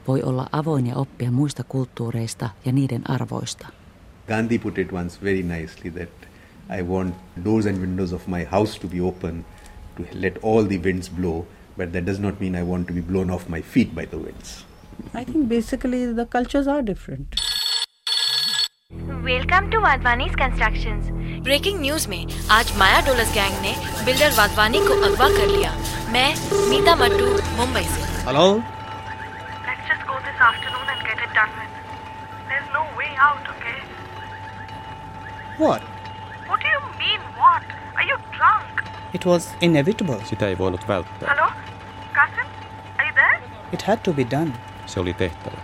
Voi 0.07 0.23
olla 0.23 0.47
avoin 0.51 0.87
ja 0.87 0.95
oppia 0.95 1.31
muista 1.31 1.63
kulttuureista 1.63 2.49
ja 2.65 2.71
niiden 2.71 3.09
arvoista. 3.09 3.67
Gandhi 4.27 4.59
put 4.59 4.77
it 4.77 4.93
once 4.93 5.19
very 5.23 5.43
nicely 5.43 5.91
that 5.91 6.09
I 6.79 6.83
want 6.83 7.15
doors 7.45 7.65
and 7.65 7.77
windows 7.79 8.13
of 8.13 8.27
my 8.27 8.45
house 8.51 8.79
to 8.79 8.87
be 8.87 9.01
open 9.01 9.45
to 9.97 10.03
let 10.13 10.39
all 10.43 10.63
the 10.63 10.79
winds 10.83 11.09
blow, 11.09 11.45
but 11.77 11.91
that 11.91 12.05
does 12.05 12.19
not 12.19 12.39
mean 12.39 12.55
I 12.55 12.63
want 12.63 12.87
to 12.87 12.93
be 12.93 13.01
blown 13.01 13.29
off 13.29 13.49
my 13.49 13.61
feet 13.61 13.95
by 13.95 14.05
the 14.05 14.17
winds. 14.17 14.65
I 15.13 15.23
think 15.23 15.47
basically 15.49 16.13
the 16.13 16.25
cultures 16.25 16.67
are 16.67 16.81
different. 16.81 17.35
Welcome 19.27 19.69
to 19.69 19.79
Wadhwani's 19.81 20.35
constructions 20.39 21.07
breaking 21.43 21.79
news 21.81 22.05
में 22.07 22.25
आज 22.51 22.71
Maya 22.77 22.99
Dolas 23.05 23.33
gang 23.33 23.61
ने 23.61 23.73
builder 24.05 24.31
Wadhwani 24.37 24.79
को 24.87 24.93
अगवा 25.07 25.27
कर 25.37 25.47
लिया 25.47 25.71
मैं 26.13 26.29
मीता 26.69 26.95
मट्टू 26.95 27.27
मुंबई 27.57 27.83
से 27.83 28.05
Hello? 28.27 28.45
Let's 29.67 29.85
just 29.89 30.03
go 30.07 30.15
this 30.27 30.41
afternoon 30.47 30.89
and 30.93 31.05
get 31.09 31.21
it 31.25 31.31
done 31.37 31.53
with. 31.59 31.73
There's 32.49 32.69
no 32.73 32.83
way 32.97 33.11
out, 33.27 33.45
okay? 33.53 33.79
What? 35.59 35.81
What 36.49 36.59
do 36.65 36.67
you 36.75 36.81
mean, 37.03 37.21
what? 37.43 37.63
Are 37.95 38.07
you 38.09 38.17
drunk? 38.37 38.83
It 39.13 39.25
was 39.25 39.47
inevitable. 39.61 40.19
Sitä 40.25 40.47
ei 40.47 40.57
voinut 40.57 40.87
välttää. 40.87 41.29
Hello? 41.29 41.51
Kasim? 42.13 42.47
Are 42.97 43.07
you 43.07 43.13
there? 43.13 43.41
It 43.71 43.81
had 43.81 43.97
to 44.03 44.13
be 44.13 44.23
done. 44.31 44.51
Se 44.85 44.99
oli 44.99 45.13
tehtävä. 45.13 45.57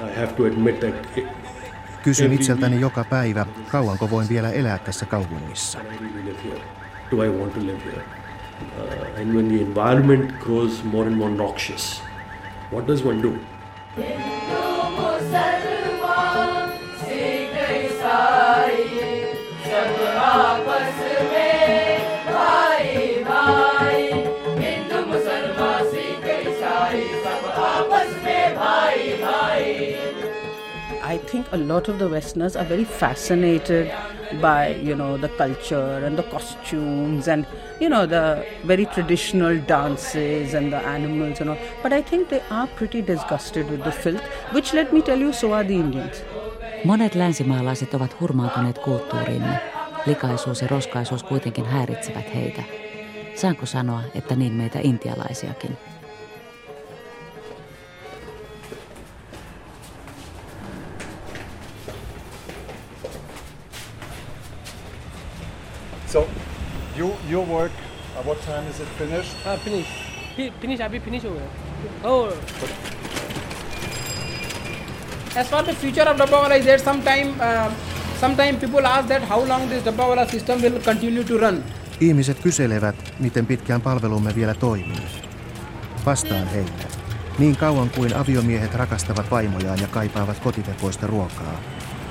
I 0.00 0.20
have 0.20 0.32
to 0.36 0.44
admit 0.44 0.80
that 0.80 0.94
it, 1.16 1.26
Kysyn 2.02 2.26
every 2.26 2.34
itseltäni 2.36 2.72
week 2.72 2.80
joka 2.80 3.04
päivä, 3.04 3.46
kauanko 3.68 4.10
voin 4.10 4.28
vielä 4.28 4.50
elää 4.50 4.78
tässä 4.78 5.06
kaupungissa. 5.06 5.80
I 5.80 5.82
really 5.82 6.24
live 6.24 6.42
here. 6.44 6.60
Do 7.10 7.22
I 7.22 7.28
want 7.28 7.54
to 7.54 7.60
live 7.60 7.84
here? 7.84 8.04
Uh, 8.77 8.83
and 9.17 9.35
when 9.35 9.47
the 9.47 9.61
environment 9.61 10.39
grows 10.39 10.83
more 10.83 11.05
and 11.07 11.17
more 11.17 11.29
noxious, 11.29 11.99
what 12.69 12.87
does 12.87 13.03
one 13.03 13.21
do? 13.21 13.39
A 31.51 31.57
lot 31.57 31.89
of 31.89 31.99
the 31.99 32.07
Westerners 32.07 32.55
are 32.55 32.63
very 32.63 32.85
fascinated 32.85 33.91
by, 34.41 34.75
you 34.81 34.95
know, 34.95 35.17
the 35.17 35.29
culture 35.29 36.05
and 36.05 36.17
the 36.17 36.23
costumes 36.23 37.27
and, 37.27 37.45
you 37.79 37.89
know, 37.89 38.07
the 38.07 38.45
very 38.67 38.85
traditional 38.85 39.59
dances 39.67 40.53
and 40.53 40.71
the 40.71 40.77
animals 40.77 41.41
and 41.41 41.49
all. 41.49 41.57
But 41.83 41.93
I 41.93 42.01
think 42.01 42.29
they 42.29 42.41
are 42.49 42.67
pretty 42.67 43.01
disgusted 43.01 43.69
with 43.69 43.83
the 43.83 43.91
filth, 43.91 44.23
which 44.53 44.73
let 44.73 44.93
me 44.93 45.01
tell 45.01 45.19
you, 45.19 45.33
so 45.33 45.53
are 45.53 45.63
the 45.63 45.75
Indians. 45.75 46.23
Monet 46.85 47.15
länsimaalaiset 47.15 47.93
ovat 47.93 48.19
hurmaantuneet 48.19 48.77
kulttuuriimme. 48.77 49.59
Likaisuus 50.05 50.61
ja 50.61 50.67
roskaisuus 50.67 51.23
kuitenkin 51.23 51.65
häiritsevät 51.65 52.35
heitä. 52.35 52.63
Saanko 53.35 53.65
sanoa, 53.65 54.01
että 54.15 54.35
niin 54.35 54.53
meitä 54.53 54.79
intialaisiakin? 54.83 55.77
So, 66.10 66.26
you 66.98 67.12
your 67.30 67.44
work. 67.46 67.72
Uh, 68.16 68.22
what 68.22 68.40
time 68.42 68.66
is 68.70 68.80
it 68.80 68.88
finished? 68.98 69.34
हाँ 69.44 69.56
finish 69.64 69.86
finish 70.60 70.80
अभी 70.80 70.98
फिनिश 70.98 71.24
हो 71.24 71.30
गया 71.34 71.48
oh 72.10 72.32
As 75.36 75.48
for 75.50 75.62
the 75.62 75.74
future 75.74 76.08
of 76.10 76.16
Dabbawala, 76.16 76.56
is 76.58 76.64
there 76.64 76.78
some 76.78 77.02
time, 77.02 77.34
uh, 77.40 77.70
sometime 78.20 78.56
people 78.56 78.86
ask 78.86 79.08
that 79.08 79.22
how 79.22 79.40
long 79.48 79.68
this 79.68 79.82
Dabbawala 79.84 80.24
system 80.30 80.62
will 80.62 80.80
continue 80.80 81.24
to 81.24 81.38
run. 81.38 81.64
Ihmiset 82.00 82.38
kyselevät, 82.40 82.96
miten 83.18 83.46
pitkään 83.46 83.80
palvelumme 83.80 84.34
vielä 84.34 84.54
toimii. 84.54 85.06
Vastaan 86.06 86.46
heille. 86.48 86.86
Niin 87.38 87.56
kauan 87.56 87.90
kuin 87.90 88.16
aviomiehet 88.16 88.74
rakastavat 88.74 89.30
vaimojaan 89.30 89.80
ja 89.80 89.86
kaipaavat 89.86 90.38
kotitekoista 90.38 91.06
ruokaa, 91.06 91.60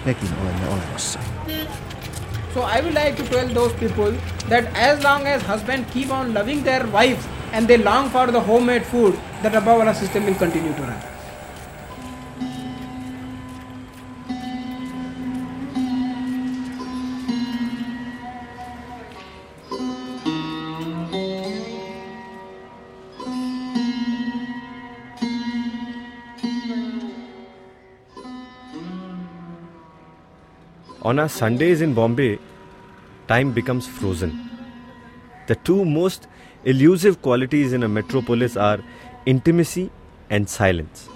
mekin 0.06 0.30
olemme 0.41 0.68
olemassa. 0.68 1.20
So 2.55 2.63
I 2.63 2.81
would 2.81 2.95
like 2.95 3.17
to 3.17 3.25
tell 3.29 3.47
those 3.49 3.73
people 3.75 4.11
that 4.49 4.65
as 4.75 5.05
long 5.05 5.27
as 5.27 5.41
husbands 5.43 5.89
keep 5.93 6.11
on 6.11 6.35
loving 6.35 6.65
their 6.65 6.85
wives 6.89 7.25
and 7.53 7.69
they 7.69 7.77
long 7.79 8.11
for 8.11 8.27
the 8.27 8.41
homemade 8.41 8.85
food, 8.85 9.15
the 9.43 9.51
Dabbawala 9.51 9.95
system 9.95 10.27
will 10.27 10.35
continue 10.35 10.75
to 10.75 10.83
run. 10.83 11.10
On 31.11 31.19
our 31.19 31.29
Sundays 31.29 31.81
in 31.83 31.93
Bombay, 31.93 32.39
time 33.27 33.53
becomes 33.53 33.89
frozen. 33.89 34.33
The 35.49 35.57
two 35.57 35.85
most 35.85 36.29
elusive 36.65 37.17
qualities 37.21 37.73
in 37.73 37.83
a 37.83 37.89
metropolis 37.89 38.57
are 38.57 38.79
intimacy 39.27 39.91
and 40.31 40.47
silence. 40.47 41.11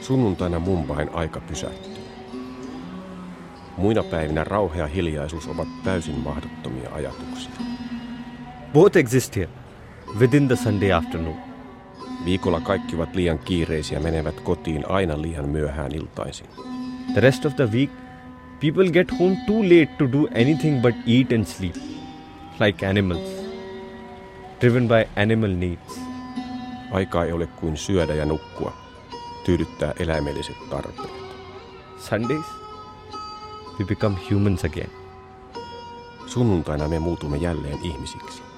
Sunnuntaina 0.00 0.58
Mumbain 0.58 1.10
aika 1.14 1.40
pysähtyy. 1.40 1.92
Muina 3.76 4.02
päivinä 4.02 4.44
rauha 4.44 4.76
ja 4.76 4.86
hiljaisuus 4.86 5.48
ovat 5.48 5.68
täysin 5.84 6.18
mahdottomia 6.18 6.90
ajatuksia. 6.92 7.52
Both 8.72 8.96
exist 8.96 9.36
here, 9.36 9.50
within 10.18 10.48
the 10.48 10.56
Sunday 10.56 10.92
afternoon. 10.92 11.36
Viikolla 12.24 12.60
kaikki 12.60 12.96
ovat 12.96 13.14
liian 13.14 13.38
kiireisiä 13.38 14.00
menevät 14.00 14.40
kotiin 14.40 14.90
aina 14.90 15.22
liian 15.22 15.48
myöhään 15.48 15.94
iltaisin. 15.94 16.46
The 17.12 17.20
rest 17.20 17.44
of 17.44 17.56
the 17.56 17.70
week, 17.72 17.90
people 18.60 18.90
get 18.90 19.10
home 19.10 19.36
too 19.46 19.62
late 19.62 19.90
to 19.98 20.06
do 20.06 20.28
anything 20.34 20.82
but 20.82 20.94
eat 21.06 21.32
and 21.32 21.46
sleep, 21.48 21.76
like 22.58 22.86
animals, 22.86 23.28
driven 24.60 24.86
by 24.88 25.06
animal 25.16 25.50
needs. 25.50 25.98
Aikaa 26.92 27.24
ei 27.24 27.32
ole 27.32 27.46
kuin 27.46 27.76
syödä 27.76 28.14
ja 28.14 28.24
nukkua, 28.24 28.72
tyydyttää 29.44 29.92
eläimelliset 29.98 30.56
tarpeet. 30.70 31.10
Sundays, 31.98 32.46
we 33.78 33.84
become 33.84 34.16
humans 34.30 34.64
again. 34.64 34.90
Sunnuntaina 36.26 36.88
me 36.88 36.98
muutumme 36.98 37.36
jälleen 37.36 37.78
ihmisiksi. 37.82 38.49